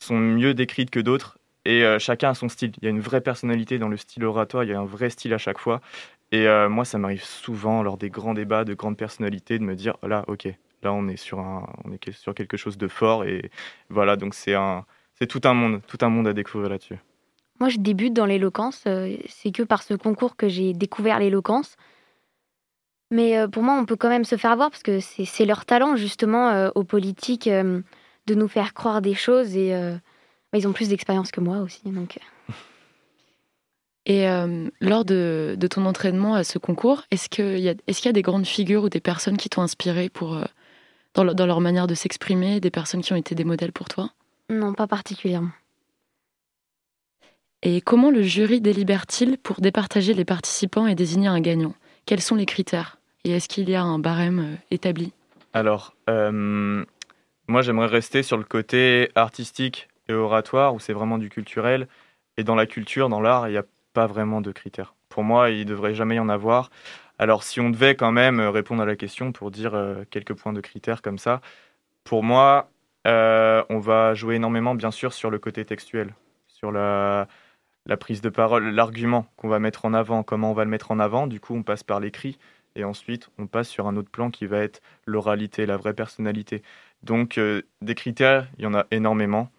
sont 0.00 0.16
mieux 0.16 0.54
décrites 0.54 0.90
que 0.90 1.00
d'autres 1.00 1.38
et 1.64 1.84
euh, 1.84 1.98
chacun 1.98 2.30
a 2.30 2.34
son 2.34 2.48
style. 2.48 2.72
Il 2.80 2.84
y 2.84 2.86
a 2.86 2.90
une 2.90 3.00
vraie 3.00 3.20
personnalité 3.20 3.78
dans 3.78 3.88
le 3.88 3.96
style 3.96 4.24
oratoire, 4.24 4.64
il 4.64 4.70
y 4.70 4.72
a 4.72 4.80
un 4.80 4.84
vrai 4.84 5.10
style 5.10 5.34
à 5.34 5.38
chaque 5.38 5.58
fois. 5.58 5.80
Et 6.32 6.46
euh, 6.48 6.68
moi, 6.68 6.84
ça 6.84 6.98
m'arrive 6.98 7.24
souvent 7.24 7.82
lors 7.82 7.98
des 7.98 8.10
grands 8.10 8.34
débats 8.34 8.64
de 8.64 8.74
grandes 8.74 8.96
personnalités 8.96 9.58
de 9.58 9.64
me 9.64 9.74
dire 9.74 9.96
là, 10.02 10.24
ok, 10.28 10.48
là 10.82 10.92
on 10.92 11.08
est 11.08 11.16
sur 11.16 11.40
un, 11.40 11.68
on 11.84 11.92
est 11.92 12.12
sur 12.12 12.34
quelque 12.34 12.56
chose 12.56 12.78
de 12.78 12.88
fort 12.88 13.24
et 13.24 13.50
voilà. 13.90 14.16
Donc 14.16 14.34
c'est 14.34 14.54
un, 14.54 14.84
c'est 15.22 15.28
tout 15.28 15.40
un 15.44 15.54
monde, 15.54 15.80
tout 15.86 15.98
un 16.00 16.08
monde 16.08 16.26
à 16.26 16.32
découvrir 16.32 16.68
là-dessus. 16.70 16.98
Moi, 17.60 17.68
je 17.68 17.78
débute 17.78 18.12
dans 18.12 18.26
l'éloquence. 18.26 18.82
euh, 18.88 19.16
C'est 19.28 19.52
que 19.52 19.62
par 19.62 19.84
ce 19.84 19.94
concours 19.94 20.34
que 20.34 20.48
j'ai 20.48 20.72
découvert 20.72 21.20
l'éloquence. 21.20 21.76
Mais 23.12 23.38
euh, 23.38 23.46
pour 23.46 23.62
moi, 23.62 23.74
on 23.78 23.84
peut 23.84 23.94
quand 23.94 24.08
même 24.08 24.24
se 24.24 24.36
faire 24.36 24.56
voir 24.56 24.70
parce 24.70 24.82
que 24.82 24.98
c'est 24.98 25.44
leur 25.44 25.64
talent, 25.64 25.94
justement, 25.94 26.48
euh, 26.48 26.70
aux 26.74 26.82
politiques, 26.82 27.46
euh, 27.46 27.80
de 28.26 28.34
nous 28.34 28.48
faire 28.48 28.74
croire 28.74 29.00
des 29.00 29.14
choses. 29.14 29.56
Et 29.56 29.72
euh, 29.76 29.94
bah, 30.52 30.58
ils 30.58 30.66
ont 30.66 30.72
plus 30.72 30.88
d'expérience 30.88 31.30
que 31.30 31.40
moi 31.40 31.58
aussi. 31.58 31.82
Donc. 31.84 32.18
Et 34.06 34.28
euh, 34.28 34.68
lors 34.80 35.04
de, 35.04 35.54
de 35.56 35.66
ton 35.68 35.86
entraînement 35.86 36.34
à 36.34 36.42
ce 36.42 36.58
concours, 36.58 37.02
est-ce 37.12 37.28
qu'il 37.28 37.58
y, 37.60 37.66
y 37.66 38.08
a 38.08 38.12
des 38.12 38.22
grandes 38.22 38.46
figures 38.46 38.82
ou 38.82 38.88
des 38.88 38.98
personnes 39.00 39.36
qui 39.36 39.48
t'ont 39.48 39.62
inspiré 39.62 40.08
pour, 40.08 40.34
euh, 40.34 40.44
dans, 41.14 41.22
le- 41.22 41.34
dans 41.34 41.46
leur 41.46 41.60
manière 41.60 41.86
de 41.86 41.94
s'exprimer, 41.94 42.58
des 42.58 42.72
personnes 42.72 43.02
qui 43.02 43.12
ont 43.12 43.16
été 43.16 43.36
des 43.36 43.44
modèles 43.44 43.70
pour 43.70 43.88
toi? 43.88 44.10
Non, 44.52 44.74
pas 44.74 44.86
particulièrement. 44.86 45.50
Et 47.62 47.80
comment 47.80 48.10
le 48.10 48.22
jury 48.22 48.60
délibère-t-il 48.60 49.38
pour 49.38 49.60
départager 49.60 50.14
les 50.14 50.24
participants 50.24 50.88
et 50.88 50.96
désigner 50.96 51.28
un 51.28 51.40
gagnant? 51.40 51.74
Quels 52.06 52.20
sont 52.20 52.34
les 52.34 52.46
critères? 52.46 52.98
Et 53.24 53.30
est-ce 53.30 53.48
qu'il 53.48 53.70
y 53.70 53.76
a 53.76 53.82
un 53.82 54.00
barème 54.00 54.40
euh, 54.40 54.56
établi? 54.72 55.12
Alors, 55.52 55.94
euh, 56.10 56.84
moi 57.46 57.62
j'aimerais 57.62 57.86
rester 57.86 58.24
sur 58.24 58.36
le 58.36 58.42
côté 58.42 59.10
artistique 59.14 59.88
et 60.08 60.12
oratoire 60.12 60.74
où 60.74 60.80
c'est 60.80 60.92
vraiment 60.92 61.18
du 61.18 61.28
culturel. 61.28 61.86
Et 62.36 62.42
dans 62.42 62.56
la 62.56 62.66
culture, 62.66 63.08
dans 63.08 63.20
l'art, 63.20 63.46
il 63.48 63.52
n'y 63.52 63.58
a 63.58 63.64
pas 63.92 64.08
vraiment 64.08 64.40
de 64.40 64.50
critères. 64.50 64.94
Pour 65.08 65.22
moi, 65.22 65.50
il 65.50 65.60
ne 65.60 65.64
devrait 65.64 65.94
jamais 65.94 66.16
y 66.16 66.20
en 66.20 66.28
avoir. 66.28 66.70
Alors, 67.18 67.44
si 67.44 67.60
on 67.60 67.70
devait 67.70 67.94
quand 67.94 68.10
même 68.10 68.40
euh, 68.40 68.50
répondre 68.50 68.82
à 68.82 68.86
la 68.86 68.96
question 68.96 69.30
pour 69.30 69.52
dire 69.52 69.78
quelques 70.10 70.34
points 70.34 70.52
de 70.52 70.60
critères 70.60 71.00
comme 71.00 71.18
ça, 71.18 71.40
pour 72.02 72.24
moi, 72.24 72.71
euh, 73.06 73.64
on 73.68 73.78
va 73.78 74.14
jouer 74.14 74.36
énormément, 74.36 74.74
bien 74.74 74.90
sûr, 74.90 75.12
sur 75.12 75.30
le 75.30 75.38
côté 75.38 75.64
textuel, 75.64 76.14
sur 76.46 76.72
la, 76.72 77.28
prise 77.98 78.20
de 78.20 78.28
parole, 78.28 78.70
l'argument 78.70 79.26
qu'on 79.36 79.48
va 79.48 79.58
mettre 79.58 79.84
en 79.84 79.94
avant, 79.94 80.22
comment 80.22 80.50
on 80.50 80.54
va 80.54 80.64
le 80.64 80.70
mettre 80.70 80.90
en 80.90 80.98
avant. 80.98 81.26
Du 81.26 81.40
coup, 81.40 81.54
on 81.54 81.62
passe 81.62 81.82
par 81.82 82.00
l'écrit 82.00 82.38
et 82.76 82.84
ensuite, 82.84 83.28
on 83.38 83.46
passe 83.46 83.68
sur 83.68 83.86
un 83.86 83.96
autre 83.96 84.10
plan 84.10 84.30
qui 84.30 84.46
va 84.46 84.58
être 84.58 84.80
l'oralité, 85.06 85.66
la 85.66 85.76
vraie 85.76 85.94
personnalité. 85.94 86.62
Donc, 87.02 87.38
euh, 87.38 87.62
des 87.82 87.94
critères, 87.94 88.48
il 88.58 88.64
y 88.64 88.66
en 88.66 88.74
a 88.74 88.86
énormément. 88.90 89.50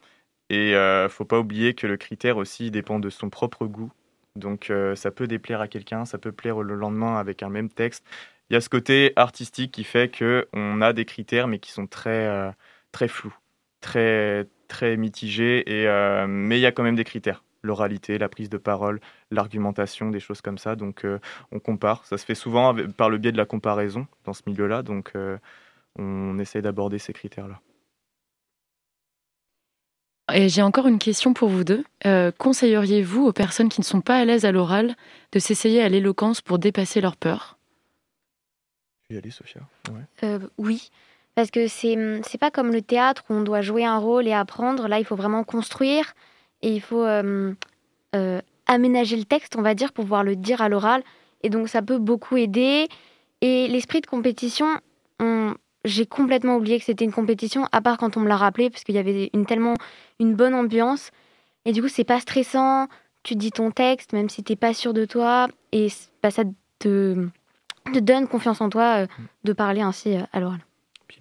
Et 0.49 0.75
euh, 0.75 1.09
faut 1.09 1.25
pas 1.25 1.39
oublier 1.39 1.73
que 1.75 1.87
le 1.87 1.97
critère 1.97 2.37
aussi 2.37 2.71
dépend 2.71 2.99
de 2.99 3.09
son 3.09 3.29
propre 3.29 3.65
goût. 3.67 3.91
Donc, 4.35 4.69
euh, 4.69 4.95
ça 4.95 5.11
peut 5.11 5.27
déplaire 5.27 5.61
à 5.61 5.67
quelqu'un, 5.67 6.05
ça 6.05 6.17
peut 6.17 6.31
plaire 6.31 6.61
le 6.61 6.75
lendemain 6.75 7.17
avec 7.17 7.43
un 7.43 7.49
même 7.49 7.69
texte. 7.69 8.05
Il 8.49 8.53
y 8.53 8.57
a 8.57 8.61
ce 8.61 8.69
côté 8.69 9.13
artistique 9.15 9.71
qui 9.71 9.83
fait 9.83 10.09
que 10.09 10.47
on 10.53 10.81
a 10.81 10.93
des 10.93 11.05
critères, 11.05 11.47
mais 11.47 11.59
qui 11.59 11.71
sont 11.71 11.87
très, 11.87 12.53
très 12.93 13.09
flous, 13.09 13.35
très, 13.81 14.47
très 14.69 14.95
mitigés. 14.95 15.69
Et, 15.69 15.87
euh, 15.89 16.25
mais 16.27 16.57
il 16.57 16.61
y 16.61 16.65
a 16.65 16.71
quand 16.71 16.83
même 16.83 16.95
des 16.95 17.03
critères. 17.03 17.43
L'oralité, 17.65 18.17
la 18.17 18.27
prise 18.29 18.49
de 18.49 18.57
parole, 18.57 18.99
l'argumentation, 19.31 20.09
des 20.09 20.19
choses 20.19 20.41
comme 20.41 20.57
ça. 20.57 20.75
Donc, 20.75 21.03
euh, 21.05 21.19
on 21.51 21.59
compare. 21.59 22.05
Ça 22.05 22.17
se 22.17 22.25
fait 22.25 22.35
souvent 22.35 22.69
avec- 22.69 22.91
par 22.93 23.09
le 23.09 23.17
biais 23.17 23.31
de 23.31 23.37
la 23.37 23.45
comparaison 23.45 24.07
dans 24.25 24.33
ce 24.33 24.41
milieu-là. 24.47 24.81
Donc, 24.83 25.11
euh, 25.15 25.37
on 25.97 26.37
essaie 26.39 26.61
d'aborder 26.61 26.99
ces 26.99 27.13
critères-là. 27.13 27.59
Et 30.33 30.47
j'ai 30.49 30.61
encore 30.61 30.87
une 30.87 30.99
question 30.99 31.33
pour 31.33 31.49
vous 31.49 31.63
deux. 31.63 31.83
Euh, 32.05 32.31
Conseilleriez-vous 32.37 33.25
aux 33.25 33.33
personnes 33.33 33.69
qui 33.69 33.81
ne 33.81 33.85
sont 33.85 34.01
pas 34.01 34.17
à 34.17 34.25
l'aise 34.25 34.45
à 34.45 34.51
l'oral 34.51 34.95
de 35.33 35.39
s'essayer 35.39 35.81
à 35.81 35.89
l'éloquence 35.89 36.41
pour 36.41 36.59
dépasser 36.59 37.01
leur 37.01 37.17
peur 37.17 37.57
Tu 39.07 39.15
y 39.15 39.17
aller, 39.17 39.31
Sophia 39.31 39.61
Ouais. 39.91 40.01
Euh, 40.23 40.39
oui, 40.57 40.89
parce 41.35 41.51
que 41.51 41.67
c'est 41.67 41.95
hum, 41.95 42.21
c'est 42.23 42.37
pas 42.37 42.51
comme 42.51 42.71
le 42.71 42.81
théâtre 42.81 43.23
où 43.29 43.33
on 43.33 43.41
doit 43.41 43.61
jouer 43.61 43.85
un 43.85 43.97
rôle 43.97 44.27
et 44.27 44.33
apprendre. 44.33 44.87
Là, 44.87 44.99
il 44.99 45.05
faut 45.05 45.15
vraiment 45.15 45.43
construire 45.43 46.13
et 46.61 46.73
il 46.73 46.81
faut 46.81 47.03
euh, 47.03 47.53
euh, 48.15 48.41
aménager 48.67 49.15
le 49.15 49.25
texte, 49.25 49.55
on 49.57 49.61
va 49.61 49.73
dire, 49.75 49.91
pour 49.93 50.05
pouvoir 50.05 50.23
le 50.23 50.35
dire 50.35 50.61
à 50.61 50.69
l'oral. 50.69 51.03
Et 51.43 51.49
donc, 51.49 51.67
ça 51.69 51.81
peut 51.81 51.97
beaucoup 51.97 52.37
aider. 52.37 52.87
Et 53.41 53.67
l'esprit 53.67 54.01
de 54.01 54.07
compétition, 54.07 54.67
on- 55.19 55.53
j'ai 55.85 56.05
complètement 56.05 56.55
oublié 56.55 56.79
que 56.79 56.85
c'était 56.85 57.03
une 57.03 57.11
compétition, 57.11 57.67
à 57.73 57.81
part 57.81 57.97
quand 57.97 58.15
on 58.15 58.21
me 58.21 58.29
l'a 58.29 58.37
rappelé, 58.37 58.69
parce 58.69 58.85
qu'il 58.85 58.95
y 58.95 58.99
avait 58.99 59.29
une, 59.33 59.45
tellement 59.45 59.73
une 60.19 60.33
bonne 60.33 60.53
ambiance. 60.53 61.11
Et 61.65 61.73
du 61.73 61.81
coup, 61.81 61.89
c'est 61.89 62.05
pas 62.05 62.19
stressant. 62.21 62.87
Tu 63.23 63.35
dis 63.35 63.51
ton 63.51 63.71
texte, 63.71 64.13
même 64.13 64.29
si 64.29 64.43
t'es 64.43 64.55
pas 64.55 64.73
sûr 64.73 64.93
de 64.93 65.05
toi. 65.05 65.47
Et 65.73 65.87
bah, 66.21 66.31
ça 66.31 66.43
te, 66.79 67.27
donne 67.93 68.27
confiance 68.27 68.61
en 68.61 68.69
toi 68.69 69.03
euh, 69.03 69.07
de 69.43 69.53
parler 69.53 69.81
ainsi 69.81 70.15
à 70.31 70.39
l'oral. 70.39 70.59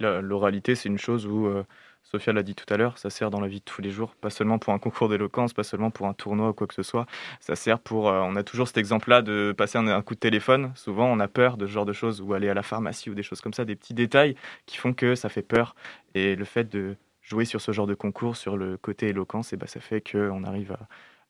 L'oralité, 0.01 0.75
c'est 0.75 0.89
une 0.89 0.99
chose 0.99 1.27
où, 1.27 1.47
euh, 1.47 1.65
Sophia 2.03 2.33
l'a 2.33 2.43
dit 2.43 2.55
tout 2.55 2.73
à 2.73 2.77
l'heure, 2.77 2.99
ça 2.99 3.11
sert 3.11 3.31
dans 3.31 3.41
la 3.41 3.49
vie 3.49 3.61
de 3.61 3.65
tous 3.65 3.81
les 3.81 3.91
jours, 3.91 4.15
pas 4.17 4.31
seulement 4.31 4.59
pour 4.59 4.73
un 4.73 4.79
concours 4.79 5.09
d'éloquence, 5.09 5.53
pas 5.53 5.63
seulement 5.63 5.91
pour 5.91 6.07
un 6.07 6.15
tournoi 6.15 6.51
ou 6.51 6.53
quoi 6.53 6.67
que 6.67 6.75
ce 6.75 6.83
soit. 6.83 7.07
Ça 7.41 7.57
sert 7.57 7.79
pour. 7.79 8.09
euh, 8.09 8.21
on 8.21 8.37
a 8.37 8.43
toujours 8.43 8.67
cet 8.67 8.79
exemple-là 8.79 9.23
de 9.23 9.55
passer 9.57 9.79
un, 9.79 10.03
coup 10.03 10.15
de 10.15 10.21
téléphone. 10.21 10.73
Souvent, 10.75 11.07
on 11.07 11.21
a 11.21 11.29
peur 11.29 11.57
de 11.57 11.67
ce 11.67 11.73
genre 11.73 11.87
de 11.87 11.93
choses, 11.93 12.21
ou 12.21 12.35
aller 12.35 12.49
à 12.49 12.55
la 12.55 12.63
pharmacie 12.63 13.11
ou 13.11 13.15
des 13.15 13.23
choses 13.23 13.41
comme 13.41 13.55
ça, 13.55 13.65
des 13.65 13.77
petits 13.77 13.95
détails 13.95 14.37
qui 14.67 14.77
font 14.77 14.93
que 14.93 15.15
ça 15.15 15.29
fait 15.29 15.43
peur. 15.43 15.75
Et 16.15 16.37
le 16.37 16.45
fait 16.45 16.65
de 16.65 16.97
jouer 17.23 17.45
sur 17.45 17.61
ce 17.61 17.73
genre 17.73 17.87
de 17.87 17.95
concours, 17.95 18.37
sur 18.37 18.57
le 18.57 18.77
côté 18.77 19.09
éloquence, 19.09 19.53
et 19.53 19.57
ben, 19.57 19.67
ça 19.67 19.81
fait 19.81 20.01
qu'on 20.01 20.45
arrive 20.45 20.77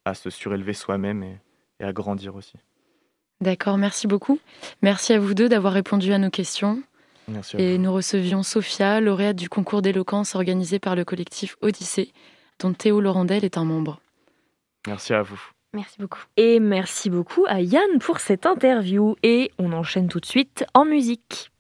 à, 0.05 0.15
se 0.15 0.31
surélever 0.31 0.73
soi-même 0.73 1.23
et 1.23 1.85
à 1.85 1.93
grandir 1.93 2.35
aussi. 2.35 2.57
D'accord, 3.43 3.77
merci 3.77 4.07
beaucoup. 4.07 4.39
Merci 4.83 5.13
à 5.13 5.19
vous 5.19 5.35
deux 5.35 5.49
d'avoir 5.49 5.73
répondu 5.73 6.13
à 6.13 6.19
nos 6.19 6.31
questions. 6.31 6.83
Merci 7.29 7.57
Et 7.59 7.79
nous 7.79 7.93
recevions 7.93 8.43
Sophia, 8.43 9.01
lauréate 9.01 9.37
du 9.37 9.49
concours 9.49 9.83
d'éloquence 9.83 10.35
organisé 10.35 10.79
par 10.79 10.97
le 10.97 11.05
collectif 11.05 11.57
Odyssée, 11.61 12.13
dont 12.59 12.73
Théo 12.73 13.01
Laurandel 13.01 13.45
est 13.45 13.59
un 13.59 13.65
membre. 13.65 14.01
Merci 14.87 15.15
à 15.15 15.23
vous. 15.23 15.41
Merci 15.75 15.97
beaucoup. 15.99 16.21
Et 16.37 16.61
merci 16.61 17.09
beaucoup 17.09 17.45
à 17.49 17.61
Yann 17.61 17.99
pour 18.01 18.21
cette 18.21 18.45
interview. 18.45 19.17
Et 19.23 19.53
on 19.59 19.73
enchaîne 19.73 20.09
tout 20.09 20.21
de 20.21 20.27
suite 20.27 20.65
en 20.75 20.85
musique. 20.85 21.52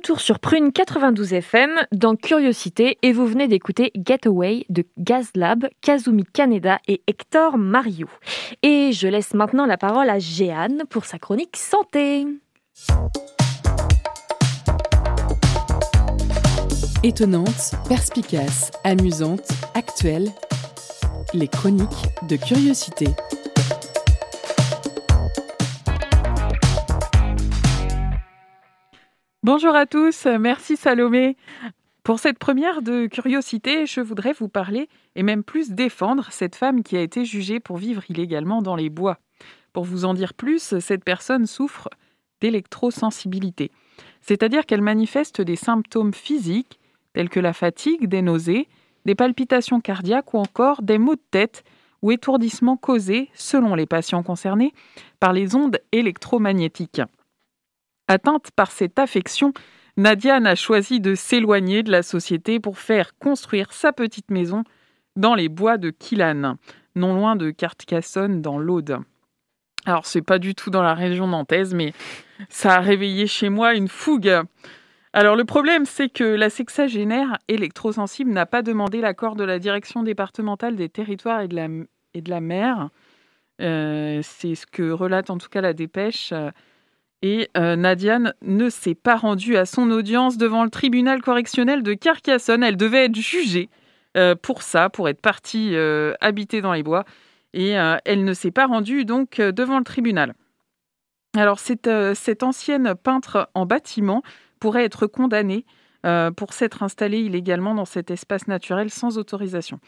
Retour 0.00 0.22
sur 0.22 0.38
Prune 0.38 0.72
92 0.72 1.34
FM 1.34 1.72
dans 1.92 2.16
Curiosité 2.16 2.96
et 3.02 3.12
vous 3.12 3.26
venez 3.26 3.48
d'écouter 3.48 3.92
Getaway 3.94 4.64
de 4.70 4.86
Gazlab, 4.96 5.68
Kazumi 5.82 6.24
Kaneda 6.24 6.78
et 6.88 7.02
Hector 7.06 7.58
Mario. 7.58 8.08
Et 8.62 8.92
je 8.92 9.08
laisse 9.08 9.34
maintenant 9.34 9.66
la 9.66 9.76
parole 9.76 10.08
à 10.08 10.18
Jeanne 10.18 10.84
pour 10.88 11.04
sa 11.04 11.18
chronique 11.18 11.58
santé. 11.58 12.26
Étonnante, 17.02 17.74
perspicace, 17.86 18.70
amusante, 18.84 19.50
actuelle, 19.74 20.30
les 21.34 21.48
chroniques 21.48 22.08
de 22.26 22.36
Curiosité. 22.36 23.08
Bonjour 29.42 29.74
à 29.74 29.86
tous, 29.86 30.26
merci 30.26 30.76
Salomé. 30.76 31.34
Pour 32.02 32.18
cette 32.18 32.38
première 32.38 32.82
de 32.82 33.06
curiosité, 33.06 33.86
je 33.86 34.02
voudrais 34.02 34.34
vous 34.34 34.50
parler 34.50 34.90
et 35.16 35.22
même 35.22 35.42
plus 35.42 35.70
défendre 35.70 36.28
cette 36.30 36.56
femme 36.56 36.82
qui 36.82 36.94
a 36.98 37.00
été 37.00 37.24
jugée 37.24 37.58
pour 37.58 37.78
vivre 37.78 38.02
illégalement 38.10 38.60
dans 38.60 38.76
les 38.76 38.90
bois. 38.90 39.16
Pour 39.72 39.84
vous 39.84 40.04
en 40.04 40.12
dire 40.12 40.34
plus, 40.34 40.78
cette 40.80 41.04
personne 41.04 41.46
souffre 41.46 41.88
d'électrosensibilité, 42.42 43.70
c'est-à-dire 44.20 44.66
qu'elle 44.66 44.82
manifeste 44.82 45.40
des 45.40 45.56
symptômes 45.56 46.12
physiques 46.12 46.78
tels 47.14 47.30
que 47.30 47.40
la 47.40 47.54
fatigue, 47.54 48.08
des 48.08 48.20
nausées, 48.20 48.68
des 49.06 49.14
palpitations 49.14 49.80
cardiaques 49.80 50.34
ou 50.34 50.38
encore 50.38 50.82
des 50.82 50.98
maux 50.98 51.16
de 51.16 51.22
tête 51.30 51.64
ou 52.02 52.12
étourdissements 52.12 52.76
causés, 52.76 53.30
selon 53.32 53.74
les 53.74 53.86
patients 53.86 54.22
concernés, 54.22 54.74
par 55.18 55.32
les 55.32 55.54
ondes 55.54 55.78
électromagnétiques. 55.92 57.00
Atteinte 58.10 58.50
par 58.50 58.72
cette 58.72 58.98
affection, 58.98 59.52
Nadiane 59.96 60.44
a 60.44 60.56
choisi 60.56 60.98
de 60.98 61.14
s'éloigner 61.14 61.84
de 61.84 61.92
la 61.92 62.02
société 62.02 62.58
pour 62.58 62.76
faire 62.76 63.16
construire 63.20 63.72
sa 63.72 63.92
petite 63.92 64.32
maison 64.32 64.64
dans 65.14 65.36
les 65.36 65.48
bois 65.48 65.78
de 65.78 65.90
Quillan, 65.90 66.56
non 66.96 67.14
loin 67.14 67.36
de 67.36 67.52
Carcassonne 67.52 68.42
dans 68.42 68.58
l'Aude. 68.58 68.98
Alors 69.86 70.06
c'est 70.06 70.22
pas 70.22 70.40
du 70.40 70.56
tout 70.56 70.70
dans 70.70 70.82
la 70.82 70.94
région 70.94 71.28
nantaise, 71.28 71.72
mais 71.72 71.92
ça 72.48 72.74
a 72.74 72.80
réveillé 72.80 73.28
chez 73.28 73.48
moi 73.48 73.74
une 73.74 73.86
fougue. 73.86 74.40
Alors 75.12 75.36
le 75.36 75.44
problème, 75.44 75.84
c'est 75.86 76.08
que 76.08 76.24
la 76.24 76.50
sexagénaire 76.50 77.38
électrosensible 77.46 78.32
n'a 78.32 78.44
pas 78.44 78.62
demandé 78.62 79.00
l'accord 79.00 79.36
de 79.36 79.44
la 79.44 79.60
direction 79.60 80.02
départementale 80.02 80.74
des 80.74 80.88
territoires 80.88 81.42
et 81.42 81.48
de 81.48 81.54
la, 81.54 81.68
et 82.14 82.22
de 82.22 82.30
la 82.30 82.40
mer. 82.40 82.88
Euh, 83.60 84.18
c'est 84.24 84.56
ce 84.56 84.66
que 84.66 84.90
relate 84.90 85.30
en 85.30 85.38
tout 85.38 85.48
cas 85.48 85.60
la 85.60 85.74
dépêche. 85.74 86.34
Et 87.22 87.50
euh, 87.56 87.76
Nadiane 87.76 88.34
ne 88.42 88.70
s'est 88.70 88.94
pas 88.94 89.16
rendue 89.16 89.56
à 89.56 89.66
son 89.66 89.90
audience 89.90 90.38
devant 90.38 90.64
le 90.64 90.70
tribunal 90.70 91.20
correctionnel 91.20 91.82
de 91.82 91.92
Carcassonne. 91.92 92.62
Elle 92.62 92.78
devait 92.78 93.04
être 93.06 93.16
jugée 93.16 93.68
euh, 94.16 94.34
pour 94.34 94.62
ça, 94.62 94.88
pour 94.88 95.08
être 95.08 95.20
partie 95.20 95.74
euh, 95.74 96.14
habiter 96.20 96.62
dans 96.62 96.72
les 96.72 96.82
bois. 96.82 97.04
Et 97.52 97.70
elle 97.70 98.22
ne 98.22 98.32
s'est 98.32 98.52
pas 98.52 98.66
rendue 98.66 99.04
donc 99.04 99.40
devant 99.40 99.78
le 99.78 99.84
tribunal. 99.84 100.34
Alors 101.36 101.58
cette, 101.58 101.88
ancienne 102.44 102.94
peintre 102.94 103.50
en 103.54 103.66
bâtiment 103.66 104.22
pourrait 104.60 104.84
être 104.84 105.08
condamnée 105.08 105.66
pour 106.36 106.52
s'être 106.52 106.84
installée 106.84 107.18
illégalement 107.18 107.74
dans 107.74 107.86
cet 107.86 108.12
espace 108.12 108.46
naturel 108.46 108.88
sans 108.88 109.18
autorisation. 109.18 109.80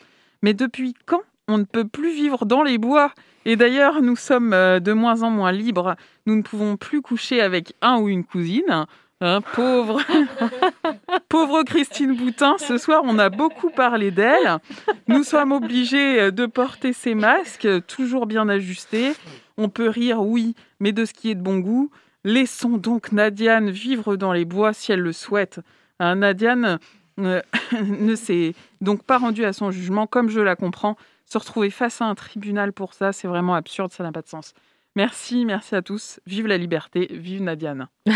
Mais 0.43 0.55
depuis 0.55 0.95
quand 1.07 1.23
on 1.53 1.59
ne 1.59 1.65
peut 1.65 1.87
plus 1.87 2.13
vivre 2.13 2.47
dans 2.47 2.63
les 2.63 2.79
bois. 2.79 3.13
Et 3.45 3.57
d'ailleurs, 3.57 4.03
nous 4.03 4.17
sommes 4.17 4.53
euh, 4.53 4.81
de 4.81 4.93
moins 4.93 5.23
en 5.23 5.31
moins 5.31 5.53
libres. 5.53 5.97
Nous 6.27 6.37
ne 6.37 6.43
pouvons 6.43 6.77
plus 6.77 7.03
coucher 7.03 7.41
avec 7.41 7.75
un 7.83 7.99
ou 7.99 8.09
une 8.09 8.25
cousine. 8.25 8.87
Hein, 9.25 9.41
pauvre, 9.55 10.01
pauvre 11.29 11.63
Christine 11.63 12.17
Boutin, 12.17 12.57
ce 12.59 12.77
soir 12.77 13.03
on 13.05 13.21
a 13.21 13.31
beaucoup 13.31 13.71
parlé 13.71 14.11
d'elle. 14.11 14.59
Nous 15.07 15.23
sommes 15.23 15.53
obligés 15.53 16.21
euh, 16.21 16.31
de 16.33 16.45
porter 16.47 16.93
ces 16.93 17.15
masques, 17.15 17.69
toujours 17.87 18.27
bien 18.27 18.49
ajustés. 18.49 19.13
On 19.57 19.69
peut 19.69 19.89
rire, 19.89 20.23
oui, 20.23 20.57
mais 20.81 20.91
de 20.91 21.05
ce 21.05 21.15
qui 21.15 21.31
est 21.31 21.37
de 21.37 21.41
bon 21.41 21.59
goût. 21.59 21.89
Laissons 22.25 22.79
donc 22.79 23.13
Nadiane 23.13 23.71
vivre 23.71 24.17
dans 24.17 24.33
les 24.33 24.45
bois 24.45 24.73
si 24.73 24.91
elle 24.91 25.01
le 25.01 25.13
souhaite. 25.13 25.61
Hein, 26.01 26.17
Nadiane 26.17 26.81
euh, 27.21 27.43
ne 27.81 28.17
s'est 28.17 28.55
donc 28.81 29.05
pas 29.05 29.19
rendue 29.19 29.45
à 29.45 29.53
son 29.53 29.71
jugement, 29.71 30.09
comme 30.09 30.31
je 30.31 30.41
la 30.41 30.57
comprends 30.57 30.97
se 31.27 31.39
retrouver 31.39 31.71
face 31.71 32.01
à 32.01 32.07
un 32.07 32.15
tribunal 32.15 32.73
pour 32.73 32.95
ça, 32.95 33.13
c'est 33.13 33.29
vraiment 33.29 33.55
absurde, 33.55 33.93
ça 33.93 34.03
n'a 34.03 34.13
pas 34.13 34.23
de 34.23 34.29
sens. 34.29 34.55
Merci, 34.95 35.47
merci 35.47 35.75
à 35.75 35.81
tous. 35.81 36.21
Vive 36.27 36.47
la 36.47 36.59
liberté, 36.59 37.09
vive 37.11 37.43
Nadiane. 37.43 37.89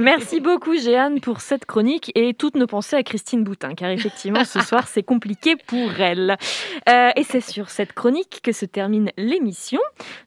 merci 0.00 0.40
beaucoup 0.40 0.76
Jeanne 0.76 1.20
pour 1.20 1.40
cette 1.40 1.66
chronique 1.66 2.10
et 2.16 2.34
toutes 2.34 2.56
nos 2.56 2.66
pensées 2.66 2.96
à 2.96 3.04
Christine 3.04 3.44
Boutin, 3.44 3.74
car 3.74 3.90
effectivement 3.90 4.44
ce 4.44 4.60
soir 4.60 4.88
c'est 4.88 5.04
compliqué 5.04 5.54
pour 5.54 6.00
elle. 6.00 6.36
Euh, 6.88 7.10
et 7.14 7.22
c'est 7.22 7.40
sur 7.40 7.70
cette 7.70 7.92
chronique 7.92 8.40
que 8.42 8.50
se 8.50 8.64
termine 8.64 9.12
l'émission. 9.16 9.80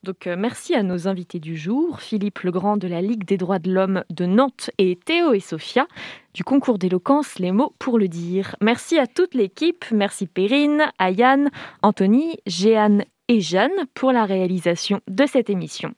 Donc 0.03 0.25
euh, 0.25 0.38
merci 0.38 0.73
à 0.73 0.84
nos 0.84 1.09
invités 1.09 1.39
du 1.39 1.57
jour, 1.57 1.99
Philippe 1.99 2.39
Legrand 2.39 2.77
de 2.77 2.88
la 2.88 3.01
Ligue 3.01 3.25
des 3.25 3.38
droits 3.38 3.59
de 3.59 3.71
l'homme 3.71 4.05
de 4.09 4.25
Nantes 4.25 4.71
et 4.77 4.95
Théo 4.95 5.34
et 5.34 5.41
Sophia 5.41 5.86
du 6.34 6.43
concours 6.43 6.79
d'éloquence 6.79 7.39
Les 7.39 7.51
mots 7.51 7.75
pour 7.77 7.99
le 7.99 8.07
dire. 8.07 8.55
Merci 8.61 8.97
à 8.97 9.05
toute 9.05 9.36
l'équipe, 9.36 9.86
merci 9.91 10.27
Perrine, 10.27 10.86
Ayane, 10.97 11.51
Anthony, 11.81 12.38
Jeanne 12.47 13.03
et 13.34 13.41
Jeanne 13.41 13.71
pour 13.95 14.11
la 14.11 14.25
réalisation 14.25 15.01
de 15.07 15.25
cette 15.25 15.49
émission. 15.49 15.93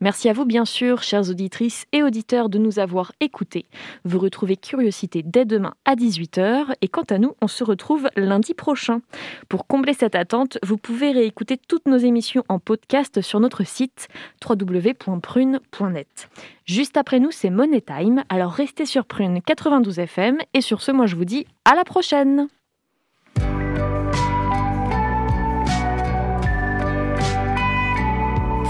Merci 0.00 0.30
à 0.30 0.32
vous 0.32 0.46
bien 0.46 0.64
sûr, 0.64 1.02
chères 1.02 1.28
auditrices 1.28 1.84
et 1.92 2.02
auditeurs, 2.02 2.48
de 2.48 2.58
nous 2.58 2.78
avoir 2.78 3.12
écoutés. 3.20 3.66
Vous 4.04 4.18
retrouvez 4.18 4.56
Curiosité 4.56 5.22
dès 5.22 5.44
demain 5.44 5.74
à 5.84 5.96
18h 5.96 6.74
et 6.80 6.88
quant 6.88 7.04
à 7.10 7.18
nous, 7.18 7.34
on 7.42 7.46
se 7.46 7.62
retrouve 7.62 8.08
lundi 8.16 8.54
prochain. 8.54 9.02
Pour 9.50 9.66
combler 9.66 9.92
cette 9.92 10.14
attente, 10.14 10.58
vous 10.62 10.78
pouvez 10.78 11.12
réécouter 11.12 11.58
toutes 11.58 11.86
nos 11.86 11.98
émissions 11.98 12.44
en 12.48 12.58
podcast 12.58 13.20
sur 13.20 13.38
notre 13.38 13.66
site 13.66 14.08
www.prune.net. 14.48 16.30
Juste 16.64 16.96
après 16.96 17.20
nous, 17.20 17.30
c'est 17.30 17.50
Money 17.50 17.82
Time, 17.82 18.24
alors 18.30 18.52
restez 18.52 18.86
sur 18.86 19.04
Prune 19.04 19.42
92 19.42 19.98
FM 19.98 20.38
et 20.54 20.62
sur 20.62 20.80
ce, 20.80 20.90
moi 20.90 21.06
je 21.06 21.16
vous 21.16 21.26
dis 21.26 21.46
à 21.66 21.74
la 21.74 21.84
prochaine. 21.84 22.48